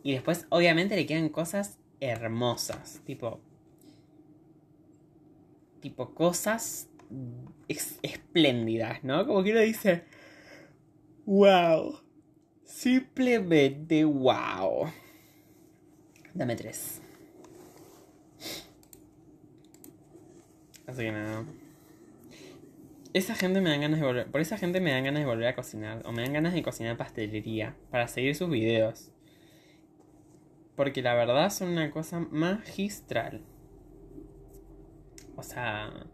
Y 0.03 0.13
después, 0.13 0.47
obviamente, 0.51 0.95
le 0.95 1.07
quedan 1.07 1.31
cosas 1.31 1.79
hermosas. 2.01 3.01
Tipo, 3.07 3.41
tipo 5.81 6.15
cosas 6.15 6.91
espléndidas, 8.03 9.03
¿no? 9.05 9.27
Como 9.27 9.43
que 9.43 9.53
uno 9.53 9.61
dice, 9.61 10.05
wow, 11.25 11.99
simplemente 12.71 14.05
wow. 14.05 14.91
Dame 16.35 16.57
tres. 16.57 17.03
Así 20.87 21.03
que 21.03 21.13
nada. 21.13 21.45
Esa 23.13 23.35
gente 23.35 23.61
me 23.61 23.71
dan 23.71 23.81
ganas 23.81 24.01
de 24.01 24.07
volver. 24.07 24.31
Por 24.31 24.41
esa 24.41 24.57
gente 24.57 24.81
me 24.81 24.93
dan 24.93 25.05
ganas 25.05 25.21
de 25.21 25.27
volver 25.27 25.49
a 25.49 25.55
cocinar. 25.55 26.03
O 26.05 26.13
me 26.13 26.23
dan 26.23 26.33
ganas 26.33 26.55
de 26.55 26.63
cocinar 26.63 26.97
pastelería. 26.97 27.77
Para 27.91 28.07
seguir 28.07 28.35
sus 28.37 28.49
videos. 28.49 29.11
Porque 30.77 31.03
la 31.03 31.15
verdad 31.15 31.51
son 31.51 31.71
una 31.71 31.91
cosa 31.91 32.21
magistral. 32.21 33.43
O 35.37 35.43
sea. 35.43 36.07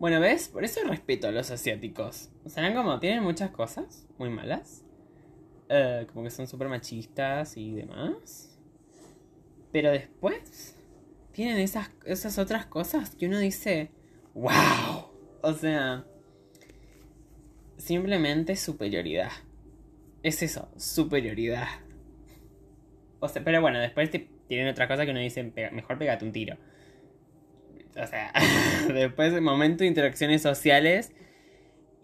Bueno, 0.00 0.18
¿ves? 0.18 0.48
Por 0.48 0.64
eso 0.64 0.80
respeto 0.88 1.28
a 1.28 1.30
los 1.30 1.50
asiáticos. 1.52 2.30
O 2.44 2.50
sea, 2.50 2.74
como 2.74 2.98
tienen 2.98 3.22
muchas 3.22 3.50
cosas 3.50 4.06
muy 4.18 4.28
malas. 4.28 4.83
Eh, 5.68 6.06
como 6.12 6.24
que 6.24 6.30
son 6.30 6.46
súper 6.46 6.68
machistas 6.68 7.56
y 7.56 7.72
demás. 7.72 8.58
Pero 9.72 9.90
después 9.90 10.76
tienen 11.32 11.58
esas, 11.58 11.90
esas 12.04 12.38
otras 12.38 12.66
cosas 12.66 13.14
que 13.14 13.26
uno 13.26 13.38
dice, 13.38 13.90
wow. 14.34 15.10
O 15.42 15.52
sea, 15.52 16.04
simplemente 17.76 18.56
superioridad. 18.56 19.32
Es 20.22 20.42
eso, 20.42 20.68
superioridad. 20.76 21.68
O 23.20 23.28
sea, 23.28 23.42
pero 23.42 23.60
bueno, 23.60 23.78
después 23.78 24.10
tienen 24.48 24.68
otra 24.68 24.88
cosa 24.88 25.04
que 25.04 25.10
uno 25.10 25.20
dice, 25.20 25.52
mejor 25.72 25.98
pegate 25.98 26.24
un 26.24 26.32
tiro 26.32 26.56
o 27.96 28.06
sea, 28.06 28.32
después 28.92 29.32
del 29.32 29.42
momento 29.42 29.84
de 29.84 29.88
interacciones 29.88 30.42
sociales 30.42 31.12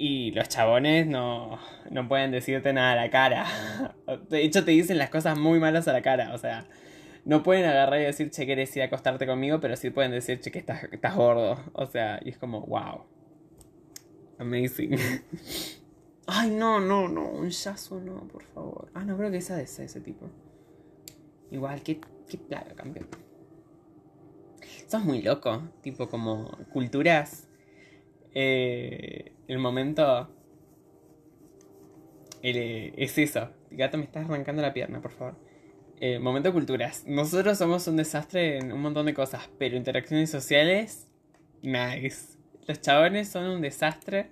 y 0.01 0.30
los 0.30 0.48
chabones 0.48 1.07
no, 1.07 1.59
no 1.90 2.09
pueden 2.09 2.30
decirte 2.30 2.72
nada 2.72 2.92
a 2.92 2.96
la 2.96 3.11
cara. 3.11 3.46
De 4.30 4.42
hecho, 4.42 4.64
te 4.64 4.70
dicen 4.70 4.96
las 4.96 5.11
cosas 5.11 5.38
muy 5.38 5.61
malas 5.61 5.88
a 5.88 5.92
la 5.92 6.01
cara, 6.01 6.32
o 6.32 6.38
sea, 6.38 6.66
no 7.26 7.42
pueden 7.42 7.66
agarrar 7.66 8.01
y 8.01 8.05
decir, 8.05 8.30
che, 8.30 8.46
querés 8.46 8.74
ir 8.76 8.82
a 8.82 8.86
acostarte 8.86 9.26
conmigo, 9.26 9.61
pero 9.61 9.76
sí 9.76 9.90
pueden 9.90 10.11
decir, 10.11 10.40
che, 10.40 10.51
que 10.51 10.59
estás, 10.59 10.84
estás 10.84 11.14
gordo. 11.14 11.62
O 11.74 11.84
sea, 11.84 12.18
y 12.24 12.30
es 12.30 12.38
como, 12.38 12.62
wow. 12.62 13.05
Amazing. 14.38 14.96
Ay, 16.26 16.51
no, 16.51 16.80
no, 16.80 17.07
no, 17.07 17.28
un 17.28 17.51
yazo 17.51 18.01
no, 18.01 18.26
por 18.26 18.44
favor. 18.44 18.90
Ah, 18.94 19.05
no, 19.05 19.18
creo 19.18 19.30
que 19.30 19.36
esa 19.36 19.61
es 19.61 19.78
ese 19.80 20.01
tipo. 20.01 20.30
Igual, 21.51 21.82
qué, 21.82 22.01
qué 22.26 22.38
plaga, 22.38 22.74
campeón. 22.74 23.07
Sos 24.86 25.05
muy 25.05 25.20
loco, 25.20 25.62
tipo 25.82 26.09
como 26.09 26.57
culturas. 26.72 27.48
Eh, 28.32 29.32
el 29.51 29.59
momento 29.59 30.28
eh, 32.42 32.92
es 32.96 33.18
eso. 33.18 33.51
Gato, 33.72 33.98
me 33.98 34.05
estás 34.05 34.24
arrancando 34.24 34.62
la 34.62 34.72
pierna, 34.72 35.01
por 35.01 35.11
favor. 35.11 35.34
Eh, 35.98 36.20
momento 36.20 36.53
culturas. 36.53 37.05
Nosotros 37.07 37.59
somos 37.59 37.86
un 37.88 37.96
desastre 37.96 38.59
en 38.59 38.72
un 38.72 38.80
montón 38.80 39.07
de 39.07 39.14
cosas, 39.14 39.51
pero 39.59 39.76
interacciones 39.76 40.30
sociales, 40.30 41.09
nice. 41.62 42.38
Los 42.68 42.80
chabones 42.80 43.28
son 43.28 43.46
un 43.46 43.61
desastre 43.61 44.30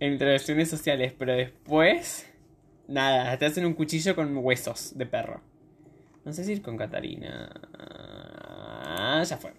en 0.00 0.12
interacciones 0.12 0.68
sociales, 0.68 1.14
pero 1.16 1.34
después, 1.34 2.28
nada, 2.88 3.38
te 3.38 3.46
hacen 3.46 3.64
un 3.64 3.74
cuchillo 3.74 4.16
con 4.16 4.36
huesos 4.38 4.98
de 4.98 5.06
perro. 5.06 5.40
No 6.24 6.32
sé 6.32 6.42
si 6.42 6.52
ir 6.52 6.62
con 6.62 6.76
Catarina. 6.76 7.48
Ah, 7.78 9.22
ya 9.24 9.36
fue. 9.36 9.52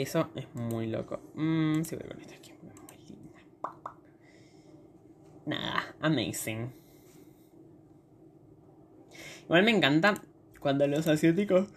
Eso 0.00 0.30
es 0.34 0.46
muy 0.54 0.86
loco. 0.86 1.20
Mmm, 1.34 1.82
sí 1.82 1.94
voy 1.94 2.08
con 2.08 2.20
esta 2.22 2.34
aquí. 2.34 2.52
Muy 2.62 2.96
linda. 3.06 3.38
Nada, 5.44 5.94
amazing. 6.00 6.72
Igual 9.44 9.64
me 9.64 9.72
encanta 9.72 10.14
cuando 10.58 10.86
los 10.86 11.06
asiáticos... 11.06 11.68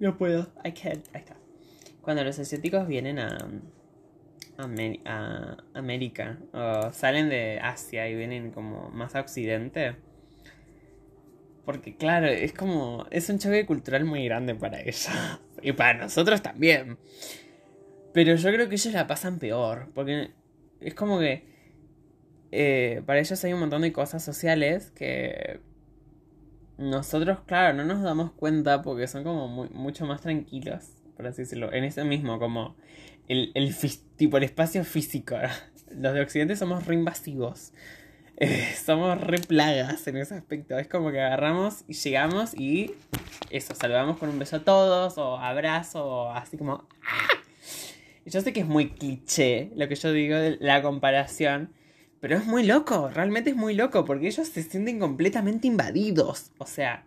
No 0.00 0.18
puedo. 0.18 0.52
I 0.64 0.72
can't. 0.72 1.06
Ahí 1.14 1.20
está. 1.22 1.36
Cuando 2.02 2.22
los 2.22 2.38
asiáticos 2.38 2.86
vienen 2.86 3.18
a 3.20 3.38
a 4.58 5.56
América 5.74 6.38
o 6.52 6.92
salen 6.92 7.28
de 7.28 7.58
Asia 7.60 8.08
y 8.08 8.14
vienen 8.14 8.50
como 8.52 8.90
más 8.90 9.14
a 9.14 9.20
Occidente. 9.20 9.96
Porque 11.64 11.96
claro, 11.96 12.26
es 12.26 12.52
como, 12.52 13.06
es 13.10 13.28
un 13.28 13.38
choque 13.38 13.64
cultural 13.66 14.04
muy 14.04 14.24
grande 14.24 14.54
para 14.54 14.80
ellos. 14.80 15.08
Y 15.62 15.72
para 15.72 15.98
nosotros 15.98 16.42
también. 16.42 16.98
Pero 18.12 18.34
yo 18.34 18.52
creo 18.52 18.68
que 18.68 18.74
ellos 18.74 18.92
la 18.92 19.06
pasan 19.06 19.38
peor. 19.38 19.88
Porque 19.94 20.30
es 20.80 20.94
como 20.94 21.18
que 21.18 21.46
eh, 22.52 23.02
para 23.06 23.18
ellos 23.18 23.42
hay 23.42 23.52
un 23.52 23.60
montón 23.60 23.82
de 23.82 23.92
cosas 23.92 24.22
sociales 24.22 24.90
que 24.90 25.60
nosotros, 26.76 27.40
claro, 27.46 27.74
no 27.74 27.84
nos 27.84 28.02
damos 28.02 28.32
cuenta 28.32 28.82
porque 28.82 29.06
son 29.06 29.24
como 29.24 29.48
mucho 29.48 30.06
más 30.06 30.20
tranquilos, 30.20 30.90
por 31.16 31.26
así 31.26 31.42
decirlo. 31.42 31.72
En 31.72 31.84
ese 31.84 32.04
mismo, 32.04 32.38
como 32.38 32.76
el, 33.26 33.52
el, 33.54 33.74
tipo, 34.16 34.36
el 34.36 34.44
espacio 34.44 34.84
físico. 34.84 35.36
Los 35.90 36.14
de 36.14 36.20
Occidente 36.20 36.56
somos 36.56 36.86
re 36.86 36.94
invasivos. 36.94 37.72
Somos 38.84 39.20
re 39.20 39.38
plagas 39.38 40.06
en 40.08 40.16
ese 40.16 40.34
aspecto. 40.34 40.78
Es 40.78 40.88
como 40.88 41.10
que 41.10 41.20
agarramos 41.20 41.84
y 41.86 41.94
llegamos 41.94 42.54
y 42.54 42.92
eso, 43.50 43.74
saludamos 43.74 44.18
con 44.18 44.28
un 44.28 44.38
beso 44.38 44.56
a 44.56 44.64
todos, 44.64 45.18
o 45.18 45.38
abrazo, 45.38 46.04
o 46.04 46.30
así 46.30 46.56
como. 46.56 46.86
¡ah! 47.06 47.44
Yo 48.26 48.40
sé 48.40 48.52
que 48.52 48.60
es 48.60 48.66
muy 48.66 48.90
cliché 48.90 49.70
lo 49.76 49.86
que 49.86 49.96
yo 49.96 50.10
digo 50.12 50.36
de 50.36 50.56
la 50.58 50.82
comparación, 50.82 51.72
pero 52.20 52.38
es 52.38 52.46
muy 52.46 52.64
loco, 52.64 53.10
realmente 53.10 53.50
es 53.50 53.56
muy 53.56 53.74
loco, 53.74 54.06
porque 54.06 54.28
ellos 54.28 54.48
se 54.48 54.62
sienten 54.62 54.98
completamente 54.98 55.66
invadidos. 55.66 56.50
O 56.56 56.66
sea, 56.66 57.04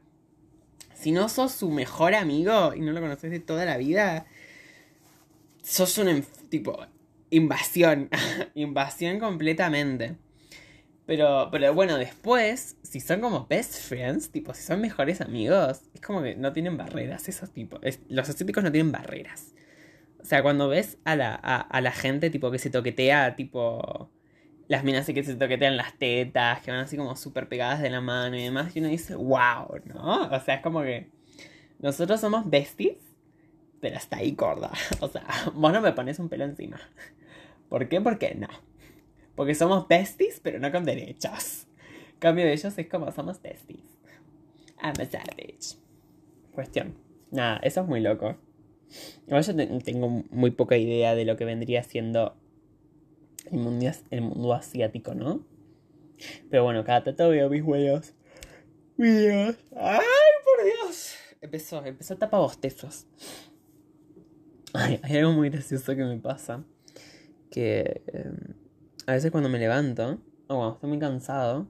si 0.93 1.11
no 1.11 1.27
sos 1.27 1.53
su 1.53 1.71
mejor 1.71 2.13
amigo 2.13 2.75
y 2.75 2.81
no 2.81 2.91
lo 2.91 3.01
conoces 3.01 3.31
de 3.31 3.39
toda 3.39 3.65
la 3.65 3.77
vida, 3.77 4.27
sos 5.63 5.97
un 5.97 6.23
tipo 6.49 6.85
invasión, 7.31 8.09
invasión 8.53 9.19
completamente. 9.19 10.17
Pero, 11.07 11.47
pero 11.51 11.73
bueno, 11.73 11.97
después, 11.97 12.75
si 12.83 12.99
son 12.99 13.21
como 13.21 13.47
best 13.47 13.79
friends, 13.79 14.29
tipo, 14.29 14.53
si 14.53 14.61
son 14.61 14.81
mejores 14.81 15.21
amigos, 15.21 15.83
es 15.93 16.01
como 16.01 16.21
que 16.21 16.35
no 16.35 16.51
tienen 16.51 16.75
barreras 16.75 17.29
esos 17.29 17.49
tipos. 17.51 17.79
los 18.09 18.29
asiáticos 18.29 18.61
no 18.61 18.73
tienen 18.73 18.91
barreras. 18.91 19.53
O 20.19 20.25
sea, 20.25 20.43
cuando 20.43 20.67
ves 20.67 20.97
a 21.05 21.15
la, 21.15 21.33
a, 21.33 21.81
la 21.81 21.91
gente, 21.93 22.29
tipo, 22.29 22.51
que 22.51 22.59
se 22.59 22.69
toquetea, 22.69 23.37
tipo, 23.37 24.11
las 24.67 24.83
minas 24.83 25.05
que 25.05 25.23
se 25.23 25.35
toquetean 25.35 25.77
las 25.77 25.97
tetas, 25.97 26.61
que 26.61 26.71
van 26.71 26.81
así 26.81 26.97
como 26.97 27.15
súper 27.15 27.47
pegadas 27.47 27.81
de 27.81 27.89
la 27.89 28.01
mano 28.01 28.35
y 28.35 28.43
demás, 28.43 28.75
y 28.75 28.79
uno 28.79 28.89
dice, 28.89 29.15
wow, 29.15 29.79
¿no? 29.85 30.25
O 30.29 30.39
sea, 30.41 30.55
es 30.55 30.61
como 30.61 30.81
que 30.81 31.09
nosotros 31.79 32.19
somos 32.19 32.49
besties, 32.49 32.97
pero 33.79 33.95
hasta 33.95 34.17
ahí 34.17 34.35
corda. 34.35 34.71
O 34.99 35.07
sea, 35.07 35.25
vos 35.53 35.71
no 35.71 35.79
me 35.79 35.93
pones 35.93 36.19
un 36.19 36.27
pelo 36.27 36.43
encima. 36.43 36.81
¿Por 37.69 37.87
qué? 37.87 38.01
Porque 38.01 38.35
no. 38.35 38.49
Porque 39.37 39.53
somos 39.53 39.87
besties, 39.87 40.39
pero 40.41 40.59
no 40.59 40.71
con 40.71 40.83
derechos. 40.83 41.67
cambio 42.17 42.43
de 42.43 42.53
ellos 42.53 42.75
es 42.75 42.87
como 42.87 43.11
somos 43.11 43.39
besties. 43.39 43.99
I'm 44.81 44.95
a 44.99 45.05
savage. 45.05 45.77
Cuestión. 46.51 46.97
Nada, 47.29 47.59
eso 47.61 47.81
es 47.81 47.87
muy 47.87 47.99
loco. 47.99 48.35
Yo 49.27 49.55
tengo 49.83 50.23
muy 50.31 50.49
poca 50.49 50.75
idea 50.75 51.13
de 51.13 51.23
lo 51.23 51.37
que 51.37 51.45
vendría 51.45 51.83
siendo 51.83 52.35
el 53.45 53.59
mundo, 53.59 53.91
el 54.09 54.21
mundo 54.21 54.53
asiático, 54.53 55.13
¿no? 55.13 55.45
Pero 56.49 56.63
bueno, 56.63 56.83
cada 56.83 57.03
tanto 57.03 57.29
veo 57.29 57.47
mis 57.47 57.61
huellas. 57.61 58.15
Videos. 58.97 59.55
¡Ay, 59.75 59.99
por 60.43 60.65
Dios! 60.65 61.13
Empezó, 61.41 61.85
empezó 61.85 62.15
a 62.15 62.17
tapar 62.17 62.39
bostezos. 62.39 63.05
Ay, 64.73 64.99
hay 65.03 65.17
algo 65.17 65.33
muy 65.33 65.51
gracioso 65.51 65.95
que 65.95 66.03
me 66.03 66.17
pasa. 66.17 66.63
Que. 67.51 68.01
Em, 68.07 68.66
a 69.07 69.13
veces 69.13 69.31
cuando 69.31 69.49
me 69.49 69.57
levanto, 69.57 70.19
o 70.47 70.55
cuando 70.55 70.73
estoy 70.73 70.89
muy 70.89 70.99
cansado, 70.99 71.67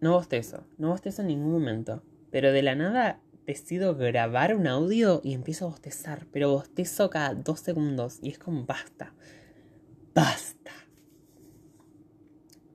no 0.00 0.12
bostezo, 0.12 0.64
no 0.78 0.88
bostezo 0.88 1.20
en 1.20 1.28
ningún 1.28 1.52
momento. 1.52 2.02
Pero 2.30 2.50
de 2.50 2.62
la 2.62 2.74
nada 2.74 3.20
decido 3.46 3.94
grabar 3.94 4.54
un 4.56 4.66
audio 4.66 5.20
y 5.22 5.34
empiezo 5.34 5.66
a 5.66 5.68
bostezar. 5.68 6.26
Pero 6.32 6.50
bostezo 6.50 7.10
cada 7.10 7.34
dos 7.34 7.60
segundos 7.60 8.20
y 8.22 8.30
es 8.30 8.38
como 8.38 8.64
basta. 8.64 9.12
Basta. 10.14 10.70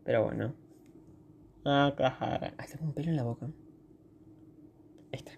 Pero 0.04 0.26
bueno. 0.26 0.54
Ah, 1.66 1.94
Ahí 2.58 2.68
tengo 2.72 2.86
un 2.86 2.94
pelo 2.94 3.10
en 3.10 3.16
la 3.16 3.24
boca. 3.24 3.48
Ahí 5.12 5.20
está. 5.20 5.32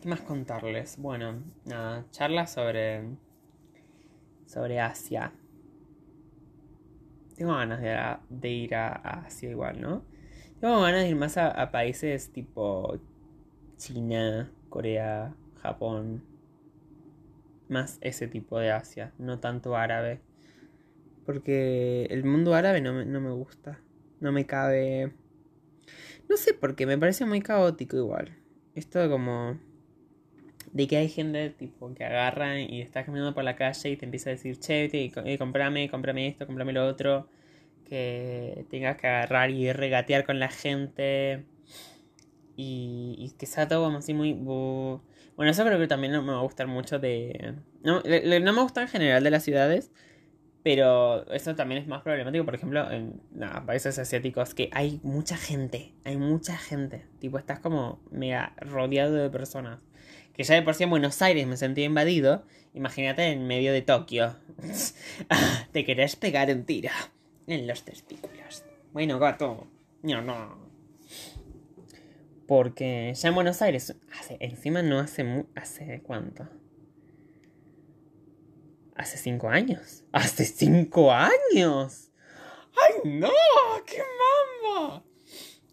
¿Qué 0.00 0.08
más 0.08 0.20
contarles? 0.22 0.96
Bueno, 0.96 1.42
nada, 1.66 2.06
charla 2.10 2.46
sobre. 2.46 3.16
sobre 4.46 4.80
Asia. 4.80 5.32
Tengo 7.36 7.54
ganas 7.54 7.80
de, 7.80 8.48
ir 8.50 8.74
a, 8.74 8.92
Asia 9.26 9.50
igual, 9.50 9.80
¿no? 9.80 10.04
Tengo 10.60 10.80
ganas 10.80 11.02
de 11.02 11.08
ir 11.08 11.16
más 11.16 11.36
a, 11.36 11.70
países 11.70 12.32
tipo 12.32 12.98
China, 13.76 14.52
Corea, 14.68 15.34
Japón. 15.62 16.24
Más 17.68 17.98
ese 18.02 18.28
tipo 18.28 18.58
de 18.58 18.70
Asia, 18.70 19.12
no 19.18 19.40
tanto 19.40 19.76
árabe. 19.76 20.20
Porque 21.24 22.06
el 22.10 22.24
mundo 22.24 22.54
árabe 22.54 22.80
no 22.80 22.92
me, 22.92 23.06
no 23.06 23.20
me 23.20 23.30
gusta. 23.30 23.80
No 24.20 24.30
me 24.30 24.46
cabe. 24.46 25.12
No 26.28 26.36
sé 26.36 26.54
por 26.54 26.74
qué, 26.76 26.86
me 26.86 26.98
parece 26.98 27.24
muy 27.24 27.40
caótico 27.40 27.96
igual. 27.96 28.36
Esto 28.74 29.08
como 29.10 29.58
de 30.72 30.88
que 30.88 30.96
hay 30.96 31.08
gente 31.08 31.50
tipo 31.50 31.94
que 31.94 32.04
agarra 32.04 32.60
y 32.60 32.80
estás 32.80 33.04
caminando 33.04 33.34
por 33.34 33.44
la 33.44 33.56
calle 33.56 33.90
y 33.90 33.96
te 33.96 34.06
empieza 34.06 34.30
a 34.30 34.32
decir, 34.32 34.58
che, 34.58 34.90
eh, 34.92 35.38
comprame, 35.38 35.90
comprame 35.90 36.28
esto, 36.28 36.46
comprame 36.46 36.72
lo 36.72 36.86
otro, 36.86 37.28
que 37.84 38.64
tengas 38.70 38.96
que 38.96 39.06
agarrar 39.06 39.50
y 39.50 39.70
regatear 39.72 40.24
con 40.24 40.38
la 40.38 40.48
gente 40.48 41.44
y, 42.56 43.32
que 43.38 43.46
sea 43.46 43.68
todo 43.68 43.84
como 43.84 43.98
así 43.98 44.14
muy... 44.14 44.32
Bueno, 44.34 45.50
eso 45.50 45.64
creo 45.64 45.78
que 45.78 45.86
también 45.88 46.12
no 46.12 46.22
me 46.22 46.32
va 46.32 46.38
a 46.38 46.42
gustar 46.42 46.66
mucho 46.66 46.98
de... 46.98 47.54
No, 47.82 48.02
no 48.02 48.52
me 48.52 48.62
gusta 48.62 48.82
en 48.82 48.88
general 48.88 49.24
de 49.24 49.30
las 49.30 49.42
ciudades, 49.44 49.90
pero 50.62 51.30
eso 51.32 51.54
también 51.54 51.82
es 51.82 51.88
más 51.88 52.02
problemático, 52.02 52.44
por 52.44 52.54
ejemplo, 52.54 52.90
en 52.90 53.20
países 53.66 53.98
asiáticos, 53.98 54.54
que 54.54 54.70
hay 54.72 55.00
mucha 55.02 55.36
gente, 55.36 55.94
hay 56.04 56.16
mucha 56.16 56.56
gente. 56.56 57.06
Tipo, 57.18 57.38
estás 57.38 57.60
como 57.60 58.00
mega 58.10 58.54
rodeado 58.60 59.14
de 59.14 59.28
personas 59.30 59.80
que 60.34 60.44
ya 60.44 60.54
de 60.54 60.62
por 60.62 60.74
sí 60.74 60.84
en 60.84 60.90
Buenos 60.90 61.20
Aires 61.22 61.46
me 61.46 61.56
sentía 61.56 61.84
invadido, 61.84 62.44
imagínate 62.74 63.26
en 63.26 63.46
medio 63.46 63.72
de 63.72 63.82
Tokio. 63.82 64.36
Te 65.72 65.84
querés 65.84 66.16
pegar 66.16 66.50
un 66.50 66.64
tiro 66.64 66.90
en 67.46 67.66
los 67.66 67.84
testículos. 67.84 68.64
Bueno, 68.92 69.18
gato. 69.18 69.66
No, 70.02 70.22
no. 70.22 70.56
Porque 72.46 73.12
ya 73.14 73.28
en 73.28 73.34
Buenos 73.34 73.62
Aires, 73.62 73.96
hace, 74.18 74.36
encima 74.40 74.82
no 74.82 74.98
hace... 74.98 75.46
¿Hace 75.54 76.02
cuánto? 76.02 76.48
Hace 78.94 79.16
cinco 79.16 79.48
años. 79.48 80.04
¡Hace 80.12 80.44
cinco 80.44 81.12
años! 81.12 82.10
¡Ay, 82.76 83.10
no! 83.10 83.30
¡Qué 83.86 84.02
mambo! 84.62 85.02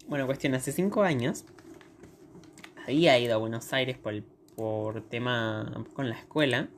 Bueno, 0.06 0.26
cuestión, 0.26 0.54
hace 0.54 0.72
cinco 0.72 1.02
años 1.02 1.44
había 2.86 3.18
ido 3.18 3.34
a 3.34 3.38
Buenos 3.38 3.72
Aires 3.72 3.98
por 3.98 4.14
el 4.14 4.24
por 4.60 5.00
tema 5.08 5.86
con 5.94 6.10
la 6.10 6.16
escuela. 6.16 6.68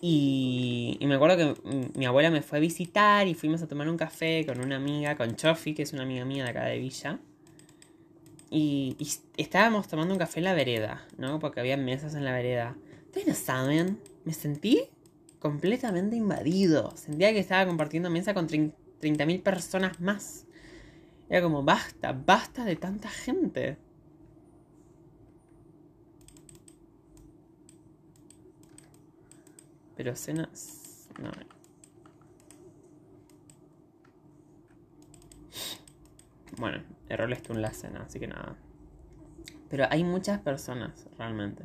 Y, 0.00 0.98
me 1.02 1.14
acuerdo 1.14 1.36
que 1.36 1.54
mi 1.96 2.04
abuela 2.04 2.30
me 2.30 2.42
fue 2.42 2.58
a 2.58 2.60
visitar 2.60 3.28
y 3.28 3.34
fuimos 3.34 3.62
a 3.62 3.68
tomar 3.68 3.88
un 3.88 3.96
café 3.96 4.44
con 4.44 4.60
una 4.60 4.74
amiga, 4.74 5.16
con 5.16 5.36
Chofi, 5.36 5.72
que 5.72 5.82
es 5.82 5.92
una 5.92 6.02
amiga 6.02 6.24
mía 6.24 6.42
de 6.42 6.50
acá 6.50 6.64
de 6.64 6.78
Villa. 6.80 7.20
Y, 8.50 8.96
estábamos 9.36 9.86
tomando 9.86 10.14
un 10.14 10.18
café 10.18 10.40
en 10.40 10.44
la 10.44 10.54
vereda, 10.54 11.06
¿no? 11.16 11.38
Porque 11.38 11.60
había 11.60 11.76
mesas 11.76 12.16
en 12.16 12.24
la 12.24 12.32
vereda. 12.32 12.76
Ustedes 13.04 13.28
no 13.28 13.34
saben, 13.34 14.00
me 14.24 14.32
sentí 14.32 14.80
completamente 15.38 16.16
invadido. 16.16 16.92
Sentía 16.96 17.32
que 17.32 17.38
estaba 17.38 17.66
compartiendo 17.66 18.10
mesa 18.10 18.34
con 18.34 18.48
30.000 18.48 19.42
personas 19.44 20.00
más. 20.00 20.44
Era 21.28 21.40
como, 21.40 21.62
basta, 21.62 22.12
basta 22.12 22.64
de 22.64 22.74
tanta 22.74 23.10
gente. 23.10 23.78
Pero 29.96 30.14
cenas. 30.14 31.08
No. 31.20 31.30
Bueno, 36.58 36.82
error 37.08 37.30
en 37.32 37.62
la 37.62 37.72
cena, 37.72 38.02
así 38.06 38.18
que 38.18 38.26
nada. 38.26 38.56
Pero 39.68 39.86
hay 39.90 40.04
muchas 40.04 40.40
personas, 40.40 41.06
realmente. 41.18 41.64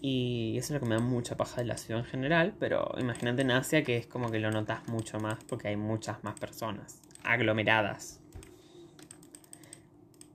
Y 0.00 0.56
eso 0.58 0.74
es 0.74 0.80
lo 0.80 0.80
que 0.80 0.86
me 0.86 0.96
da 0.96 1.00
mucha 1.00 1.36
paja 1.36 1.60
de 1.60 1.66
la 1.66 1.76
ciudad 1.76 2.00
en 2.00 2.06
general. 2.06 2.54
Pero 2.58 2.92
imagínate 2.98 3.42
en 3.42 3.52
Asia 3.52 3.84
que 3.84 3.96
es 3.96 4.06
como 4.06 4.30
que 4.30 4.40
lo 4.40 4.50
notas 4.50 4.86
mucho 4.88 5.20
más 5.20 5.42
porque 5.44 5.68
hay 5.68 5.76
muchas 5.76 6.22
más 6.24 6.38
personas. 6.38 7.00
Aglomeradas. 7.22 8.20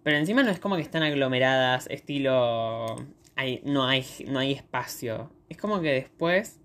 Pero 0.03 0.17
encima 0.17 0.41
no 0.41 0.51
es 0.51 0.59
como 0.59 0.78
que 0.78 0.82
están 0.82 1.03
aglomeradas, 1.03 1.88
estilo. 1.88 2.95
No, 3.65 3.86
hay, 3.86 4.25
no 4.25 4.39
hay 4.39 4.53
espacio. 4.53 5.32
Es 5.49 5.57
como 5.57 5.82
que 5.82 5.91
después 5.91 6.61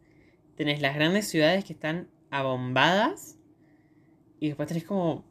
tenés 0.57 0.81
las 0.81 0.95
grandes 0.95 1.29
ciudades 1.29 1.65
que 1.65 1.73
están 1.73 2.09
abombadas 2.31 3.39
y 4.41 4.49
después 4.49 4.69
tenés 4.69 4.85
como 4.85 5.25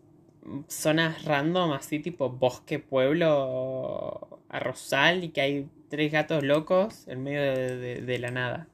zonas 0.68 1.26
random, 1.26 1.72
así 1.74 2.00
tipo 2.00 2.30
bosque, 2.30 2.80
pueblo, 2.80 4.40
arrozal 4.50 5.24
y 5.24 5.30
que 5.30 5.42
hay 5.42 5.70
tres 5.90 6.12
gatos 6.12 6.44
locos 6.44 7.08
en 7.08 7.24
medio 7.24 7.42
de, 7.42 8.20
la 8.20 8.32
nada. 8.32 8.68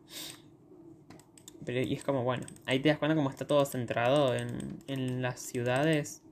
Pero, 1.66 1.82
y 1.82 1.93
es 1.93 2.04
como, 2.04 2.24
bueno, 2.24 2.45
ahí 2.66 2.80
te 2.80 2.89
das 2.89 2.98
cuenta 2.98 3.16
como 3.16 3.30
está 3.30 3.45
todo 3.45 3.66
centrado 3.66 4.36
en, 4.36 4.80
en 4.88 5.22
las 5.22 5.39
ciudades. 5.41 6.24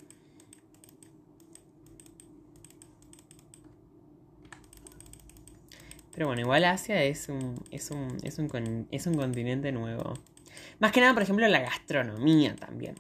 Pero 6.15 6.27
bueno, 6.27 6.41
igual 6.41 6.63
Asia 6.63 7.03
es 7.03 7.27
un, 7.27 7.61
es 7.71 7.91
un, 7.91 8.17
es 8.23 8.39
un, 8.39 8.87
es 8.89 9.05
un 9.05 9.15
continente 9.15 9.73
nuevo. 9.73 10.13
Más 10.79 10.93
que 10.93 11.01
nada, 11.01 11.13
por 11.13 11.21
ejemplo, 11.21 11.45
la 11.49 11.59
gastronomía 11.59 12.55
también. 12.55 12.95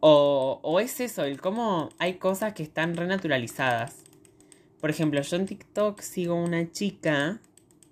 O, 0.00 0.58
o 0.62 0.80
es 0.80 1.00
eso, 1.00 1.22
el 1.22 1.40
cómo 1.40 1.90
hay 1.98 2.14
cosas 2.14 2.52
que 2.52 2.64
están 2.64 2.96
renaturalizadas. 2.96 4.02
Por 4.80 4.90
ejemplo, 4.90 5.22
yo 5.22 5.36
en 5.36 5.46
TikTok 5.46 6.00
sigo 6.00 6.34
una 6.34 6.70
chica 6.72 7.40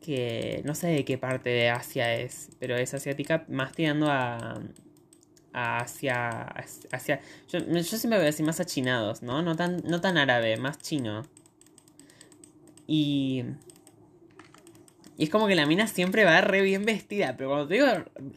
que 0.01 0.61
no 0.65 0.75
sé 0.75 0.89
de 0.89 1.05
qué 1.05 1.19
parte 1.19 1.51
de 1.51 1.71
Asia 1.71 2.13
es, 2.17 2.51
pero 2.59 2.77
es 2.77 2.93
asiática, 2.93 3.45
más 3.49 3.71
tirando 3.71 4.11
a, 4.11 4.61
a 5.53 5.79
Asia, 5.79 6.53
yo, 7.49 7.61
yo, 7.61 7.83
siempre 7.85 8.19
voy 8.19 8.25
a 8.25 8.27
decir 8.27 8.45
más 8.45 8.59
achinados, 8.59 9.23
¿no? 9.23 9.41
No 9.43 9.55
tan, 9.55 9.83
no 9.85 10.01
tan 10.01 10.19
árabe, 10.19 10.57
más 10.57 10.79
chino. 10.79 11.23
Y... 12.89 13.45
Y 15.23 15.27
es 15.27 15.31
como 15.31 15.47
que 15.47 15.55
la 15.55 15.67
mina 15.67 15.87
siempre 15.87 16.25
va 16.25 16.41
re 16.41 16.63
bien 16.63 16.85
vestida, 16.85 17.37
pero 17.37 17.51
cuando 17.51 17.69
te 17.69 17.75
digo 17.75 17.87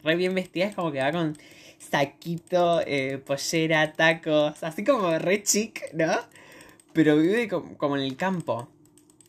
re 0.04 0.14
bien 0.14 0.36
vestida 0.36 0.66
es 0.66 0.76
como 0.76 0.92
que 0.92 1.00
va 1.00 1.10
con 1.10 1.36
saquito, 1.78 2.80
eh, 2.86 3.18
pollera, 3.18 3.92
tacos, 3.92 4.62
así 4.62 4.84
como 4.84 5.18
re 5.18 5.42
chic, 5.42 5.92
¿no? 5.94 6.14
Pero 6.92 7.16
vive 7.16 7.48
como 7.48 7.96
en 7.96 8.02
el 8.04 8.16
campo. 8.16 8.68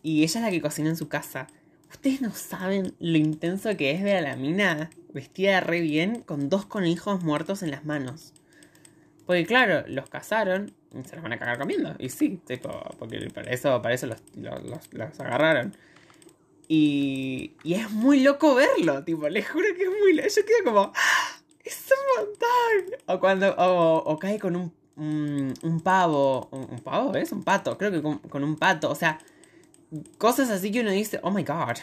Y 0.03 0.21
ella 0.21 0.39
es 0.39 0.45
la 0.45 0.51
que 0.51 0.61
cocina 0.61 0.89
en 0.89 0.97
su 0.97 1.07
casa. 1.07 1.47
Ustedes 1.89 2.21
no 2.21 2.29
saben 2.29 2.93
lo 2.99 3.17
intenso 3.17 3.75
que 3.75 3.89
es 3.89 4.03
ver 4.03 4.17
a 4.17 4.21
la 4.21 4.35
mina 4.35 4.91
vestida 5.11 5.59
re 5.59 5.81
bien 5.81 6.21
con 6.21 6.49
dos 6.49 6.67
conejos 6.67 7.23
muertos 7.23 7.63
en 7.63 7.71
las 7.71 7.85
manos. 7.85 8.33
Porque 9.25 9.47
claro, 9.47 9.83
los 9.87 10.07
cazaron 10.09 10.75
y 10.93 11.03
se 11.07 11.15
los 11.15 11.23
van 11.23 11.33
a 11.33 11.39
cagar 11.39 11.57
comiendo. 11.57 11.95
Y 11.97 12.09
sí, 12.09 12.39
tipo, 12.45 12.69
porque 12.99 13.31
para 13.33 13.49
eso, 13.49 13.81
para 13.81 13.95
eso 13.95 14.05
los, 14.05 14.21
los, 14.35 15.19
agarraron. 15.19 15.75
Y, 16.67 17.53
y, 17.63 17.75
es 17.75 17.89
muy 17.91 18.19
loco 18.21 18.55
verlo, 18.55 19.03
tipo, 19.03 19.29
les 19.29 19.47
juro 19.47 19.67
que 19.75 19.83
es 19.83 19.89
muy 19.89 20.13
loco. 20.13 20.27
Yo 20.27 20.45
quedo 20.45 20.63
como, 20.65 20.91
¡Ah! 20.93 21.41
¡es 21.63 21.89
un 21.91 22.25
montón! 22.25 22.99
O 23.05 23.19
cuando, 23.19 23.55
o, 23.57 24.19
cae 24.19 24.37
con 24.37 24.55
un, 24.55 25.53
un, 25.61 25.81
pavo, 25.81 26.49
un, 26.51 26.79
pavo, 26.79 27.15
¿es? 27.15 27.31
Un 27.31 27.43
pato, 27.43 27.77
creo 27.77 27.91
que 27.91 28.01
con 28.01 28.43
un 28.43 28.55
pato, 28.57 28.89
o 28.89 28.95
sea, 28.95 29.19
Cosas 30.17 30.49
así 30.49 30.71
que 30.71 30.81
uno 30.81 30.91
dice, 30.91 31.19
oh 31.23 31.31
my 31.31 31.43
god. 31.43 31.77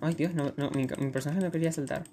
Ay 0.00 0.14
Dios, 0.14 0.34
no, 0.34 0.52
mi, 0.70 0.86
personaje 1.10 1.40
no 1.40 1.50
quería 1.50 1.72
saltar. 1.72 2.04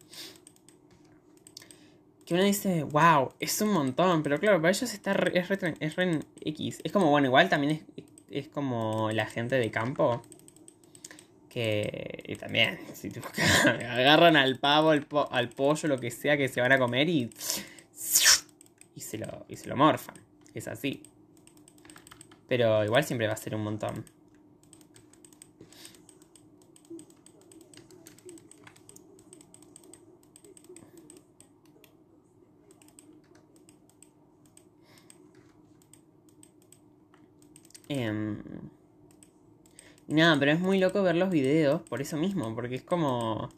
Que 2.25 2.33
uno 2.33 2.43
dice, 2.43 2.83
wow, 2.83 3.33
es 3.39 3.61
un 3.61 3.71
montón. 3.71 4.23
Pero 4.23 4.39
claro, 4.39 4.59
para 4.61 4.71
ellos 4.71 4.93
está 4.93 5.11
es, 5.11 5.17
re, 5.17 5.67
es 5.79 5.95
re 5.95 6.19
X. 6.41 6.79
Es 6.83 6.91
como, 6.91 7.09
bueno, 7.11 7.27
igual 7.27 7.49
también 7.49 7.85
es, 7.95 8.03
es 8.33 8.49
como 8.49 9.11
la 9.11 9.25
gente 9.25 9.55
de 9.55 9.71
campo. 9.71 10.21
Que 11.49 12.23
y 12.27 12.35
también, 12.35 12.79
si 12.93 13.11
agarran 13.67 14.35
al 14.35 14.57
pavo, 14.57 14.89
al, 14.89 15.49
pollo, 15.49 15.87
lo 15.87 15.99
que 15.99 16.09
sea 16.09 16.35
que 16.35 16.47
se 16.47 16.61
van 16.61 16.71
a 16.71 16.79
comer 16.79 17.09
y. 17.09 17.29
Y 18.95 19.01
se 19.01 19.17
lo, 19.17 19.45
y 19.47 19.55
se 19.55 19.67
lo 19.67 19.75
morfan. 19.75 20.15
Es 20.53 20.67
así. 20.67 21.03
Pero 22.47 22.83
igual 22.83 23.03
siempre 23.03 23.27
va 23.27 23.33
a 23.33 23.37
ser 23.37 23.55
un 23.55 23.63
montón. 23.63 24.03
Em, 37.95 38.41
nada, 40.07 40.39
pero 40.39 40.51
es 40.51 40.59
muy 40.59 40.79
loco 40.79 41.03
ver 41.03 41.15
los 41.15 41.29
videos 41.29 41.81
por 41.83 42.01
eso 42.01 42.17
mismo, 42.17 42.55
porque 42.55 42.75
es 42.75 42.83
como 42.83 43.49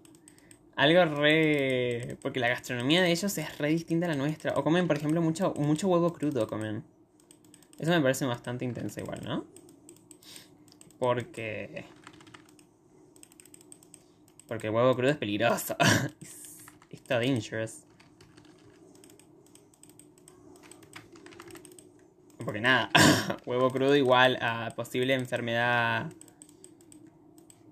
algo 0.76 1.06
re... 1.06 2.18
Porque 2.22 2.40
la 2.42 2.50
gastronomía 2.50 3.02
de 3.02 3.12
ellos 3.12 3.38
es 3.38 3.58
re 3.58 3.70
distinta 3.70 4.08
a 4.08 4.10
la 4.10 4.16
nuestra. 4.16 4.54
O 4.56 4.64
comen, 4.64 4.88
por 4.88 4.98
ejemplo, 4.98 5.22
mucho, 5.22 5.54
mucho 5.58 5.88
huevo 5.88 6.12
crudo, 6.12 6.48
comen. 6.48 6.84
Eso 7.80 7.92
me 7.92 8.02
parece 8.02 8.26
bastante 8.26 8.66
intenso 8.66 9.00
igual, 9.00 9.22
¿no? 9.24 9.46
Porque... 11.00 11.86
Porque 14.48 14.68
el 14.68 14.74
huevo 14.74 14.96
crudo 14.96 15.12
es 15.12 15.18
peligroso. 15.18 15.78
Está 16.90 17.20
dangerous. 17.20 17.85
Porque 22.46 22.62
nada, 22.62 22.92
huevo 23.46 23.72
crudo 23.72 23.96
igual 23.96 24.38
a 24.40 24.72
posible 24.76 25.16
enfermedad. 25.16 26.12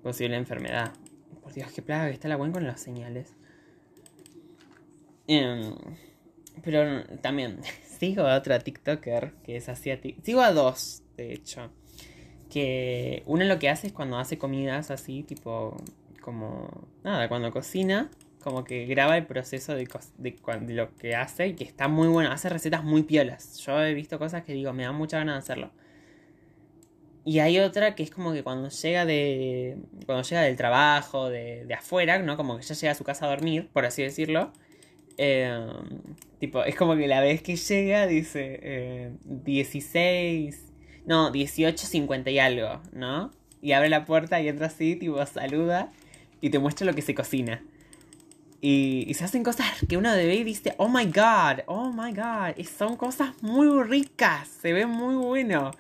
Posible 0.02 0.36
enfermedad. 0.36 0.92
Por 1.42 1.54
Dios, 1.54 1.72
qué 1.72 1.82
plaga 1.82 2.08
que 2.08 2.14
está 2.14 2.28
la 2.28 2.36
buena 2.36 2.54
con 2.54 2.66
las 2.66 2.82
señales. 2.82 3.36
Em, 5.28 5.76
pero 6.64 7.06
también, 7.22 7.62
sigo 8.00 8.24
a 8.24 8.36
otra 8.36 8.60
TikToker 8.60 9.36
que 9.44 9.58
es 9.58 9.70
asiática. 9.70 10.20
Sigo 10.24 10.42
a 10.42 10.52
dos, 10.52 11.04
de 11.16 11.34
hecho. 11.34 11.72
Que 12.50 13.24
una 13.26 13.46
lo 13.46 13.60
que 13.60 13.70
hace 13.70 13.88
es 13.88 13.94
cuando 13.94 14.18
hace 14.18 14.38
comidas 14.38 14.92
así, 14.92 15.24
tipo, 15.24 15.78
como, 16.22 16.88
nada, 17.04 17.30
cuando 17.30 17.52
cocina, 17.52 18.10
como 18.44 18.64
que 18.64 18.86
graba 18.86 19.18
el 19.18 19.26
proceso 19.26 19.76
de, 19.76 19.88
lo 20.68 20.96
que 20.96 21.16
hace 21.16 21.48
y 21.48 21.54
que 21.54 21.64
está 21.64 21.88
muy 21.88 22.08
bueno. 22.08 22.32
Hace 22.32 22.50
recetas 22.50 22.84
muy 22.84 23.04
piolas. 23.04 23.58
Yo 23.60 23.82
he 23.82 23.94
visto 23.94 24.20
cosas 24.20 24.44
que 24.44 24.54
digo, 24.54 24.74
me 24.74 24.84
da 24.84 24.92
mucha 24.92 25.18
ganas 25.18 25.36
de 25.36 25.40
hacerlo. 25.40 25.72
Y 27.26 27.40
hay 27.40 27.60
otra 27.60 27.96
que 27.96 28.04
es 28.04 28.12
como 28.12 28.34
que 28.34 28.44
cuando 28.44 28.70
llega 28.70 29.06
de. 29.06 29.78
Cuando 30.06 30.24
llega 30.24 30.42
del 30.42 30.58
trabajo, 30.58 31.30
de, 31.30 31.66
de 31.66 31.74
afuera, 31.74 32.20
¿no? 32.20 32.36
Como 32.36 32.58
que 32.58 32.64
ya 32.64 32.76
llega 32.76 32.92
a 32.92 32.96
su 32.96 33.04
casa 33.04 33.26
a 33.26 33.30
dormir, 33.30 33.70
por 33.72 33.86
así 33.86 34.04
decirlo. 34.04 34.52
Eh, 35.18 35.68
tipo, 36.40 36.64
es 36.64 36.76
como 36.76 36.96
que 36.96 37.08
la 37.08 37.22
vez 37.22 37.42
que 37.42 37.56
llega 37.56 38.08
dice 38.08 38.60
eh, 38.62 39.12
16, 39.24 40.74
no, 41.06 41.32
18.50 41.32 42.32
y 42.32 42.40
algo, 42.40 42.82
¿no? 42.92 43.32
Y 43.62 43.74
abre 43.74 43.90
la 43.90 44.06
puerta 44.06 44.42
y 44.42 44.48
entra 44.48 44.68
así, 44.68 44.96
tipo, 44.96 45.24
saluda 45.26 45.92
y 46.42 46.50
te 46.50 46.60
muestra 46.60 46.86
lo 46.86 46.94
que 46.94 47.02
se 47.02 47.16
cocina. 47.16 47.64
Y, 48.66 49.14
se 49.14 49.26
hacen 49.26 49.44
cosas 49.44 49.68
que 49.90 49.98
uno 49.98 50.14
ve 50.14 50.36
y 50.36 50.46
dice, 50.46 50.74
oh 50.78 50.88
my 50.88 51.04
god, 51.08 51.64
oh 51.66 51.92
my 51.92 52.14
god. 52.14 52.56
Y 52.56 52.64
son 52.64 52.96
cosas 52.96 53.34
muy 53.42 53.84
ricas, 53.84 54.48
se 54.48 54.72
ve 54.72 54.86
muy 54.86 55.16
bueno. 55.16 55.72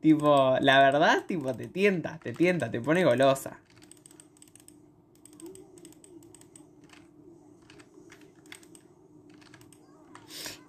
Tipo, 0.00 0.56
la 0.60 0.78
verdad, 0.78 1.24
tipo, 1.26 1.52
te 1.56 1.66
tienta, 1.66 2.20
te 2.22 2.32
tienta, 2.32 2.70
te 2.70 2.80
pone 2.80 3.02
golosa. 3.02 3.58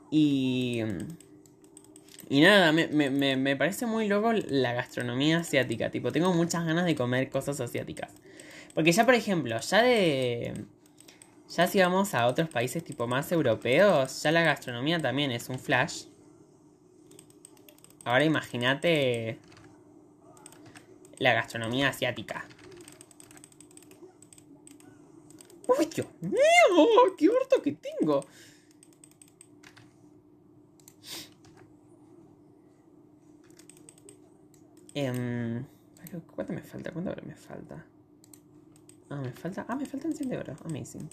Y. 0.10 0.82
Y 2.28 2.42
nada, 2.42 2.72
me, 2.72 2.88
me, 2.88 3.36
me, 3.38 3.56
parece 3.56 3.86
muy 3.86 4.08
loco 4.08 4.34
la 4.34 4.74
gastronomía 4.74 5.40
asiática. 5.40 5.92
Tipo, 5.92 6.12
tengo 6.12 6.34
muchas 6.34 6.66
ganas 6.66 6.86
de 6.86 6.96
comer 6.96 7.30
cosas 7.30 7.60
asiáticas. 7.62 8.10
Porque 8.74 8.92
ya, 8.94 9.06
por 9.06 9.14
ejemplo, 9.14 9.60
ya 9.60 9.84
de. 9.84 10.66
Ya 11.56 11.68
si 11.68 11.80
vamos 11.82 12.14
a 12.14 12.28
otros 12.28 12.48
países 12.48 12.82
tipo 12.82 13.08
más 13.08 13.30
europeos, 13.34 14.24
ya 14.24 14.32
la 14.32 14.42
gastronomía 14.42 15.00
también 15.02 15.32
es 15.32 15.50
un 15.50 15.60
flash. 15.60 16.06
Ahora 18.06 18.24
imagínate 18.24 19.38
la 21.18 21.34
gastronomía 21.34 21.90
asiática. 21.90 22.46
¡Uy, 25.68 25.86
Dios 25.94 26.08
mío! 26.22 27.16
¡Qué 27.18 27.28
orto 27.28 27.62
que 27.62 27.74
tengo! 27.74 28.26
Eh, 34.96 35.64
¿Cuánto 36.34 36.54
me 36.54 36.62
falta? 36.62 36.92
¿Cuánto 36.92 37.14
me 37.26 37.36
falta? 37.36 37.86
Ah, 39.10 39.18
me 39.18 39.34
falta. 39.34 39.66
Ah, 39.68 39.76
me 39.76 39.86
faltan 39.86 40.14
100 40.14 40.30
de 40.30 40.38
oro. 40.38 40.56
Amazing. 40.64 41.10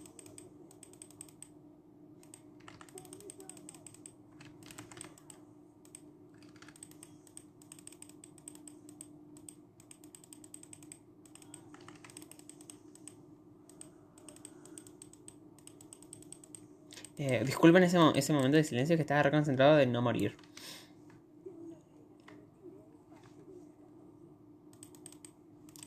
Eh, 17.18 17.42
disculpen 17.44 17.82
ese, 17.82 17.98
ese 18.14 18.32
momento 18.32 18.56
de 18.56 18.64
silencio 18.64 18.96
que 18.96 19.02
estaba 19.02 19.24
reconcentrado 19.24 19.76
de 19.76 19.86
no 19.86 20.00
morir. 20.02 20.36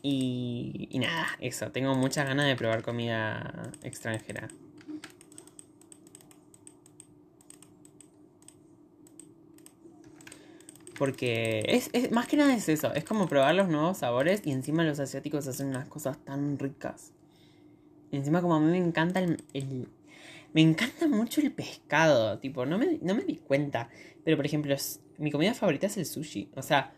Y, 0.04 0.90
y 0.92 1.00
nada, 1.00 1.28
eso, 1.40 1.72
tengo 1.72 1.96
muchas 1.96 2.28
ganas 2.28 2.48
de 2.48 2.56
probar 2.56 2.82
comida 2.82 3.72
extranjera. 3.84 4.50
Porque 10.98 11.64
es, 11.68 11.90
es, 11.94 12.12
más 12.12 12.28
que 12.28 12.38
nada 12.38 12.54
es 12.54 12.68
eso, 12.68 12.94
es 12.94 13.06
como 13.06 13.28
probar 13.28 13.56
los 13.56 13.70
nuevos 13.70 14.00
sabores 14.00 14.42
y 14.46 14.52
encima 14.52 14.84
los 14.84 15.00
asiáticos 15.00 15.48
hacen 15.48 15.68
unas 15.68 15.88
cosas 15.88 16.18
tan 16.26 16.60
ricas. 16.60 17.14
Y 18.12 18.18
encima 18.18 18.42
como 18.42 18.56
a 18.56 18.60
mí 18.60 18.70
me 18.70 18.78
encanta 18.78 19.20
el, 19.20 19.44
el 19.54 19.88
me 20.54 20.62
encanta 20.62 21.08
mucho 21.08 21.42
el 21.42 21.52
pescado, 21.54 22.40
tipo, 22.40 22.66
no 22.66 22.78
me, 22.78 23.00
no 23.02 23.16
me 23.16 23.24
di 23.24 23.38
cuenta. 23.38 23.90
Pero 24.24 24.38
por 24.38 24.46
ejemplo, 24.46 24.76
mi 25.18 25.32
comida 25.32 25.54
favorita 25.54 25.88
es 25.88 25.98
el 25.98 26.06
sushi. 26.06 26.52
O 26.56 26.62
sea, 26.62 26.94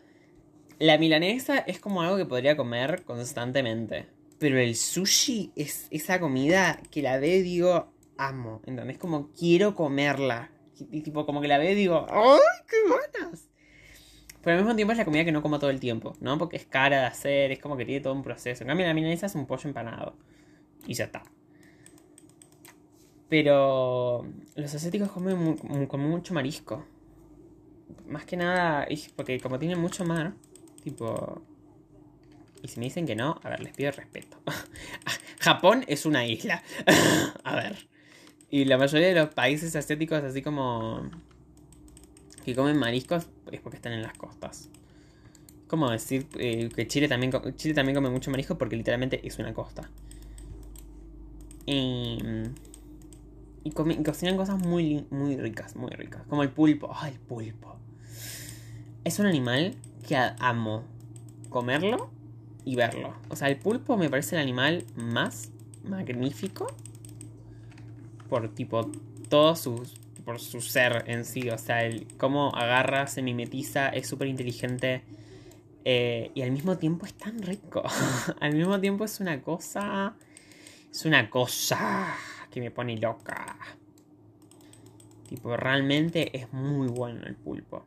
La 0.78 0.98
milanesa 0.98 1.58
es 1.58 1.80
como 1.80 2.02
algo 2.02 2.16
que 2.16 2.26
podría 2.26 2.56
comer 2.56 3.04
constantemente. 3.04 4.08
Pero 4.38 4.58
el 4.58 4.74
sushi 4.76 5.52
es 5.56 5.86
esa 5.90 6.20
comida 6.20 6.80
que 6.90 7.02
la 7.02 7.18
veo 7.18 7.38
y 7.38 7.42
digo, 7.42 7.92
amo. 8.16 8.60
¿Entendés? 8.66 8.98
Como 8.98 9.30
quiero 9.32 9.74
comerla. 9.74 10.50
Y 10.90 11.02
tipo, 11.02 11.26
como 11.26 11.40
que 11.40 11.48
la 11.48 11.58
veo 11.58 11.72
y 11.72 11.74
digo, 11.76 12.06
¡ay, 12.10 12.40
qué 12.68 12.76
ganas! 13.22 13.48
Pero 14.42 14.56
al 14.58 14.62
mismo 14.64 14.76
tiempo 14.76 14.92
es 14.92 14.98
la 14.98 15.04
comida 15.04 15.24
que 15.24 15.32
no 15.32 15.42
como 15.42 15.58
todo 15.58 15.70
el 15.70 15.80
tiempo, 15.80 16.16
¿no? 16.20 16.38
Porque 16.38 16.56
es 16.56 16.66
cara 16.66 17.00
de 17.00 17.06
hacer, 17.06 17.52
es 17.52 17.60
como 17.60 17.76
que 17.76 17.84
tiene 17.86 18.00
todo 18.02 18.12
un 18.14 18.22
proceso. 18.22 18.62
En 18.64 18.68
cambio, 18.68 18.86
la 18.86 18.94
milanesa 18.94 19.26
es 19.26 19.34
un 19.34 19.46
pollo 19.46 19.68
empanado. 19.68 20.16
Y 20.86 20.94
ya 20.94 21.04
está. 21.06 21.22
Pero 23.28 24.26
los 24.54 24.74
asiáticos 24.74 25.10
comen 25.10 26.10
mucho 26.10 26.34
marisco. 26.34 26.84
Más 28.06 28.24
que 28.24 28.36
nada, 28.36 28.86
porque 29.16 29.40
como 29.40 29.58
tienen 29.58 29.78
mucho 29.78 30.04
mar, 30.04 30.34
tipo... 30.82 31.42
Y 32.62 32.68
si 32.68 32.80
me 32.80 32.86
dicen 32.86 33.06
que 33.06 33.14
no, 33.14 33.38
a 33.42 33.50
ver, 33.50 33.60
les 33.60 33.74
pido 33.74 33.90
respeto. 33.92 34.38
Japón 35.40 35.84
es 35.86 36.06
una 36.06 36.26
isla. 36.26 36.62
a 37.44 37.56
ver. 37.56 37.88
Y 38.50 38.64
la 38.64 38.78
mayoría 38.78 39.08
de 39.08 39.14
los 39.14 39.34
países 39.34 39.74
asiáticos, 39.76 40.22
así 40.22 40.40
como 40.40 41.10
que 42.44 42.54
comen 42.54 42.78
mariscos, 42.78 43.26
es 43.50 43.60
porque 43.60 43.76
están 43.76 43.92
en 43.92 44.02
las 44.02 44.16
costas. 44.16 44.70
Como 45.66 45.90
decir 45.90 46.26
eh, 46.38 46.68
que 46.74 46.86
Chile 46.86 47.08
también, 47.08 47.32
Chile 47.56 47.74
también 47.74 47.96
come 47.96 48.10
mucho 48.10 48.30
marisco 48.30 48.56
porque 48.56 48.76
literalmente 48.76 49.26
es 49.26 49.38
una 49.38 49.52
costa. 49.52 49.90
Y, 51.66 52.18
y, 53.64 53.70
cocinan 53.70 54.36
cosas 54.36 54.58
muy, 54.58 55.06
muy 55.10 55.36
ricas, 55.36 55.74
muy 55.74 55.90
ricas. 55.90 56.22
Como 56.28 56.42
el 56.42 56.50
pulpo. 56.50 56.90
¡Ay, 56.94 57.14
el 57.14 57.18
pulpo! 57.20 57.76
Es 59.02 59.18
un 59.18 59.26
animal 59.26 59.74
que 60.06 60.16
amo 60.38 60.84
comerlo 61.48 62.10
y 62.64 62.76
verlo. 62.76 63.14
O 63.30 63.36
sea, 63.36 63.48
el 63.48 63.56
pulpo 63.56 63.96
me 63.96 64.10
parece 64.10 64.36
el 64.36 64.42
animal 64.42 64.84
más 64.96 65.50
magnífico 65.82 66.66
por 68.28 68.54
tipo 68.54 68.90
todos 69.28 69.60
sus 69.60 69.94
por 70.24 70.40
su 70.40 70.62
ser 70.62 71.04
en 71.06 71.26
sí, 71.26 71.50
o 71.50 71.58
sea, 71.58 71.84
el 71.84 72.06
cómo 72.16 72.50
agarra, 72.54 73.06
se 73.06 73.20
mimetiza, 73.20 73.90
es 73.90 74.08
súper 74.08 74.28
inteligente 74.28 75.02
eh, 75.84 76.30
y 76.34 76.40
al 76.40 76.50
mismo 76.50 76.78
tiempo 76.78 77.04
es 77.04 77.12
tan 77.12 77.42
rico. 77.42 77.82
al 78.40 78.54
mismo 78.54 78.80
tiempo 78.80 79.04
es 79.04 79.20
una 79.20 79.42
cosa, 79.42 80.14
es 80.90 81.04
una 81.04 81.28
cosa 81.28 82.16
que 82.54 82.60
me 82.60 82.70
pone 82.70 82.96
loca. 82.96 83.58
Tipo, 85.28 85.56
realmente 85.56 86.38
es 86.38 86.52
muy 86.52 86.86
bueno 86.86 87.26
el 87.26 87.34
pulpo. 87.34 87.84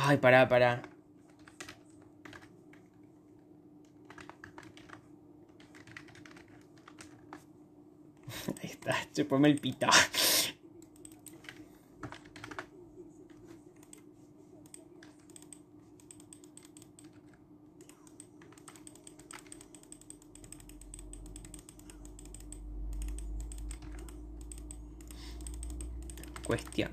Ay, 0.00 0.16
pará, 0.16 0.48
pará. 0.48 0.80
Ahí 8.62 8.70
está, 8.70 8.94
chupame 9.12 9.48
el 9.48 9.58
pito. 9.58 9.88
Cuestión. 26.44 26.92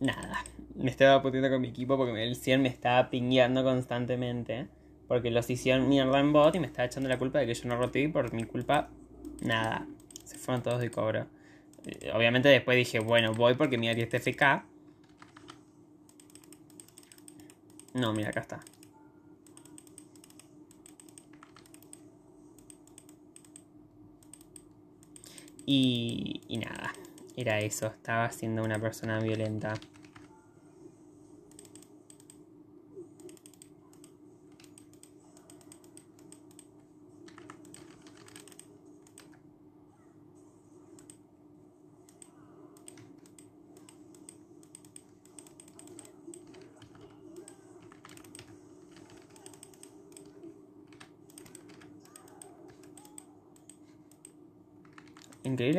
Nada 0.00 0.44
me 0.78 0.90
estaba 0.90 1.20
puteando 1.22 1.50
con 1.50 1.60
mi 1.60 1.68
equipo 1.68 1.96
porque 1.96 2.22
el 2.22 2.36
100 2.36 2.62
me 2.62 2.68
estaba 2.68 3.10
pingueando 3.10 3.64
constantemente. 3.64 4.68
Porque 5.08 5.30
los 5.30 5.48
hicieron 5.50 5.88
mierda 5.88 6.20
en 6.20 6.32
bot 6.32 6.54
y 6.54 6.60
me 6.60 6.66
estaba 6.66 6.86
echando 6.86 7.08
la 7.08 7.18
culpa 7.18 7.38
de 7.38 7.46
que 7.46 7.54
yo 7.54 7.68
no 7.68 7.76
roté 7.76 8.08
por 8.10 8.32
mi 8.32 8.44
culpa, 8.44 8.90
nada. 9.40 9.86
Se 10.24 10.36
fueron 10.36 10.62
todos 10.62 10.80
de 10.80 10.90
cobro. 10.90 11.26
Eh, 11.86 12.12
obviamente 12.14 12.48
después 12.48 12.76
dije, 12.76 13.00
bueno, 13.00 13.32
voy 13.32 13.54
porque 13.54 13.78
mi 13.78 13.88
área 13.88 14.04
está 14.04 14.18
FK. 14.18 14.64
No, 17.94 18.12
mira, 18.12 18.28
acá 18.28 18.40
está. 18.40 18.60
Y, 25.64 26.42
y 26.48 26.58
nada, 26.58 26.92
era 27.36 27.60
eso, 27.60 27.86
estaba 27.88 28.30
siendo 28.30 28.62
una 28.62 28.78
persona 28.78 29.20
violenta. 29.20 29.74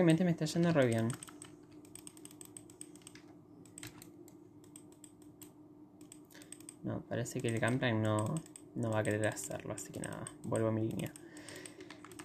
Me 0.10 0.32
está 0.32 0.46
yendo 0.46 0.72
re 0.72 0.88
bien. 0.88 1.08
No, 6.84 7.02
parece 7.02 7.40
que 7.40 7.50
el 7.50 7.60
Gunplank 7.60 7.98
no, 7.98 8.34
no 8.74 8.90
va 8.90 9.00
a 9.00 9.04
querer 9.04 9.28
hacerlo, 9.28 9.76
así 9.76 9.92
que 9.92 10.00
nada, 10.00 10.26
vuelvo 10.46 10.70
a 10.70 10.72
mi 10.72 10.82
línea. 10.82 11.14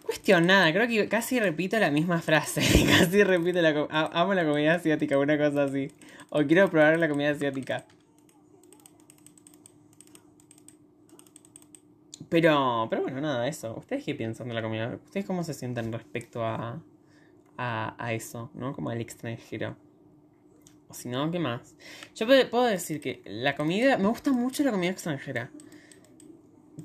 Cuestión, 0.02 0.46
nada, 0.46 0.72
creo 0.72 0.88
que 0.88 1.10
casi 1.10 1.38
repito 1.40 1.78
la 1.78 1.90
misma 1.90 2.22
frase. 2.22 2.62
casi 2.88 3.22
repito 3.22 3.60
la... 3.60 3.86
Amo 3.90 4.32
la 4.32 4.46
comida 4.46 4.76
asiática, 4.76 5.18
una 5.18 5.36
cosa 5.36 5.64
así. 5.64 5.90
O 6.30 6.42
quiero 6.42 6.70
probar 6.70 6.98
la 6.98 7.08
comida 7.10 7.32
asiática. 7.32 7.84
Pero, 12.30 12.86
pero 12.88 13.02
bueno, 13.02 13.20
nada, 13.20 13.46
eso. 13.46 13.76
¿Ustedes 13.76 14.04
qué 14.04 14.14
piensan 14.14 14.48
de 14.48 14.54
la 14.54 14.62
comida? 14.62 14.98
¿Ustedes 15.04 15.26
cómo 15.26 15.44
se 15.44 15.52
sienten 15.52 15.92
respecto 15.92 16.42
a, 16.42 16.80
a, 17.56 18.12
eso, 18.12 18.50
¿no? 18.54 18.72
Como 18.72 18.90
al 18.90 19.00
extranjero. 19.00 19.76
O 20.88 20.94
si 20.94 21.08
no, 21.08 21.30
¿qué 21.30 21.38
más? 21.38 21.74
Yo 22.14 22.26
puedo 22.26 22.64
decir 22.64 23.00
que 23.00 23.22
la 23.24 23.54
comida, 23.54 23.98
me 23.98 24.08
gusta 24.08 24.32
mucho 24.32 24.62
la 24.62 24.70
comida 24.70 24.90
extranjera. 24.90 25.50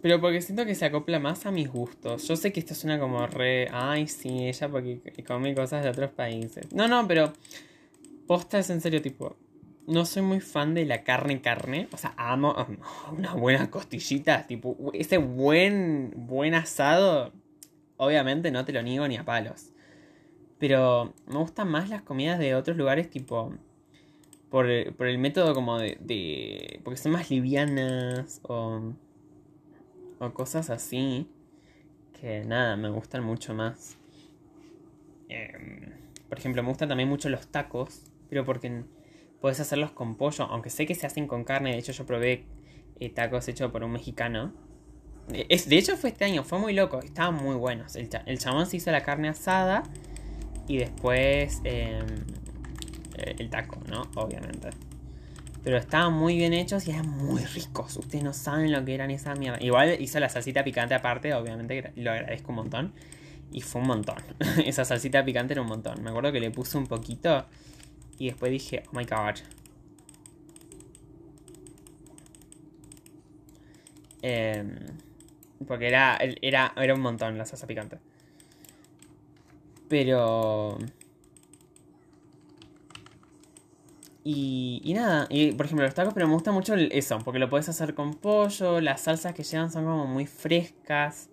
Pero 0.01 0.21
porque 0.21 0.41
siento 0.41 0.65
que 0.65 0.75
se 0.75 0.85
acopla 0.85 1.19
más 1.19 1.45
a 1.45 1.51
mis 1.51 1.69
gustos. 1.69 2.27
Yo 2.27 2.35
sé 2.35 2.53
que 2.53 2.59
esto 2.59 2.73
suena 2.73 2.99
como 2.99 3.25
re. 3.27 3.67
Ay, 3.71 4.07
sí, 4.07 4.47
ella 4.47 4.69
porque 4.69 5.01
come 5.27 5.53
cosas 5.53 5.83
de 5.83 5.89
otros 5.89 6.11
países. 6.11 6.71
No, 6.73 6.87
no, 6.87 7.07
pero. 7.07 7.33
Posta 8.27 8.59
en 8.59 8.81
serio, 8.81 9.01
tipo. 9.01 9.35
No 9.87 10.05
soy 10.05 10.21
muy 10.21 10.39
fan 10.39 10.75
de 10.75 10.85
la 10.85 11.03
carne 11.03 11.41
carne. 11.41 11.87
O 11.91 11.97
sea, 11.97 12.13
amo 12.15 12.55
una 13.17 13.33
buena 13.33 13.69
costillita. 13.69 14.45
Tipo, 14.47 14.77
ese 14.93 15.17
buen, 15.17 16.13
buen 16.15 16.53
asado. 16.53 17.33
Obviamente 17.97 18.51
no 18.51 18.63
te 18.63 18.71
lo 18.71 18.81
niego 18.81 19.07
ni 19.07 19.17
a 19.17 19.25
palos. 19.25 19.71
Pero 20.59 21.13
me 21.25 21.37
gustan 21.37 21.69
más 21.69 21.89
las 21.89 22.01
comidas 22.01 22.37
de 22.37 22.53
otros 22.53 22.75
lugares, 22.77 23.09
tipo. 23.09 23.53
Por, 24.49 24.67
el 24.67 25.17
método 25.19 25.53
como 25.53 25.77
de, 25.77 26.81
Porque 26.83 26.97
son 26.97 27.13
más 27.13 27.29
livianas 27.31 28.41
o. 28.43 28.93
O 30.19 30.33
cosas 30.33 30.69
así. 30.69 31.29
Que 32.19 32.43
nada, 32.43 32.75
me 32.75 32.89
gustan 32.89 33.23
mucho 33.23 33.53
más. 33.53 33.97
Em, 35.29 35.93
por 36.27 36.37
ejemplo, 36.37 36.61
me 36.61 36.69
gustan 36.69 36.89
también 36.89 37.07
mucho 37.07 37.29
los 37.29 37.47
tacos. 37.47 38.03
Pero 38.29 38.43
porque 38.43 38.83
puedes 39.39 39.61
hacerlos 39.61 39.91
con 39.91 40.15
pollo. 40.15 40.43
Aunque 40.43 40.69
sé 40.69 40.85
que 40.85 40.93
se 40.93 41.07
hacen 41.07 41.25
con 41.25 41.45
carne. 41.45 41.71
De 41.71 41.77
hecho, 41.77 41.93
yo 41.93 42.05
probé 42.05 42.43
eh, 42.99 43.09
tacos 43.09 43.47
hechos 43.47 43.71
por 43.71 43.83
un 43.85 43.93
mexicano. 43.93 44.53
Es, 45.31 45.69
de 45.69 45.77
hecho, 45.77 45.95
fue 45.95 46.09
este 46.09 46.25
año. 46.25 46.43
Fue 46.43 46.59
muy 46.59 46.73
loco. 46.73 46.99
Estaban 46.99 47.35
muy 47.35 47.55
buenos. 47.55 47.95
El, 47.95 48.09
el 48.25 48.39
chabón 48.39 48.65
se 48.65 48.75
hizo 48.75 48.91
la 48.91 49.03
carne 49.03 49.29
asada 49.29 49.83
y 50.69 50.77
después 50.77 51.61
em, 51.63 52.05
el 53.15 53.49
taco, 53.49 53.81
¿no? 53.89 54.03
Obviamente. 54.15 54.69
Pero 55.63 55.77
estaban 55.77 56.13
muy 56.13 56.37
bien 56.37 56.53
hechos 56.53 56.87
y 56.87 56.91
eran 56.91 57.09
muy 57.09 57.43
ricos. 57.43 57.97
Ustedes 57.97 58.23
no 58.23 58.33
saben 58.33 58.71
lo 58.71 58.85
que 58.85 58.93
eran 58.93 59.09
esa 59.11 59.33
mierda. 59.33 59.57
Igual 59.61 59.99
hizo 59.99 60.19
la 60.19 60.29
salsita 60.29 60.63
picante 60.63 60.93
aparte, 60.93 61.33
obviamente, 61.33 61.91
lo 61.95 62.11
agradezco 62.11 62.51
un 62.51 62.55
montón. 62.55 62.93
Y 63.51 63.61
fue 63.61 63.81
un 63.81 63.87
montón. 63.87 64.17
Esa 64.63 64.85
salsita 64.85 65.25
picante 65.25 65.53
era 65.53 65.63
un 65.63 65.67
montón. 65.67 66.03
Me 66.03 66.11
acuerdo 66.11 66.31
que 66.31 66.39
le 66.39 66.51
puse 66.51 66.77
un 66.77 66.85
poquito 66.85 67.47
y 68.19 68.27
después 68.27 68.51
dije, 68.51 68.83
oh 68.93 68.95
my 68.95 69.05
god. 69.05 69.37
Em, 74.21 74.75
porque 75.67 75.87
era, 75.87 76.19
era, 76.41 76.73
era 76.77 76.93
un 76.93 77.01
montón 77.01 77.39
la 77.39 77.45
salsa 77.45 77.65
picante. 77.65 77.97
Pero... 79.89 80.77
Y, 84.23 84.81
y, 84.83 84.93
nada, 84.93 85.27
y 85.29 85.53
por 85.53 85.65
ejemplo 85.65 85.85
los 85.85 85.95
tacos, 85.95 86.13
pero 86.13 86.27
me 86.27 86.33
gusta 86.33 86.51
mucho 86.51 86.75
eso, 86.75 87.19
porque 87.25 87.39
lo 87.39 87.49
puedes 87.49 87.67
hacer 87.69 87.95
con 87.95 88.13
pollo, 88.13 88.79
las 88.79 89.01
salsas 89.01 89.33
que 89.33 89.43
llevan 89.43 89.71
son 89.71 89.85
como 89.85 90.05
muy 90.05 90.27
frescas. 90.27 91.29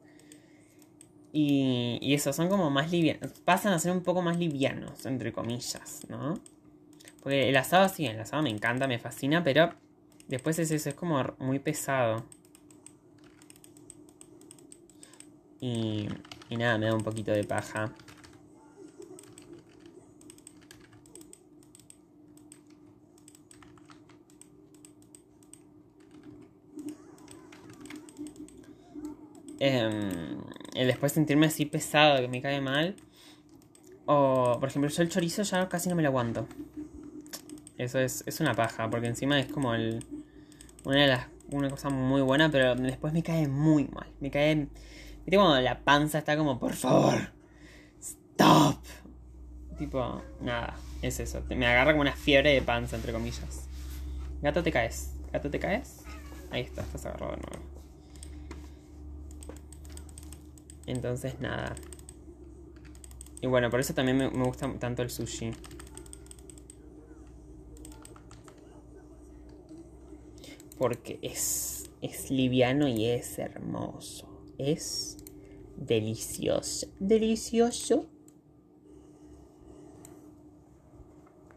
Y, 1.32 1.98
y 2.00 2.14
eso, 2.14 2.32
son 2.32 2.48
como 2.48 2.70
más 2.70 2.90
livianos, 2.90 3.32
pasan 3.44 3.74
a 3.74 3.78
ser 3.78 3.92
un 3.92 4.02
poco 4.02 4.22
más 4.22 4.38
livianos, 4.38 5.04
entre 5.04 5.32
comillas, 5.32 6.06
¿no? 6.08 6.34
Porque 7.22 7.48
el 7.48 7.56
asado 7.56 7.88
sí, 7.90 8.06
el 8.06 8.18
asado 8.20 8.42
me 8.42 8.50
encanta, 8.50 8.86
me 8.88 8.98
fascina, 8.98 9.44
pero 9.44 9.74
después 10.28 10.58
es 10.58 10.70
eso, 10.70 10.88
es 10.88 10.94
como 10.94 11.22
muy 11.38 11.58
pesado. 11.58 12.24
Y, 15.60 16.08
y 16.48 16.56
nada, 16.56 16.78
me 16.78 16.86
da 16.86 16.94
un 16.94 17.02
poquito 17.02 17.32
de 17.32 17.44
paja. 17.44 17.92
Eh, 29.60 30.36
después 30.74 31.12
sentirme 31.12 31.46
así 31.46 31.66
pesado, 31.66 32.20
que 32.20 32.28
me 32.28 32.42
cae 32.42 32.60
mal. 32.60 32.96
O, 34.06 34.56
por 34.60 34.68
ejemplo, 34.68 34.90
yo 34.90 35.02
el 35.02 35.08
chorizo 35.08 35.42
ya 35.42 35.68
casi 35.68 35.88
no 35.88 35.96
me 35.96 36.02
lo 36.02 36.08
aguanto. 36.08 36.46
Eso 37.78 37.98
es, 37.98 38.22
es 38.26 38.40
una 38.40 38.54
paja, 38.54 38.88
porque 38.88 39.06
encima 39.06 39.38
es 39.38 39.46
como 39.46 39.74
el, 39.74 40.04
una 40.84 41.02
de 41.02 41.06
las 41.08 41.28
una 41.50 41.70
cosa 41.70 41.90
muy 41.90 42.22
buena, 42.22 42.50
pero 42.50 42.74
después 42.74 43.12
me 43.12 43.22
cae 43.22 43.48
muy 43.48 43.86
mal. 43.88 44.08
Me 44.20 44.30
cae. 44.30 44.68
Viste 45.24 45.36
cuando 45.36 45.60
la 45.60 45.80
panza 45.80 46.18
está 46.18 46.36
como, 46.36 46.58
por 46.58 46.74
favor, 46.74 47.32
stop. 48.00 48.78
Tipo, 49.78 50.22
nada, 50.40 50.76
es 51.02 51.20
eso. 51.20 51.42
Me 51.48 51.66
agarra 51.66 51.92
como 51.92 52.02
una 52.02 52.12
fiebre 52.12 52.52
de 52.52 52.62
panza, 52.62 52.96
entre 52.96 53.12
comillas. 53.12 53.68
Gato, 54.42 54.62
te 54.62 54.72
caes. 54.72 55.12
Gato, 55.32 55.50
te 55.50 55.58
caes. 55.58 56.04
Ahí 56.50 56.62
está, 56.62 56.82
estás 56.82 57.06
agarrado 57.06 57.32
de 57.32 57.42
nuevo. 57.42 57.75
Entonces, 60.86 61.40
nada. 61.40 61.74
Y 63.40 63.46
bueno, 63.46 63.70
por 63.70 63.80
eso 63.80 63.94
también 63.94 64.16
me, 64.16 64.30
me 64.30 64.44
gusta 64.44 64.72
tanto 64.78 65.02
el 65.02 65.10
sushi. 65.10 65.52
porque 70.78 71.18
es, 71.22 71.90
es 72.02 72.30
liviano 72.30 72.88
y 72.88 73.06
es 73.06 73.38
hermoso. 73.38 74.28
Es 74.58 75.18
delicioso. 75.76 76.86
Delicioso. 76.98 78.06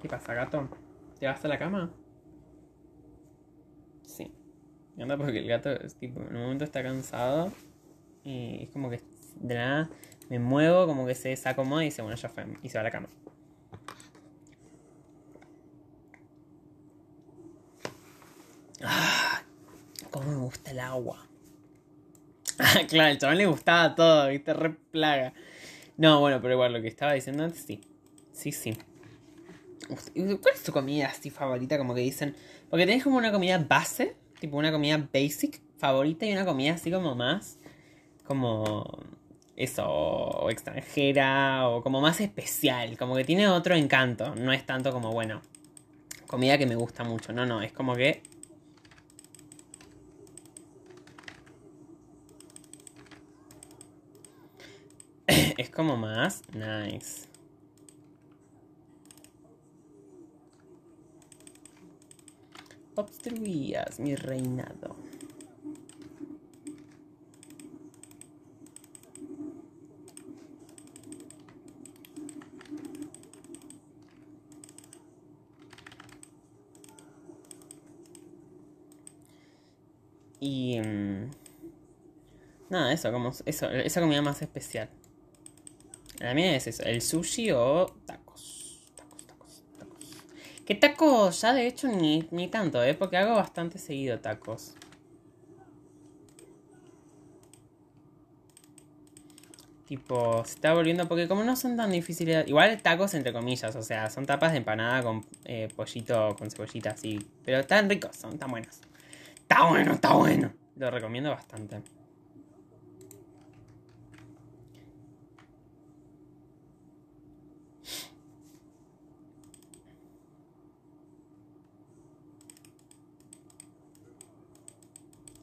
¿Qué 0.02 0.08
pasa, 0.08 0.34
gato? 0.34 0.70
¿Te 1.20 1.28
vas 1.28 1.44
a 1.44 1.48
la 1.50 1.60
cama? 1.60 1.92
Sí. 4.04 4.34
Anda 4.98 5.18
porque 5.18 5.40
el 5.40 5.48
gato 5.48 5.72
es 5.72 5.96
tipo, 5.96 6.22
en 6.22 6.36
un 6.36 6.42
momento 6.44 6.64
está 6.64 6.82
cansado 6.82 7.52
y 8.24 8.64
es 8.64 8.70
como 8.70 8.90
que 8.90 9.02
de 9.40 9.56
nada 9.56 9.90
me 10.30 10.38
muevo, 10.38 10.86
como 10.86 11.08
que 11.08 11.16
se 11.16 11.30
desacomoda 11.30 11.82
y 11.84 11.86
dice, 11.86 12.04
bueno, 12.04 12.16
ya 12.16 12.30
fue, 12.30 12.46
y 12.62 12.70
se 12.70 12.78
va 12.78 12.82
a 12.82 12.84
la 12.84 12.92
cama. 12.92 13.10
Ah, 18.84 19.42
cómo 20.12 20.30
me 20.30 20.38
gusta 20.38 20.72
el 20.72 20.80
agua. 20.80 21.26
Ah, 22.60 22.82
claro, 22.88 23.12
el 23.12 23.18
chabón 23.18 23.38
le 23.38 23.46
gustaba 23.48 23.96
todo, 23.96 24.28
viste, 24.30 24.54
re 24.54 24.70
plaga. 24.92 25.34
No, 25.98 26.20
bueno, 26.20 26.40
pero 26.42 26.54
igual 26.54 26.74
lo 26.74 26.82
que 26.82 26.88
estaba 26.88 27.14
diciendo 27.14 27.44
antes, 27.44 27.64
sí. 27.64 27.82
Sí, 28.32 28.52
sí. 28.52 28.78
¿Cuál 29.88 30.54
es 30.54 30.64
tu 30.64 30.72
comida 30.72 31.08
así 31.08 31.30
favorita? 31.30 31.78
Como 31.78 31.96
que 31.96 32.02
dicen. 32.02 32.36
Porque 32.70 32.86
tenés 32.86 33.04
como 33.04 33.18
una 33.18 33.32
comida 33.32 33.58
base, 33.58 34.16
tipo 34.40 34.58
una 34.58 34.72
comida 34.72 35.10
basic 35.12 35.60
favorita 35.78 36.26
y 36.26 36.32
una 36.32 36.46
comida 36.46 36.74
así 36.74 36.92
como 36.92 37.16
más. 37.16 37.58
Como. 38.26 38.86
Eso, 39.60 39.86
o 39.86 40.50
extranjera, 40.50 41.68
o 41.68 41.84
como 41.84 42.00
más 42.00 42.22
especial. 42.22 42.98
Como 42.98 43.14
que 43.16 43.26
tiene 43.26 43.50
otro 43.50 43.76
encanto. 43.76 44.34
No 44.36 44.54
es 44.54 44.66
tanto 44.66 44.94
como, 44.94 45.12
bueno, 45.12 45.42
comida 46.28 46.58
que 46.58 46.66
me 46.66 46.76
gusta 46.76 47.04
mucho. 47.04 47.34
No, 47.34 47.46
no, 47.46 47.62
es 47.62 47.74
como 47.74 47.94
que 47.94 48.22
es 55.58 55.70
como 55.70 55.98
más 55.98 56.42
nice. 56.54 57.28
Obstruías 62.96 64.00
mi 64.00 64.16
reinado. 64.16 65.09
Y... 80.50 80.80
Mmm, 80.80 81.30
nada, 82.70 82.92
eso, 82.92 83.12
como 83.12 83.32
esa 83.46 84.02
comida 84.02 84.22
más 84.22 84.42
especial. 84.42 84.90
La 86.20 86.34
mía 86.34 86.56
es 86.56 86.66
eso, 86.68 86.84
el 86.84 87.02
sushi 87.02 87.52
o 87.52 87.86
tacos. 88.06 88.82
Tacos, 88.96 89.24
tacos, 89.28 89.64
tacos. 89.78 90.16
Que 90.66 90.76
tacos 90.76 91.42
ya 91.42 91.54
de 91.54 91.68
hecho 91.68 91.88
ni, 91.88 92.28
ni 92.32 92.48
tanto, 92.48 92.84
¿eh? 92.84 92.96
Porque 92.96 93.18
hago 93.18 93.36
bastante 93.36 93.78
seguido 93.78 94.20
tacos. 94.20 94.74
Tipo, 99.86 100.44
se 100.46 100.56
está 100.56 100.74
volviendo 100.74 101.08
porque 101.08 101.28
como 101.28 101.44
no 101.44 101.56
son 101.56 101.78
tan 101.78 101.92
difíciles... 101.92 102.48
Igual 102.48 102.82
tacos 102.82 103.14
entre 103.14 103.34
comillas, 103.34 103.76
o 103.76 103.82
sea, 103.82 104.10
son 104.10 104.26
tapas 104.26 104.52
de 104.52 104.58
empanada 104.60 105.04
con 105.04 105.26
eh, 105.46 105.68
pollito, 105.76 106.36
con 106.38 106.50
cebollita 106.52 106.92
así. 106.92 107.20
Pero 107.46 107.60
están 107.60 107.90
ricos, 107.90 108.16
son 108.16 108.38
tan 108.38 108.52
buenos. 108.52 108.82
Está 109.50 109.68
bueno, 109.68 109.94
está 109.94 110.14
bueno. 110.14 110.54
Lo 110.76 110.92
recomiendo 110.92 111.32
bastante. 111.32 111.82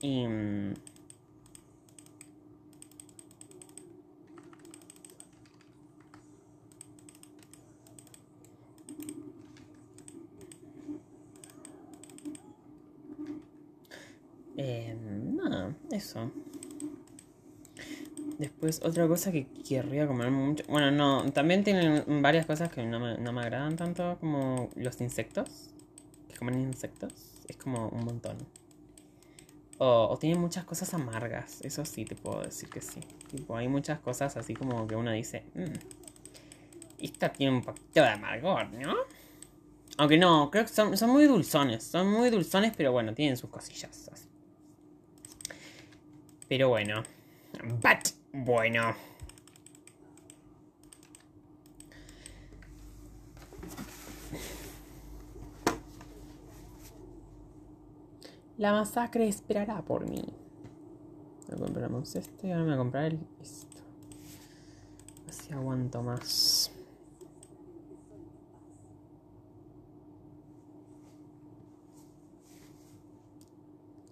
Y... 0.00 0.24
Mm, 0.26 0.74
eh, 14.56 14.96
nada, 15.34 15.74
Después, 18.38 18.80
otra 18.84 19.08
cosa 19.08 19.32
que 19.32 19.46
querría 19.66 20.06
comer 20.06 20.30
mucho. 20.30 20.64
Bueno, 20.68 20.90
no, 20.90 21.32
también 21.32 21.64
tienen 21.64 22.22
varias 22.22 22.44
cosas 22.44 22.70
que 22.70 22.84
no 22.84 23.00
me, 23.00 23.16
no 23.16 23.32
me 23.32 23.40
agradan 23.40 23.76
tanto, 23.76 24.18
como 24.20 24.68
los 24.76 25.00
insectos. 25.00 25.70
Que 26.28 26.36
comen 26.36 26.60
insectos. 26.60 27.12
Es 27.48 27.56
como 27.56 27.88
un 27.88 28.04
montón. 28.04 28.36
O, 29.78 30.16
tiene 30.18 30.38
muchas 30.38 30.64
cosas 30.64 30.94
amargas, 30.94 31.60
eso 31.62 31.84
sí 31.84 32.06
te 32.06 32.14
puedo 32.14 32.42
decir 32.42 32.68
que 32.70 32.80
sí. 32.80 33.00
Tipo, 33.30 33.56
hay 33.56 33.68
muchas 33.68 33.98
cosas 34.00 34.36
así 34.36 34.54
como 34.54 34.86
que 34.86 34.96
uno 34.96 35.12
dice, 35.12 35.44
mmm, 35.54 35.64
esta 36.98 37.30
tiene 37.30 37.56
un 37.56 37.62
poquito 37.62 38.00
de 38.00 38.08
amargor, 38.08 38.72
¿no? 38.72 38.94
Aunque 39.98 40.16
no, 40.16 40.50
creo 40.50 40.64
que 40.64 40.72
son, 40.72 40.96
son 40.96 41.10
muy 41.10 41.24
dulzones, 41.24 41.84
son 41.84 42.10
muy 42.10 42.30
dulzones, 42.30 42.72
pero 42.74 42.92
bueno, 42.92 43.12
tienen 43.12 43.36
sus 43.36 43.50
cosillas. 43.50 44.08
Así. 44.12 44.25
Pero 46.48 46.68
bueno, 46.68 47.02
but 47.82 48.08
bueno. 48.32 48.94
La 58.58 58.72
masacre 58.72 59.28
esperará 59.28 59.82
por 59.82 60.08
mí. 60.08 60.24
compramos 61.58 62.14
este 62.16 62.52
ahora 62.52 62.64
me 62.64 62.70
voy 62.70 62.74
a 62.74 62.78
comprar 62.78 63.04
el, 63.04 63.18
esto. 63.42 63.76
si 65.30 65.52
aguanto 65.52 66.02
más. 66.02 66.72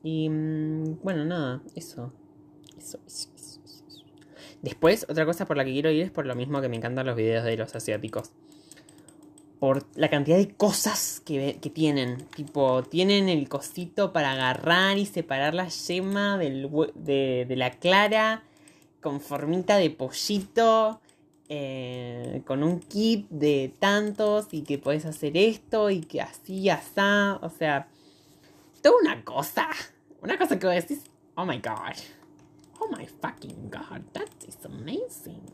Y 0.03 0.29
mm, 0.29 1.01
bueno, 1.03 1.25
nada, 1.25 1.63
eso. 1.75 2.13
Después, 4.65 5.05
otra 5.11 5.27
cosa 5.27 5.45
por 5.45 5.59
la 5.59 5.65
que 5.67 5.73
quiero 5.73 5.91
ir 5.91 6.05
es 6.05 6.11
por 6.11 6.25
lo 6.25 6.35
mismo 6.35 6.63
que 6.63 6.71
me 6.71 6.77
encantan 6.77 7.05
los 7.05 7.17
videos 7.17 7.45
de 7.45 7.55
los 7.59 7.75
asiáticos. 7.75 8.31
Por 9.61 9.85
la 9.95 10.09
cantidad 10.09 10.39
de 10.39 10.55
cosas 10.55 11.21
que, 11.25 11.59
que 11.61 11.69
tienen. 11.69 12.27
Tipo, 12.35 12.83
tienen 12.83 13.29
el 13.29 13.47
cosito 13.49 14.15
para 14.15 14.33
agarrar 14.33 14.97
y 14.97 15.05
separar 15.05 15.53
la 15.53 15.69
yema 15.69 16.39
de, 16.39 17.47
la 17.51 17.71
clara 17.73 18.43
con 19.03 19.21
formita 19.21 19.77
de 19.77 19.91
pollito. 19.91 21.01
Eh, 21.51 22.41
con 22.47 22.63
un 22.63 22.81
kit 22.81 23.29
de 23.29 23.71
tantos 23.79 24.49
y 24.51 24.63
que 24.63 24.79
puedes 24.79 25.05
hacer 25.05 25.37
esto 25.37 25.91
y 25.91 26.01
que 26.01 26.23
así, 26.23 26.71
así. 26.71 27.01
O 27.43 27.51
sea, 27.51 27.89
toda 28.81 28.97
una 29.03 29.23
cosa. 29.23 29.69
Una 30.23 30.39
cosa 30.39 30.59
que 30.59 30.67
decís, 30.69 31.05
oh 31.35 31.45
my 31.45 31.59
god. 31.59 31.97
Oh 32.81 32.89
my 32.91 33.07
fucking 33.23 33.69
god, 33.71 34.05
that 34.13 34.31
is 34.47 34.57
amazing. 34.65 35.51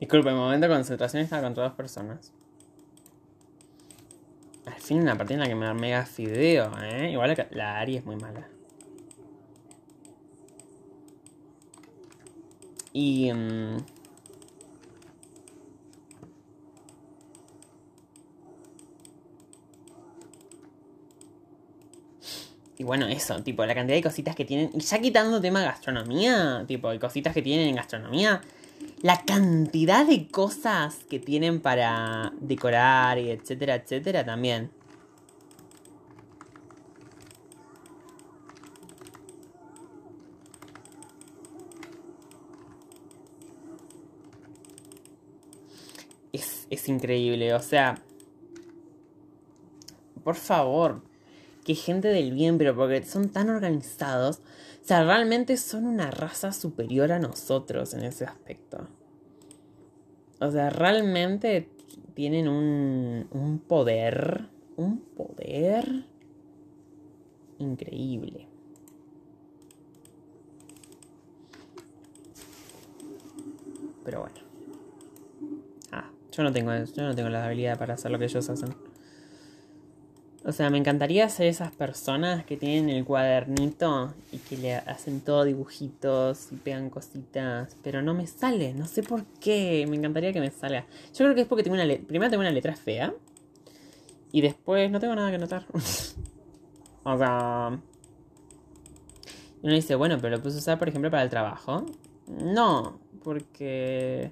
Disculpe, 0.00 0.30
el 0.30 0.36
momento 0.36 0.68
de 0.68 0.74
concentración 0.74 1.22
está 1.22 1.40
contra 1.40 1.64
dos 1.64 1.72
personas. 1.72 2.32
Al 4.66 4.80
fin 4.80 5.00
una 5.00 5.16
partida 5.16 5.34
en 5.34 5.40
la 5.40 5.48
que 5.48 5.54
me 5.54 5.66
da 5.66 5.74
mega 5.74 6.04
fideo, 6.06 6.70
¿eh? 6.82 7.10
Igual 7.10 7.34
la, 7.36 7.48
la 7.50 7.78
Ari 7.78 7.96
es 7.96 8.04
muy 8.04 8.16
mala. 8.16 8.48
Y... 12.92 13.30
Um... 13.32 13.78
Y 22.76 22.84
bueno, 22.84 23.08
eso, 23.08 23.42
tipo, 23.42 23.66
la 23.66 23.74
cantidad 23.74 23.96
de 23.96 24.02
cositas 24.02 24.36
que 24.36 24.44
tienen. 24.44 24.70
Y 24.72 24.78
ya 24.78 25.00
quitando 25.00 25.40
tema 25.40 25.62
gastronomía, 25.62 26.64
tipo, 26.68 26.90
de 26.90 27.00
cositas 27.00 27.34
que 27.34 27.42
tienen 27.42 27.68
en 27.68 27.74
gastronomía. 27.74 28.40
La 29.00 29.24
cantidad 29.24 30.04
de 30.04 30.28
cosas 30.28 31.04
que 31.08 31.20
tienen 31.20 31.60
para 31.60 32.32
decorar 32.40 33.18
y 33.18 33.30
etcétera, 33.30 33.76
etcétera 33.76 34.24
también. 34.24 34.72
Es, 46.32 46.66
es 46.70 46.88
increíble, 46.88 47.54
o 47.54 47.60
sea... 47.60 48.02
Por 50.24 50.34
favor, 50.34 51.02
que 51.64 51.74
gente 51.74 52.08
del 52.08 52.32
bien, 52.32 52.58
pero 52.58 52.76
porque 52.76 53.02
son 53.04 53.30
tan 53.30 53.48
organizados. 53.48 54.40
O 54.88 54.90
sea, 54.90 55.04
realmente 55.04 55.58
son 55.58 55.84
una 55.84 56.10
raza 56.10 56.50
superior 56.50 57.12
a 57.12 57.18
nosotros 57.18 57.92
en 57.92 58.04
ese 58.04 58.24
aspecto. 58.24 58.88
O 60.40 60.50
sea, 60.50 60.70
realmente 60.70 61.68
tienen 62.14 62.48
un, 62.48 63.28
un 63.30 63.58
poder, 63.58 64.48
un 64.78 65.00
poder 65.00 66.06
increíble. 67.58 68.48
Pero 74.06 74.20
bueno. 74.20 74.36
Ah, 75.92 76.10
yo 76.32 76.42
no 76.42 76.50
tengo, 76.50 76.72
yo 76.72 77.02
no 77.02 77.14
tengo 77.14 77.28
la 77.28 77.44
habilidad 77.44 77.78
para 77.78 77.92
hacer 77.92 78.10
lo 78.10 78.18
que 78.18 78.24
ellos 78.24 78.48
hacen. 78.48 78.74
O 80.48 80.52
sea, 80.52 80.70
me 80.70 80.78
encantaría 80.78 81.28
ser 81.28 81.46
esas 81.46 81.72
personas 81.72 82.42
que 82.46 82.56
tienen 82.56 82.88
el 82.88 83.04
cuadernito 83.04 84.14
y 84.32 84.38
que 84.38 84.56
le 84.56 84.76
hacen 84.76 85.20
todo 85.20 85.44
dibujitos 85.44 86.50
y 86.52 86.56
pegan 86.56 86.88
cositas, 86.88 87.76
pero 87.82 88.00
no 88.00 88.14
me 88.14 88.26
sale, 88.26 88.72
no 88.72 88.86
sé 88.86 89.02
por 89.02 89.26
qué, 89.40 89.84
me 89.90 89.96
encantaría 89.96 90.32
que 90.32 90.40
me 90.40 90.50
salga. 90.50 90.86
Yo 91.12 91.26
creo 91.26 91.34
que 91.34 91.42
es 91.42 91.46
porque 91.46 91.62
tengo 91.62 91.74
una 91.74 91.84
primero 91.84 92.30
tengo 92.30 92.40
una 92.40 92.50
letra 92.50 92.74
fea 92.74 93.12
y 94.32 94.40
después 94.40 94.90
no 94.90 95.00
tengo 95.00 95.14
nada 95.14 95.30
que 95.30 95.36
notar. 95.36 95.66
o 97.04 97.18
sea, 97.18 97.78
uno 99.62 99.74
dice, 99.74 99.96
bueno, 99.96 100.16
pero 100.18 100.38
lo 100.38 100.42
puse 100.42 100.56
usar, 100.56 100.78
por 100.78 100.88
ejemplo, 100.88 101.10
para 101.10 101.24
el 101.24 101.28
trabajo. 101.28 101.84
No, 102.26 102.98
porque 103.22 104.30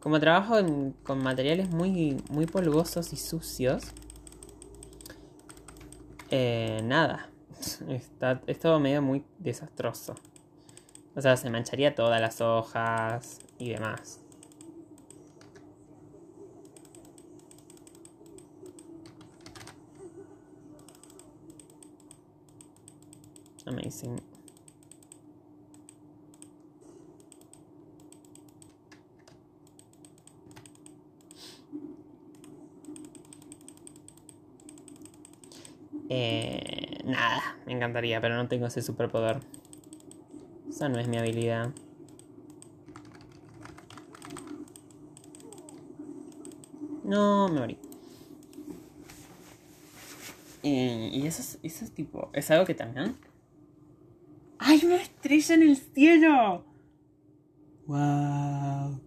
como 0.00 0.20
trabajo 0.20 0.56
con 1.02 1.22
materiales 1.22 1.70
muy, 1.70 2.22
muy 2.28 2.44
polvosos 2.44 3.14
y 3.14 3.16
sucios, 3.16 3.94
eh, 6.30 6.80
nada. 6.84 7.28
Está, 7.88 8.40
es 8.46 8.58
todo 8.58 8.80
medio 8.80 9.02
muy 9.02 9.24
desastroso. 9.38 10.14
O 11.14 11.20
sea, 11.20 11.36
se 11.36 11.48
mancharía 11.50 11.94
todas 11.94 12.20
las 12.20 12.40
hojas 12.40 13.38
y 13.58 13.70
demás. 13.70 14.20
Amazing. 23.64 24.35
Eh, 36.08 37.02
nada, 37.04 37.56
me 37.66 37.72
encantaría, 37.72 38.20
pero 38.20 38.36
no 38.36 38.48
tengo 38.48 38.66
ese 38.66 38.82
superpoder. 38.82 39.40
Esa 40.68 40.88
no 40.88 40.98
es 40.98 41.08
mi 41.08 41.16
habilidad. 41.16 41.72
No, 47.04 47.48
me 47.48 47.60
morí. 47.60 47.78
Eh, 50.62 51.10
y 51.12 51.26
eso 51.26 51.40
es, 51.42 51.58
eso 51.62 51.84
es 51.84 51.92
tipo. 51.92 52.30
Es 52.32 52.50
algo 52.50 52.64
que 52.64 52.74
también. 52.74 53.16
¡Hay 54.58 54.84
una 54.84 54.96
estrella 54.96 55.54
en 55.54 55.62
el 55.62 55.76
cielo! 55.76 56.64
¡Wow! 57.86 59.00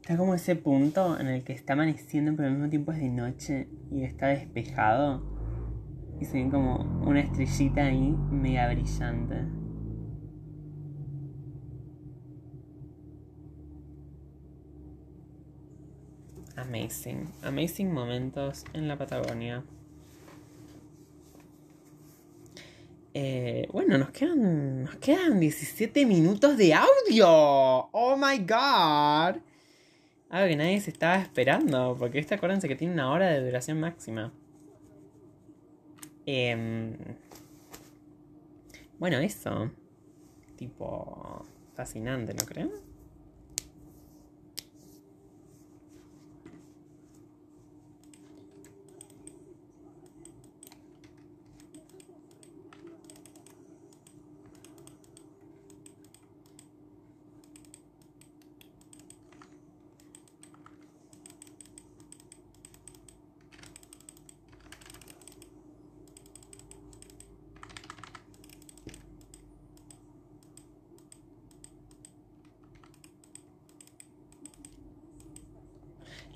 Está 0.00 0.16
como 0.16 0.34
ese 0.34 0.56
punto 0.56 1.20
en 1.20 1.28
el 1.28 1.44
que 1.44 1.52
está 1.52 1.74
amaneciendo, 1.74 2.34
pero 2.34 2.48
al 2.48 2.54
mismo 2.54 2.68
tiempo 2.68 2.92
es 2.92 2.98
de 2.98 3.08
noche 3.10 3.68
y 3.92 4.02
está 4.02 4.28
despejado. 4.28 5.37
Y 6.20 6.24
se 6.24 6.42
ve 6.42 6.50
como 6.50 6.78
una 7.06 7.20
estrellita 7.20 7.84
ahí 7.84 8.14
mega 8.30 8.72
brillante. 8.72 9.36
Amazing, 16.56 17.28
amazing 17.42 17.92
momentos 17.92 18.64
en 18.72 18.88
la 18.88 18.96
Patagonia. 18.98 19.62
Eh, 23.14 23.68
bueno, 23.72 23.96
nos 23.96 24.10
quedan, 24.10 24.84
nos 24.84 24.96
quedan 24.96 25.40
17 25.40 26.04
minutos 26.04 26.56
de 26.56 26.74
audio. 26.74 27.28
Oh 27.28 28.16
my 28.16 28.38
god. 28.38 29.40
Algo 30.30 30.48
que 30.48 30.56
nadie 30.56 30.80
se 30.80 30.90
estaba 30.90 31.16
esperando, 31.16 31.96
porque 31.98 32.18
este 32.18 32.34
acuérdense 32.34 32.68
que 32.68 32.76
tiene 32.76 32.92
una 32.92 33.10
hora 33.10 33.28
de 33.30 33.44
duración 33.44 33.80
máxima. 33.80 34.32
Em, 36.30 36.92
bueno, 38.98 39.16
eso. 39.16 39.70
Tipo, 40.56 41.46
fascinante, 41.74 42.34
¿no 42.34 42.44
creen? 42.44 42.70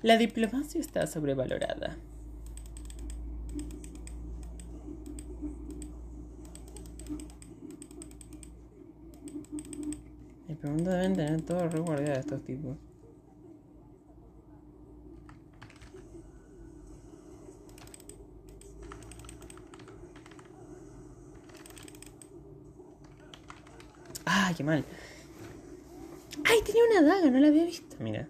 La 0.03 0.17
diplomacia 0.17 0.81
está 0.81 1.07
sobrevalorada. 1.07 1.95
Me 10.49 10.55
pregunto, 10.57 10.89
deben 10.89 11.15
tener 11.15 11.41
todo 11.43 11.69
re 11.69 12.19
estos 12.19 12.43
tipos. 12.43 12.75
¡Ay, 24.25 24.53
qué 24.53 24.63
mal! 24.65 24.83
¡Ay, 26.43 26.59
tenía 26.65 26.83
una 26.91 27.01
daga! 27.03 27.31
No 27.31 27.39
la 27.39 27.47
había 27.47 27.63
visto, 27.63 27.95
mira. 28.01 28.27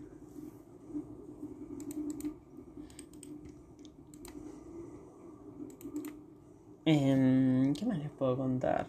Eh, 6.86 7.74
¿Qué 7.78 7.86
más 7.86 7.98
les 7.98 8.10
puedo 8.12 8.36
contar? 8.38 8.88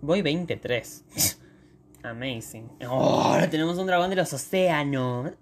Voy 0.00 0.22
23. 0.22 1.04
Amazing. 2.02 2.70
Oh, 2.88 3.20
ahora 3.20 3.50
tenemos 3.50 3.76
un 3.78 3.86
dragón 3.86 4.10
de 4.10 4.16
los 4.16 4.32
océanos. 4.32 5.32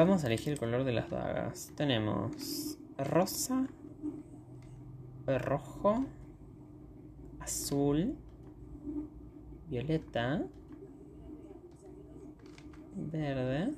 Vamos 0.00 0.24
a 0.24 0.28
elegir 0.28 0.54
el 0.54 0.58
color 0.58 0.84
de 0.84 0.92
las 0.92 1.10
dagas. 1.10 1.72
Tenemos 1.76 2.78
rosa, 2.96 3.66
rojo, 5.26 6.06
azul, 7.38 8.16
violeta, 9.68 10.42
verde 12.96 13.74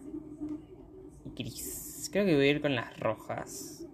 y 1.25 1.31
gris. 1.31 2.09
Creo 2.13 2.25
que 2.25 2.37
voy 2.37 2.47
a 2.47 2.51
ir 2.53 2.61
con 2.61 2.77
las 2.77 3.01
rojas. 3.01 3.85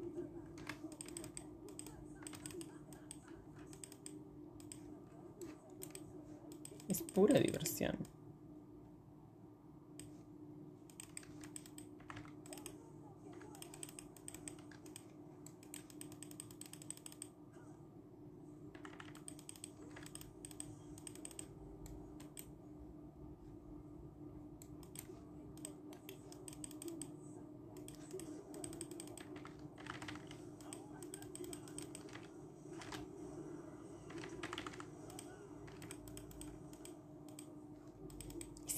Es 6.88 7.00
pura 7.00 7.40
diversión. 7.40 7.96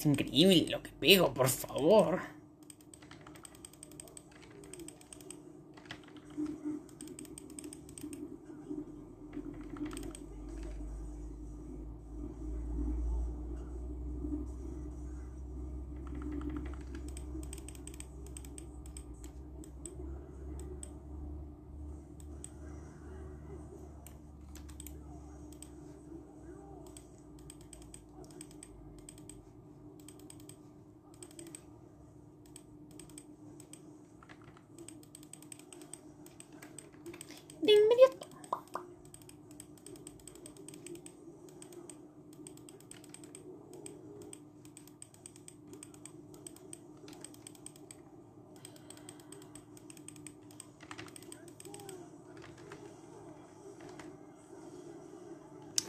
increíble 0.11 0.67
lo 0.69 0.81
que 0.83 0.91
pego, 0.99 1.33
por 1.33 1.49
favor. 1.49 2.21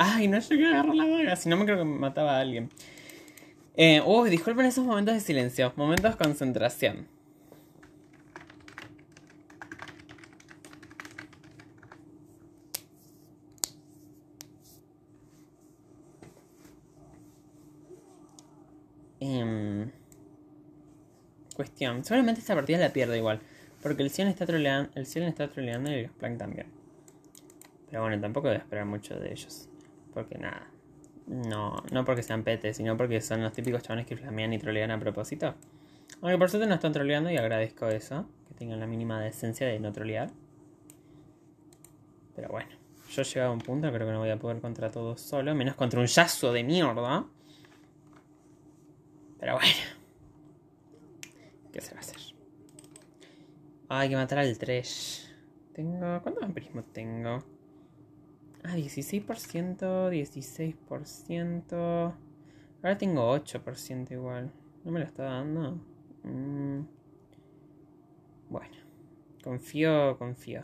Ay, 0.05 0.27
no 0.27 0.41
llegué 0.41 0.67
a 0.67 0.71
agarrar 0.71 0.97
la 0.97 1.07
vaga, 1.07 1.37
si 1.37 1.49
no 1.49 1.57
me 1.57 1.65
creo 1.65 1.79
que 1.79 1.85
mataba 1.85 2.37
a 2.37 2.41
alguien. 2.41 2.69
Eh, 3.77 4.03
uh, 4.05 4.25
disculpen 4.25 4.67
esos 4.67 4.85
momentos 4.85 5.15
de 5.15 5.21
silencio, 5.21 5.73
momentos 5.77 6.11
de 6.11 6.25
concentración. 6.25 7.07
Em, 19.21 19.93
cuestión. 21.55 22.05
Seguramente 22.05 22.41
esta 22.41 22.57
partida 22.57 22.79
la 22.79 22.93
pierdo 22.93 23.15
igual. 23.15 23.41
Porque 23.81 24.03
el 24.03 24.11
cielo 24.11 24.31
está 24.31 24.47
troleando, 24.47 24.91
el 24.97 25.07
cielo 25.07 25.29
está 25.29 25.49
troleando 25.49 25.93
y 25.93 25.95
el 25.95 26.11
Plank 26.11 26.39
también. 26.39 26.67
Pero 27.89 28.03
bueno, 28.03 28.21
tampoco 28.21 28.49
debo 28.49 28.61
esperar 28.61 28.87
mucho 28.87 29.15
de 29.15 29.31
ellos. 29.31 29.69
Porque 30.13 30.39
nada. 30.39 30.69
No, 31.27 31.77
no 31.93 32.05
porque 32.05 32.23
sean 32.23 32.43
petes, 32.43 32.77
sino 32.77 32.97
porque 32.97 33.21
son 33.21 33.43
los 33.43 33.53
típicos 33.53 33.83
chavales 33.83 34.07
que 34.07 34.17
flamean 34.17 34.53
y 34.53 34.59
trolean 34.59 34.91
a 34.91 34.99
propósito. 34.99 35.55
Aunque 36.21 36.39
por 36.39 36.51
suerte 36.51 36.69
no 36.69 36.75
están 36.75 36.93
troleando 36.93 37.31
y 37.31 37.37
agradezco 37.37 37.89
eso. 37.89 38.27
Que 38.49 38.55
tengan 38.55 38.81
la 38.81 38.87
mínima 38.87 39.21
decencia 39.21 39.67
de 39.67 39.79
no 39.81 39.93
trolear. 39.93 40.31
Pero 42.35 42.49
bueno, 42.49 42.71
yo 43.11 43.23
he 43.23 43.25
llegado 43.25 43.51
a 43.51 43.55
un 43.55 43.61
punto, 43.61 43.93
creo 43.93 44.07
que 44.07 44.13
no 44.13 44.21
voy 44.21 44.31
a 44.31 44.39
poder 44.39 44.61
contra 44.61 44.91
todos 44.91 45.21
solo, 45.21 45.55
menos 45.55 45.75
contra 45.75 46.01
un 46.01 46.07
yazo 46.07 46.53
de 46.53 46.65
mierda. 46.65 47.27
Pero 49.39 49.55
bueno. 49.55 50.03
¿Qué 51.73 51.81
se 51.81 51.95
va 51.95 51.99
a 51.99 52.01
hacer? 52.01 52.17
hay 53.89 54.09
que 54.09 54.17
matar 54.17 54.39
al 54.39 54.57
3. 54.57 55.35
Tengo. 55.75 56.23
¿Cuántos 56.23 56.41
vampirismo 56.41 56.83
tengo? 56.85 57.39
Ah, 58.65 58.77
16%, 58.77 60.11
16%. 60.11 62.15
Ahora 62.83 62.99
tengo 62.99 63.35
8% 63.35 64.13
igual. 64.13 64.53
¿No 64.85 64.93
me 64.93 65.01
lo 65.01 65.07
está 65.07 65.25
dando? 65.25 65.81
Mm. 66.25 66.81
Bueno. 68.49 68.77
Confío, 69.43 70.17
confío. 70.19 70.63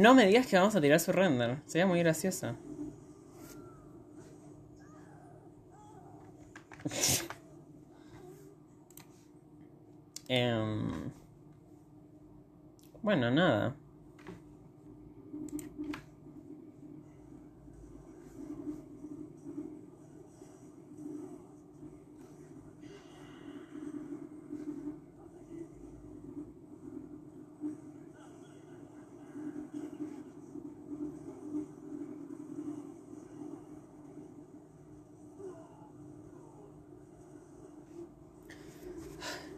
No 0.00 0.14
me 0.14 0.24
digas 0.26 0.46
que 0.46 0.56
vamos 0.56 0.74
a 0.74 0.80
tirar 0.80 0.98
su 0.98 1.12
render. 1.12 1.58
Sería 1.66 1.86
muy 1.86 1.98
graciosa. 1.98 2.56
Em, 10.28 11.10
bueno, 13.02 13.30
nada. 13.30 13.74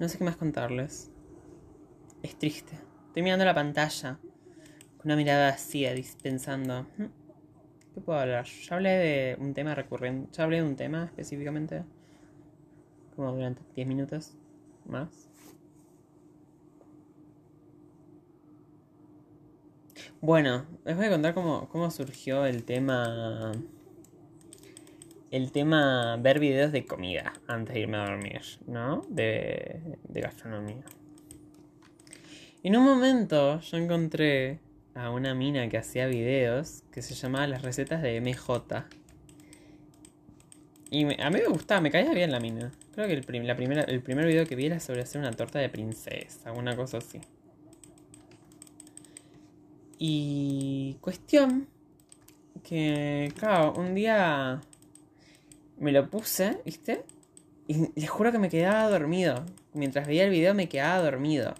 No 0.03 0.09
sé 0.09 0.19
qué 0.19 0.25
más 0.25 0.37
contarles. 0.37 1.13
Es 2.25 2.37
triste. 2.37 2.77
Estoy 3.07 3.23
mirando 3.23 3.45
la 3.45 3.55
pantalla 3.55 4.19
con 4.97 5.05
una 5.05 5.15
mirada 5.15 5.53
vacía, 5.53 5.95
pensando, 6.21 6.89
hmm, 6.99 7.05
¿qué 7.95 8.01
puedo 8.01 8.19
hablar? 8.19 8.45
Ya 8.45 8.75
hablé 8.75 8.91
de 8.91 9.37
un 9.39 9.55
tema 9.55 9.77
recurrente, 9.77 10.29
ya 10.33 10.43
hablé 10.43 10.57
de 10.57 10.65
un 10.65 10.75
tema 10.75 11.05
específicamente, 11.05 11.85
como 13.15 13.33
durante 13.33 13.63
10 13.77 13.87
minutos 13.87 14.35
más. 14.87 15.31
Bueno, 20.21 20.67
les 20.85 20.97
voy 20.97 21.07
a 21.07 21.11
contar 21.11 21.33
cómo, 21.33 21.69
cómo 21.69 21.93
surgió 21.93 22.45
el 22.45 22.65
tema 22.65 23.53
el 25.33 25.51
tema 25.51 26.19
ver 26.19 26.39
videos 26.39 26.73
de 26.73 26.85
comida 26.85 27.33
antes 27.49 27.75
de 27.75 27.81
irme 27.81 27.97
a 27.97 28.05
dormir, 28.05 28.43
¿no? 28.67 29.05
De, 29.09 29.81
de 30.05 30.21
gastronomía. 30.21 30.85
En 32.63 32.77
un 32.77 32.85
momento 32.85 33.59
yo 33.61 33.79
encontré 33.79 34.61
a 34.95 35.09
una 35.11 35.35
mina 35.35 35.69
que 35.71 35.79
hacía 35.79 36.07
videos 36.07 36.85
que 36.93 37.01
se 37.01 37.15
llamaba 37.15 37.47
Las 37.47 37.63
recetas 37.63 38.03
de 38.03 38.21
MJ. 38.21 38.85
Y 40.91 41.05
a 41.23 41.31
mí 41.31 41.41
me 41.41 41.47
gustaba, 41.47 41.81
me 41.81 41.91
caía 41.91 42.13
bien 42.13 42.31
la 42.31 42.39
mina. 42.39 42.71
Creo 42.95 43.09
que 43.09 43.15
el, 43.15 43.47
la 43.47 43.57
primera, 43.57 43.85
el 43.85 44.03
primer 44.03 44.27
video 44.27 44.47
que 44.47 44.55
vi 44.55 44.67
era 44.67 44.81
sobre 44.81 45.01
hacer 45.01 45.19
una 45.19 45.33
torta 45.33 45.59
de 45.59 45.71
princesa, 45.71 46.51
alguna 46.51 46.77
cosa 46.77 46.99
así. 46.99 47.23
Y 49.99 50.99
cuestión 51.01 51.69
que, 52.63 53.33
claro, 53.39 53.73
un 53.79 53.95
día 53.95 54.61
me 55.83 55.91
lo 55.91 56.09
puse, 56.09 56.59
¿viste? 56.65 57.05
Y 57.67 57.89
les 57.97 58.09
juro 58.09 58.31
que 58.31 58.39
me 58.39 58.49
quedaba 58.49 58.89
dormido. 58.89 59.45
Mientras 59.75 60.07
veía 60.07 60.25
el 60.25 60.31
video 60.31 60.55
me 60.55 60.69
quedaba 60.69 61.03
dormido. 61.03 61.55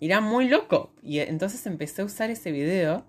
era 0.00 0.20
muy 0.20 0.48
loco. 0.48 0.92
Y 1.02 1.20
entonces 1.20 1.64
empecé 1.66 2.02
a 2.02 2.06
usar 2.06 2.28
ese 2.30 2.50
video 2.50 3.04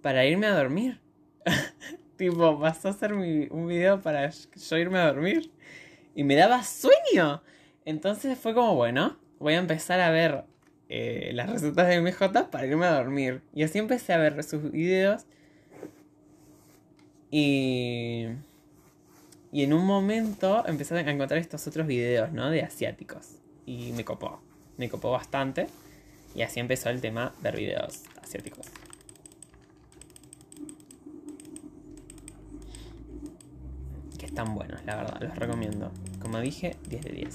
para 0.00 0.24
irme 0.24 0.46
a 0.46 0.56
dormir. 0.56 1.00
tipo, 2.16 2.58
pasó 2.58 2.88
a 2.88 2.92
ser 2.94 3.12
un 3.12 3.66
video 3.68 4.00
para 4.00 4.30
yo 4.30 4.76
irme 4.78 4.98
a 4.98 5.08
dormir. 5.08 5.52
Y 6.14 6.24
me 6.24 6.34
daba 6.34 6.62
sueño. 6.62 7.42
Entonces 7.84 8.38
fue 8.38 8.54
como, 8.54 8.74
bueno, 8.74 9.18
voy 9.38 9.52
a 9.52 9.58
empezar 9.58 10.00
a 10.00 10.10
ver 10.10 10.44
eh, 10.88 11.30
las 11.34 11.50
recetas 11.50 11.88
de 11.88 12.00
MJ 12.00 12.50
para 12.50 12.66
irme 12.66 12.86
a 12.86 12.94
dormir. 12.94 13.42
Y 13.52 13.64
así 13.64 13.78
empecé 13.78 14.14
a 14.14 14.18
ver 14.18 14.42
sus 14.44 14.70
videos 14.72 15.26
y, 17.30 18.26
y 19.52 19.62
en 19.62 19.72
un 19.72 19.84
momento 19.84 20.66
empecé 20.66 20.94
a 20.94 21.00
encontrar 21.00 21.40
estos 21.40 21.66
otros 21.66 21.86
videos, 21.86 22.32
¿no? 22.32 22.50
De 22.50 22.62
asiáticos. 22.62 23.36
Y 23.64 23.92
me 23.92 24.04
copó. 24.04 24.40
Me 24.76 24.88
copó 24.88 25.10
bastante. 25.10 25.66
Y 26.34 26.42
así 26.42 26.60
empezó 26.60 26.90
el 26.90 27.00
tema 27.00 27.32
de 27.42 27.50
videos 27.50 28.04
asiáticos. 28.22 28.66
Que 34.18 34.26
están 34.26 34.54
buenos, 34.54 34.84
la 34.84 34.96
verdad. 34.96 35.20
Los 35.20 35.36
recomiendo. 35.36 35.90
Como 36.20 36.40
dije, 36.40 36.76
10 36.88 37.02
de 37.02 37.12
10. 37.12 37.34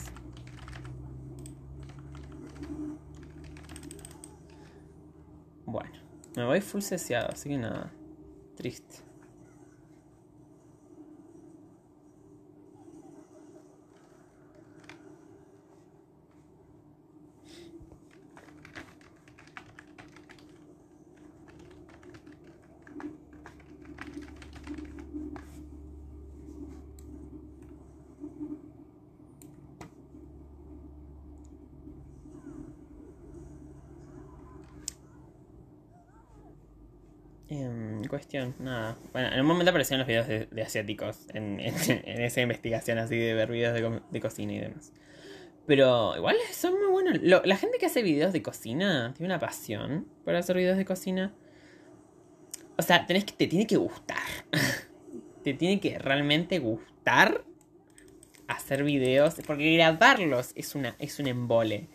Bueno, 5.65 5.91
me 6.35 6.45
voy 6.45 6.61
full 6.61 6.81
sesiado, 6.81 7.29
así 7.31 7.49
que 7.49 7.57
nada. 7.57 7.91
Triste. 8.55 9.10
En 37.51 38.07
cuestión, 38.07 38.55
nada. 38.59 38.97
Bueno, 39.11 39.27
en 39.33 39.41
un 39.41 39.45
momento 39.45 39.71
aparecieron 39.71 39.99
los 39.99 40.07
videos 40.07 40.49
de, 40.49 40.61
asiáticos 40.61 41.27
en, 41.33 41.59
esa 41.59 42.39
investigación 42.39 42.97
así 42.97 43.17
de 43.17 43.33
ver 43.33 43.51
videos 43.51 44.01
de, 44.09 44.21
cocina 44.21 44.53
y 44.53 44.59
demás. 44.59 44.93
Pero 45.67 46.15
igual 46.15 46.37
son 46.53 46.75
muy 46.79 46.89
buenos. 46.89 47.21
la 47.21 47.57
gente 47.57 47.77
que 47.77 47.87
hace 47.87 48.03
videos 48.03 48.31
de 48.31 48.41
cocina 48.41 49.13
tiene 49.17 49.33
una 49.33 49.39
pasión 49.39 50.07
para 50.23 50.39
hacer 50.39 50.55
videos 50.55 50.77
de 50.77 50.85
cocina. 50.85 51.33
O 52.77 52.81
sea, 52.83 53.05
tenés 53.05 53.25
que, 53.25 53.33
te 53.33 53.47
tiene 53.47 53.67
que 53.67 53.75
gustar. 53.75 54.17
te 55.43 55.53
tiene 55.53 55.81
que 55.81 55.99
realmente 55.99 56.59
gustar 56.59 57.43
hacer 58.47 58.85
videos. 58.85 59.35
Porque 59.45 59.73
grabarlos 59.73 60.53
es, 60.55 60.73
una, 60.73 60.95
es 60.99 61.19
un 61.19 61.27
embole. 61.27 61.89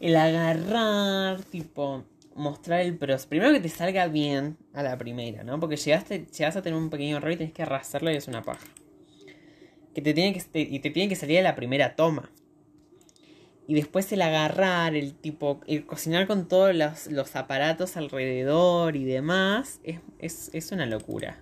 El 0.00 0.16
agarrar, 0.16 1.44
tipo 1.44 2.04
mostrar 2.38 2.80
el 2.80 2.96
proceso. 2.96 3.28
Primero 3.28 3.52
que 3.52 3.60
te 3.60 3.68
salga 3.68 4.06
bien 4.08 4.56
a 4.72 4.82
la 4.82 4.96
primera, 4.96 5.44
¿no? 5.44 5.60
Porque 5.60 5.76
llegaste, 5.76 6.26
llegas 6.26 6.56
a 6.56 6.62
tener 6.62 6.78
un 6.78 6.90
pequeño 6.90 7.18
error 7.18 7.32
y 7.32 7.36
tienes 7.36 7.54
que 7.54 7.62
arrasarlo 7.62 8.10
y 8.10 8.16
es 8.16 8.28
una 8.28 8.42
paja. 8.42 8.66
Que 9.94 10.00
te 10.00 10.14
tiene 10.14 10.32
que, 10.32 10.60
y 10.60 10.78
te 10.78 10.90
tiene 10.90 11.08
que 11.08 11.16
salir 11.16 11.38
a 11.40 11.42
la 11.42 11.56
primera 11.56 11.96
toma. 11.96 12.30
Y 13.66 13.74
después 13.74 14.10
el 14.12 14.22
agarrar, 14.22 14.96
el 14.96 15.14
tipo, 15.14 15.60
el 15.66 15.84
cocinar 15.84 16.26
con 16.26 16.48
todos 16.48 16.74
los, 16.74 17.36
aparatos 17.36 17.98
alrededor 17.98 18.96
y 18.96 19.04
demás, 19.04 19.80
es, 19.84 20.50
es, 20.54 20.72
una 20.72 20.86
locura. 20.86 21.38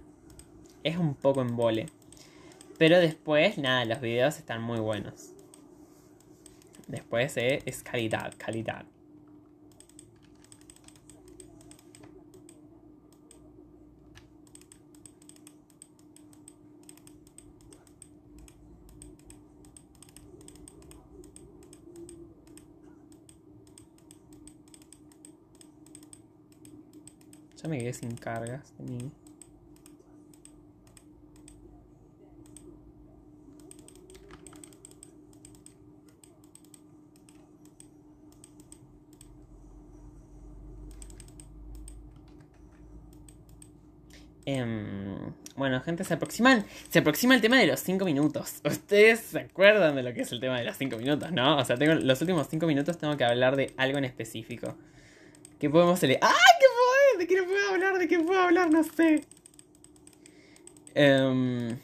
Es 0.82 0.96
un 0.96 1.14
poco 1.14 1.42
en 1.42 1.54
vole. 1.54 1.86
Pero 2.78 2.98
después, 2.98 3.58
nada, 3.58 3.84
los 3.84 4.00
videos 4.00 4.38
están 4.38 4.60
muy 4.60 4.80
buenos. 4.80 5.30
Después 6.88 7.36
eh, 7.36 7.62
es 7.64 7.84
calidad, 7.84 8.34
calidad. 8.36 8.86
Me 27.68 27.78
quedé 27.78 27.92
sin 27.92 28.16
cargas 28.16 28.72
mí. 28.78 29.10
Em, 44.46 45.32
bueno, 45.56 45.80
gente, 45.80 46.04
se 46.04 46.14
aproximan. 46.14 46.64
Se 46.88 47.00
aproxima 47.00 47.34
el 47.34 47.40
tema 47.40 47.58
de 47.58 47.66
los 47.66 47.80
5 47.80 48.04
minutos. 48.04 48.60
Ustedes 48.64 49.20
se 49.20 49.40
acuerdan 49.40 49.96
de 49.96 50.04
lo 50.04 50.14
que 50.14 50.22
es 50.22 50.30
el 50.30 50.38
tema 50.40 50.58
de 50.58 50.64
los 50.64 50.76
5 50.76 50.96
minutos, 50.96 51.32
¿no? 51.32 51.58
O 51.58 51.64
sea, 51.64 51.76
los 51.76 52.20
últimos 52.20 52.46
5 52.48 52.64
minutos 52.66 52.96
tengo 52.96 53.16
que 53.16 53.24
hablar 53.24 53.56
de 53.56 53.74
algo 53.76 53.98
en 53.98 54.04
específico. 54.04 54.76
¿Qué 55.58 55.68
podemos 55.68 55.94
hacer? 55.94 56.18
¡Ah! 56.22 56.32
¿De 57.18 57.26
qué 57.26 57.36
no 57.36 57.44
puedo 57.44 57.68
hablar? 57.70 57.98
¿De 57.98 58.08
qué 58.08 58.18
puedo 58.18 58.40
hablar? 58.40 58.70
No 58.70 58.84
sé. 58.84 59.24
Um... 60.94 61.78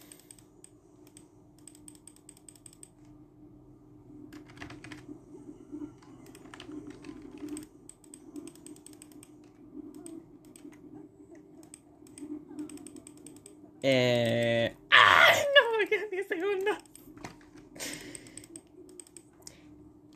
Eh... 13.84 14.76
¡Ay! 14.90 15.40
No, 15.54 15.78
me 15.78 15.88
quedan 15.88 16.10
10 16.10 16.28
segundos. 16.28 16.76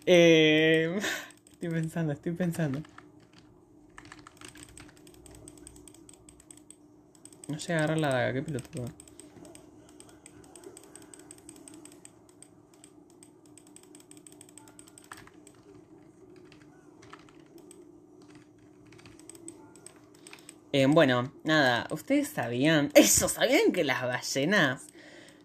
Eh, 0.05 1.01
estoy 1.53 1.69
pensando, 1.71 2.13
estoy 2.13 2.33
pensando. 2.33 2.83
No 7.49 7.59
sé 7.59 7.75
agarrar 7.75 7.99
la 7.99 8.09
daga, 8.09 8.33
qué 8.33 8.43
pelotudo. 8.43 8.87
Eh, 20.79 20.85
bueno, 20.87 21.33
nada, 21.43 21.87
ustedes 21.91 22.29
sabían, 22.29 22.91
eso, 22.95 23.29
¿sabían 23.31 23.73
que 23.73 23.83
las 23.83 24.03
ballenas 24.03 24.89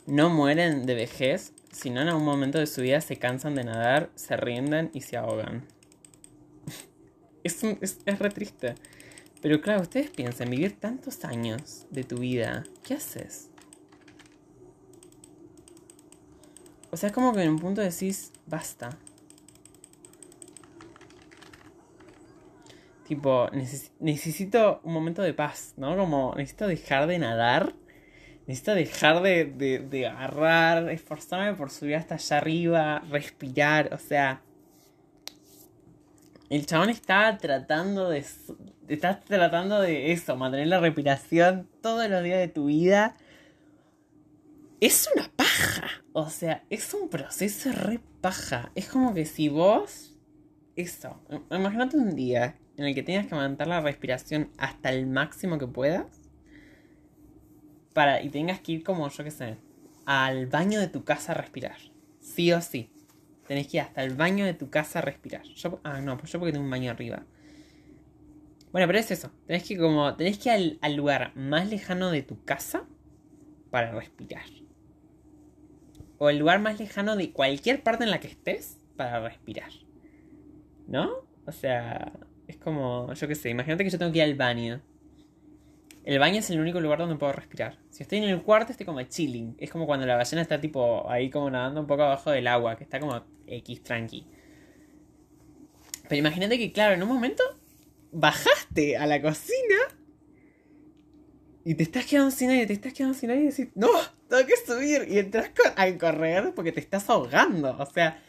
no 0.06 0.30
mueren 0.30 0.86
de 0.86 0.94
vejez, 0.94 1.53
sino 1.72 2.02
en 2.02 2.10
algún 2.10 2.26
momento 2.26 2.57
de 2.60 2.68
su 2.68 2.82
vida 2.82 2.99
se 2.99 3.15
cansan 3.15 3.56
de 3.56 3.64
nadar, 3.64 4.10
se 4.15 4.36
rinden 4.36 4.91
y 4.94 4.99
se 4.99 5.15
ahogan? 5.15 5.65
es, 7.45 7.64
es, 7.64 7.99
es 8.06 8.19
re 8.19 8.30
triste. 8.30 8.76
Pero 9.41 9.59
claro, 9.59 9.81
ustedes 9.81 10.11
piensan, 10.11 10.49
vivir 10.49 10.80
tantos 10.80 11.26
años 11.26 11.88
de 11.89 12.03
tu 12.03 12.18
vida, 12.18 12.63
¿qué 12.84 12.93
haces? 12.93 13.49
O 16.91 16.97
sea, 16.97 17.07
es 17.07 17.13
como 17.13 17.34
que 17.34 17.41
en 17.41 17.49
un 17.49 17.59
punto 17.59 17.81
decís, 17.81 18.31
basta. 18.45 18.97
Tipo, 23.07 23.49
necesito 23.99 24.80
un 24.84 24.93
momento 24.93 25.22
de 25.22 25.34
paz, 25.34 25.73
¿no? 25.77 25.97
Como 25.97 26.34
necesito 26.35 26.68
dejar 26.68 27.07
de 27.07 27.19
nadar. 27.19 27.73
Necesito 28.45 28.76
dejar 28.76 29.22
de, 29.22 29.45
de, 29.45 29.80
de 29.80 30.07
agarrar, 30.07 30.89
esforzarme 30.89 31.55
por 31.55 31.69
subir 31.69 31.95
hasta 31.95 32.15
allá 32.15 32.38
arriba, 32.38 32.99
respirar, 33.09 33.93
o 33.93 33.97
sea... 33.97 34.41
El 36.49 36.65
chabón 36.65 36.89
está 36.89 37.38
tratando 37.38 38.09
de... 38.09 38.26
Estás 38.91 39.23
tratando 39.23 39.80
de 39.80 40.11
eso, 40.11 40.35
mantener 40.35 40.68
la 40.68 40.81
respiración 40.81 41.69
todos 41.81 42.09
los 42.09 42.22
días 42.23 42.39
de 42.39 42.49
tu 42.49 42.65
vida. 42.65 43.15
Es 44.81 45.07
una 45.15 45.31
paja. 45.34 45.88
O 46.11 46.30
sea, 46.30 46.65
es 46.69 46.93
un 46.93 47.07
proceso 47.07 47.72
re 47.72 48.01
paja. 48.19 48.69
Es 48.76 48.89
como 48.89 49.13
que 49.13 49.26
si 49.26 49.47
vos... 49.47 50.18
Eso. 50.76 51.22
Imagínate 51.49 51.95
un 51.95 52.18
día 52.18 52.57
en 52.76 52.84
el 52.84 52.93
que 52.93 53.01
tengas 53.01 53.27
que 53.27 53.35
mantener 53.35 53.69
la 53.69 53.80
respiración 53.80 54.49
hasta 54.57 54.89
el 54.91 55.07
máximo 55.07 55.57
que 55.57 55.68
puedas. 55.68 56.07
Para, 57.93 58.22
y 58.22 58.27
tengas 58.27 58.59
que 58.59 58.73
ir 58.73 58.84
como, 58.84 59.07
yo 59.07 59.23
qué 59.23 59.31
sé, 59.31 59.55
al 60.05 60.47
baño 60.47 60.81
de 60.81 60.89
tu 60.89 61.05
casa 61.05 61.31
a 61.31 61.35
respirar. 61.35 61.77
Sí 62.19 62.51
o 62.51 62.59
sí. 62.59 62.89
Tenés 63.47 63.68
que 63.68 63.77
ir 63.77 63.84
hasta 63.84 64.03
el 64.03 64.15
baño 64.15 64.43
de 64.43 64.53
tu 64.53 64.69
casa 64.69 64.99
a 64.99 65.01
respirar. 65.01 65.43
Yo, 65.43 65.80
ah, 65.85 66.01
no, 66.01 66.18
pues 66.18 66.30
yo 66.34 66.39
porque 66.39 66.51
tengo 66.51 66.65
un 66.65 66.72
baño 66.72 66.91
arriba. 66.91 67.23
Bueno, 68.72 68.88
pero 68.88 68.99
es 68.99 69.11
eso. 69.11 69.31
Tenés 69.48 69.64
que 69.64 69.77
como. 69.77 70.15
Tenés 70.15 70.38
que 70.38 70.49
ir 70.49 70.56
al, 70.56 70.80
al 70.81 70.95
lugar 70.95 71.35
más 71.35 71.69
lejano 71.69 72.11
de 72.11 72.22
tu 72.22 72.43
casa 72.43 72.85
para 73.69 73.91
respirar. 73.91 74.45
O 76.18 76.30
el 76.30 76.38
lugar 76.38 76.60
más 76.61 76.80
lejano 76.80 77.15
de 77.15 77.31
cualquier 77.31 77.84
parte 77.84 78.03
en 78.03 78.11
la 78.11 78.19
que 78.19 78.27
estés 78.27 78.80
para 78.95 79.19
respirar. 79.19 79.72
¿No? 80.88 81.10
O 81.45 81.52
sea. 81.52 82.11
Es 82.52 82.57
como, 82.57 83.14
yo 83.14 83.27
qué 83.30 83.35
sé, 83.35 83.49
imagínate 83.49 83.85
que 83.85 83.89
yo 83.89 83.98
tengo 83.98 84.11
que 84.11 84.18
ir 84.18 84.26
al 84.26 84.35
baño. 84.35 84.81
El 86.03 86.19
baño 86.19 86.39
es 86.39 86.49
el 86.49 86.60
único 86.60 86.81
lugar 86.81 86.99
donde 86.99 87.15
puedo 87.15 87.31
respirar. 87.31 87.77
Si 87.91 88.03
estoy 88.03 88.18
en 88.18 88.26
el 88.26 88.41
cuarto, 88.41 88.73
estoy 88.73 88.85
como 88.85 89.02
chilling. 89.03 89.56
Es 89.57 89.72
como 89.72 89.85
cuando 89.85 90.06
la 90.06 90.18
ballena 90.18 90.41
está 90.41 90.60
tipo 90.60 91.10
ahí 91.10 91.30
como 91.30 91.49
nadando 91.49 91.80
un 91.80 91.88
poco 91.88 92.03
abajo 92.03 92.30
del 92.31 92.48
agua, 92.48 92.76
que 92.76 92.84
está 92.84 92.99
como 92.99 93.23
X 93.48 93.84
tranqui. 93.84 94.27
Pero 96.10 96.19
imagínate 96.19 96.57
que, 96.57 96.73
claro, 96.73 96.93
en 96.93 97.03
un 97.03 97.07
momento 97.07 97.41
bajaste 98.11 98.97
a 98.97 99.05
la 99.07 99.21
cocina 99.21 99.77
y 101.63 101.75
te 101.75 101.83
estás 101.83 102.05
quedando 102.05 102.31
sin 102.31 102.49
aire, 102.49 102.65
te 102.65 102.73
estás 102.73 102.93
quedando 102.93 103.17
sin 103.17 103.29
aire 103.29 103.43
y 103.43 103.47
decís, 103.47 103.69
no, 103.75 103.89
tengo 104.27 104.45
que 104.47 104.55
subir. 104.65 105.07
Y 105.09 105.19
entras 105.19 105.51
a 105.75 105.97
correr 105.97 106.53
porque 106.55 106.71
te 106.71 106.79
estás 106.79 107.09
ahogando. 107.09 107.75
O 107.77 107.85
sea, 107.85 108.19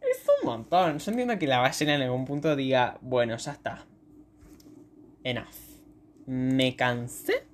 es 0.00 0.26
un 0.40 0.46
montón. 0.46 0.98
Yo 0.98 1.10
entiendo 1.10 1.38
que 1.38 1.46
la 1.46 1.58
ballena 1.58 1.96
en 1.96 2.02
algún 2.02 2.24
punto 2.24 2.56
diga, 2.56 2.98
bueno, 3.02 3.36
ya 3.36 3.52
está. 3.52 3.86
Enough. 5.22 5.46
Me 6.26 6.76
cansé. 6.76 7.44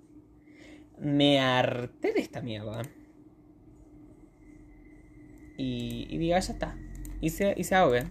Me 0.98 1.40
harté 1.40 2.12
de 2.12 2.20
esta 2.20 2.40
mierda. 2.40 2.82
Y, 5.56 6.06
y 6.08 6.18
diga, 6.18 6.38
ya 6.38 6.52
está. 6.52 6.76
Y 7.20 7.30
se, 7.30 7.54
y 7.56 7.64
se 7.64 7.74
ahogue. 7.74 8.04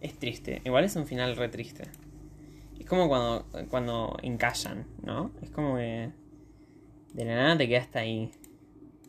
Es 0.00 0.18
triste. 0.18 0.62
Igual 0.64 0.84
es 0.84 0.96
un 0.96 1.06
final 1.06 1.36
re 1.36 1.48
triste. 1.48 1.84
Es 2.80 2.86
como 2.86 3.08
cuando, 3.08 3.46
cuando 3.68 4.16
encallan, 4.22 4.86
¿no? 5.02 5.30
Es 5.42 5.50
como 5.50 5.76
que 5.76 6.10
de 7.12 7.24
la 7.24 7.36
nada 7.36 7.58
te 7.58 7.68
quedaste 7.68 7.98
ahí, 7.98 8.30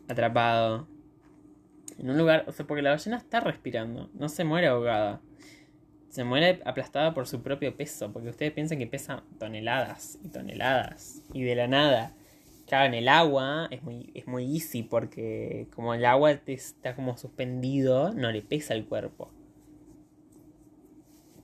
atrapado, 0.08 0.86
en 1.98 2.10
un 2.10 2.18
lugar, 2.18 2.44
o 2.46 2.52
sea, 2.52 2.66
porque 2.66 2.82
la 2.82 2.90
ballena 2.90 3.16
está 3.16 3.40
respirando, 3.40 4.10
no 4.14 4.28
se 4.28 4.44
muere 4.44 4.68
ahogada. 4.68 5.20
Se 6.10 6.24
muere 6.24 6.60
aplastada 6.66 7.14
por 7.14 7.26
su 7.26 7.42
propio 7.42 7.74
peso, 7.74 8.12
porque 8.12 8.28
ustedes 8.28 8.52
piensan 8.52 8.78
que 8.78 8.86
pesa 8.86 9.22
toneladas 9.38 10.18
y 10.22 10.28
toneladas. 10.28 11.22
Y 11.32 11.42
de 11.42 11.54
la 11.54 11.68
nada. 11.68 12.12
Claro, 12.66 12.84
en 12.86 12.94
el 12.94 13.08
agua 13.08 13.68
es 13.70 13.82
muy, 13.82 14.10
es 14.14 14.26
muy 14.26 14.44
easy 14.54 14.82
porque 14.82 15.68
como 15.74 15.94
el 15.94 16.04
agua 16.04 16.32
está 16.32 16.94
como 16.94 17.16
suspendido, 17.16 18.12
no 18.12 18.30
le 18.30 18.42
pesa 18.42 18.74
el 18.74 18.84
cuerpo. 18.84 19.30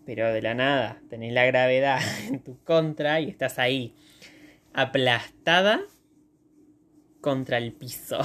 Pero 0.09 0.32
de 0.32 0.40
la 0.40 0.55
nada, 0.55 1.02
tenés 1.10 1.35
la 1.35 1.44
gravedad 1.44 2.01
en 2.28 2.40
tu 2.40 2.56
contra 2.64 3.20
y 3.20 3.28
estás 3.28 3.59
ahí, 3.59 3.94
aplastada 4.72 5.82
contra 7.20 7.59
el 7.59 7.74
piso. 7.74 8.18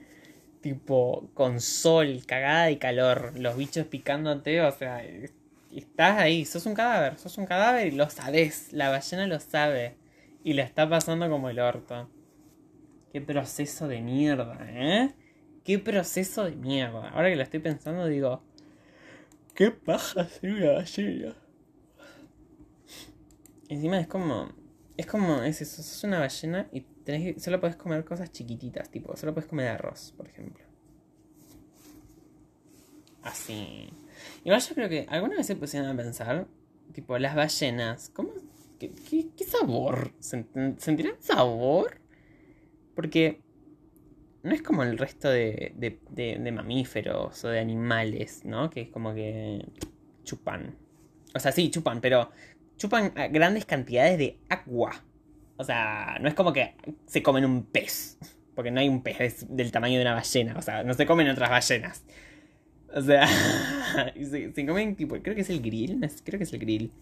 tipo 0.62 1.28
con 1.34 1.60
sol, 1.60 2.22
cagada 2.26 2.70
y 2.70 2.78
calor, 2.78 3.38
los 3.38 3.58
bichos 3.58 3.86
picándote, 3.88 4.62
o 4.62 4.72
sea, 4.72 5.04
estás 5.70 6.18
ahí, 6.18 6.46
sos 6.46 6.64
un 6.64 6.72
cadáver, 6.72 7.18
sos 7.18 7.36
un 7.36 7.44
cadáver 7.44 7.88
y 7.88 7.90
lo 7.90 8.08
sabes, 8.08 8.72
la 8.72 8.88
ballena 8.88 9.26
lo 9.26 9.38
sabe 9.38 9.98
y 10.42 10.54
la 10.54 10.62
está 10.62 10.88
pasando 10.88 11.28
como 11.28 11.50
el 11.50 11.58
orto. 11.58 12.08
Qué 13.12 13.20
proceso 13.20 13.86
de 13.86 14.00
mierda, 14.00 14.56
¿eh? 14.70 15.14
Qué 15.62 15.78
proceso 15.78 16.44
de 16.44 16.56
mierda. 16.56 17.10
Ahora 17.10 17.28
que 17.28 17.36
lo 17.36 17.42
estoy 17.42 17.60
pensando 17.60 18.06
digo, 18.06 18.47
qué 19.58 19.72
paja 19.72 20.28
ser 20.28 20.52
una 20.52 20.70
ballena. 20.70 21.34
Encima 23.68 23.98
es 23.98 24.06
como, 24.06 24.52
es 24.96 25.04
como, 25.06 25.42
es 25.42 25.60
eso, 25.60 25.82
sos 25.82 26.04
una 26.04 26.20
ballena 26.20 26.68
y 26.72 26.86
solo 27.40 27.58
puedes 27.58 27.74
comer 27.74 28.04
cosas 28.04 28.30
chiquititas, 28.30 28.88
tipo, 28.88 29.16
solo 29.16 29.34
puedes 29.34 29.50
comer 29.50 29.66
arroz, 29.66 30.14
por 30.16 30.28
ejemplo. 30.28 30.64
Así. 33.22 33.92
Igual 34.44 34.60
yo 34.60 34.74
creo 34.76 34.88
que 34.88 35.06
alguna 35.08 35.34
vez 35.34 35.48
se 35.48 35.56
pusieron 35.56 35.88
a 35.88 35.96
pensar, 35.96 36.46
tipo, 36.92 37.18
las 37.18 37.34
ballenas, 37.34 38.10
¿cómo? 38.10 38.30
¿Qué, 38.78 38.92
qué, 39.36 39.44
sabor? 39.44 40.12
¿Sentirán 40.20 41.16
sabor? 41.18 42.00
Porque 42.94 43.42
no 44.42 44.52
es 44.52 44.62
como 44.62 44.82
el 44.82 44.98
resto 44.98 45.28
de, 45.30 45.72
de, 45.76 45.98
de, 46.38 46.52
mamíferos 46.52 47.44
o 47.44 47.48
de 47.48 47.60
animales, 47.60 48.44
¿no? 48.44 48.70
Que 48.70 48.82
es 48.82 48.88
como 48.88 49.14
que 49.14 49.64
chupan. 50.24 50.76
O 51.34 51.40
sea, 51.40 51.52
sí, 51.52 51.70
chupan, 51.70 52.00
pero 52.00 52.30
chupan 52.76 53.12
grandes 53.30 53.64
cantidades 53.64 54.18
de 54.18 54.38
agua. 54.48 55.04
O 55.56 55.64
sea, 55.64 56.18
no 56.20 56.28
es 56.28 56.34
como 56.34 56.52
que 56.52 56.74
se 57.06 57.22
comen 57.22 57.44
un 57.44 57.64
pez. 57.64 58.18
Porque 58.54 58.70
no 58.70 58.80
hay 58.80 58.88
un 58.88 59.02
pez 59.02 59.46
del 59.48 59.70
tamaño 59.70 59.96
de 59.96 60.02
una 60.02 60.14
ballena. 60.14 60.56
O 60.56 60.62
sea, 60.62 60.82
no 60.82 60.94
se 60.94 61.06
comen 61.06 61.28
otras 61.28 61.50
ballenas. 61.50 62.04
O 62.94 63.02
sea, 63.02 63.26
se, 64.16 64.66
comen 64.66 64.96
tipo, 64.96 65.16
creo 65.20 65.34
que 65.34 65.42
es 65.42 65.50
el 65.50 65.60
grill. 65.60 66.00
Creo 66.24 66.38
que 66.38 66.44
es 66.44 66.52
el 66.52 66.58
grill. 66.58 66.92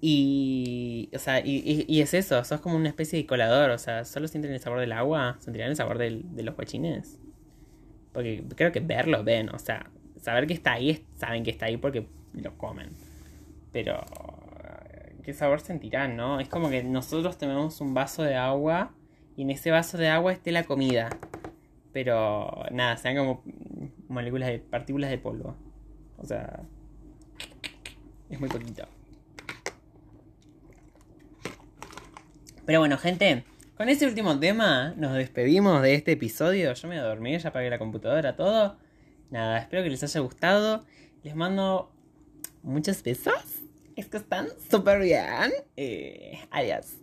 Y, 0.00 1.10
o 1.12 1.18
sea, 1.18 1.40
y, 1.40 1.84
y, 1.88 2.00
es 2.00 2.14
eso, 2.14 2.42
sos 2.44 2.60
como 2.60 2.76
una 2.76 2.88
especie 2.88 3.18
de 3.18 3.26
colador, 3.26 3.70
o 3.70 3.78
sea, 3.78 4.04
solo 4.04 4.28
sienten 4.28 4.52
el 4.52 4.60
sabor 4.60 4.78
del 4.78 4.92
agua, 4.92 5.36
sentirán 5.40 5.70
el 5.70 5.76
sabor 5.76 5.98
de 5.98 6.42
los 6.42 6.54
guachines. 6.54 7.18
Porque 8.12 8.44
creo 8.54 8.70
que 8.70 8.80
verlo 8.80 9.24
ven, 9.24 9.48
o 9.50 9.58
sea, 9.58 9.90
saber 10.20 10.46
que 10.46 10.54
está 10.54 10.72
ahí, 10.72 11.04
saben 11.16 11.42
que 11.42 11.50
está 11.50 11.66
ahí 11.66 11.76
porque 11.76 12.06
lo 12.34 12.56
comen. 12.56 12.90
Pero 13.72 14.04
qué 15.22 15.34
sabor 15.34 15.60
sentirán, 15.60 16.16
¿no? 16.16 16.40
Es 16.40 16.48
como 16.48 16.70
que 16.70 16.82
nosotros 16.82 17.36
tenemos 17.38 17.80
un 17.80 17.94
vaso 17.94 18.22
de 18.22 18.36
agua 18.36 18.92
y 19.36 19.42
en 19.42 19.50
ese 19.50 19.70
vaso 19.70 19.98
de 19.98 20.08
agua 20.08 20.32
esté 20.32 20.52
la 20.52 20.64
comida. 20.64 21.10
Pero 21.92 22.64
nada, 22.70 22.96
sean 22.96 23.16
como 23.16 23.42
moléculas 24.08 24.48
de 24.48 24.58
partículas 24.58 25.10
de 25.10 25.18
polvo. 25.18 25.54
O 26.16 26.24
sea, 26.24 26.62
es 28.30 28.40
muy 28.40 28.48
poquito. 28.48 28.84
Pero 32.68 32.80
bueno, 32.80 32.98
gente, 32.98 33.44
con 33.78 33.88
este 33.88 34.04
último 34.04 34.38
tema 34.38 34.92
nos 34.98 35.14
despedimos 35.14 35.80
de 35.80 35.94
este 35.94 36.12
episodio. 36.12 36.74
Yo 36.74 36.86
me 36.86 36.98
dormí, 36.98 37.38
ya 37.38 37.48
apagué 37.48 37.70
la 37.70 37.78
computadora, 37.78 38.36
todo. 38.36 38.76
Nada, 39.30 39.56
espero 39.60 39.82
que 39.82 39.88
les 39.88 40.02
haya 40.02 40.20
gustado. 40.20 40.84
Les 41.22 41.34
mando 41.34 41.90
muchos 42.62 43.02
besos. 43.02 43.32
Es 43.96 44.08
que 44.10 44.18
están 44.18 44.48
súper 44.70 45.00
bien. 45.00 45.50
Eh, 45.78 46.38
adiós. 46.50 46.96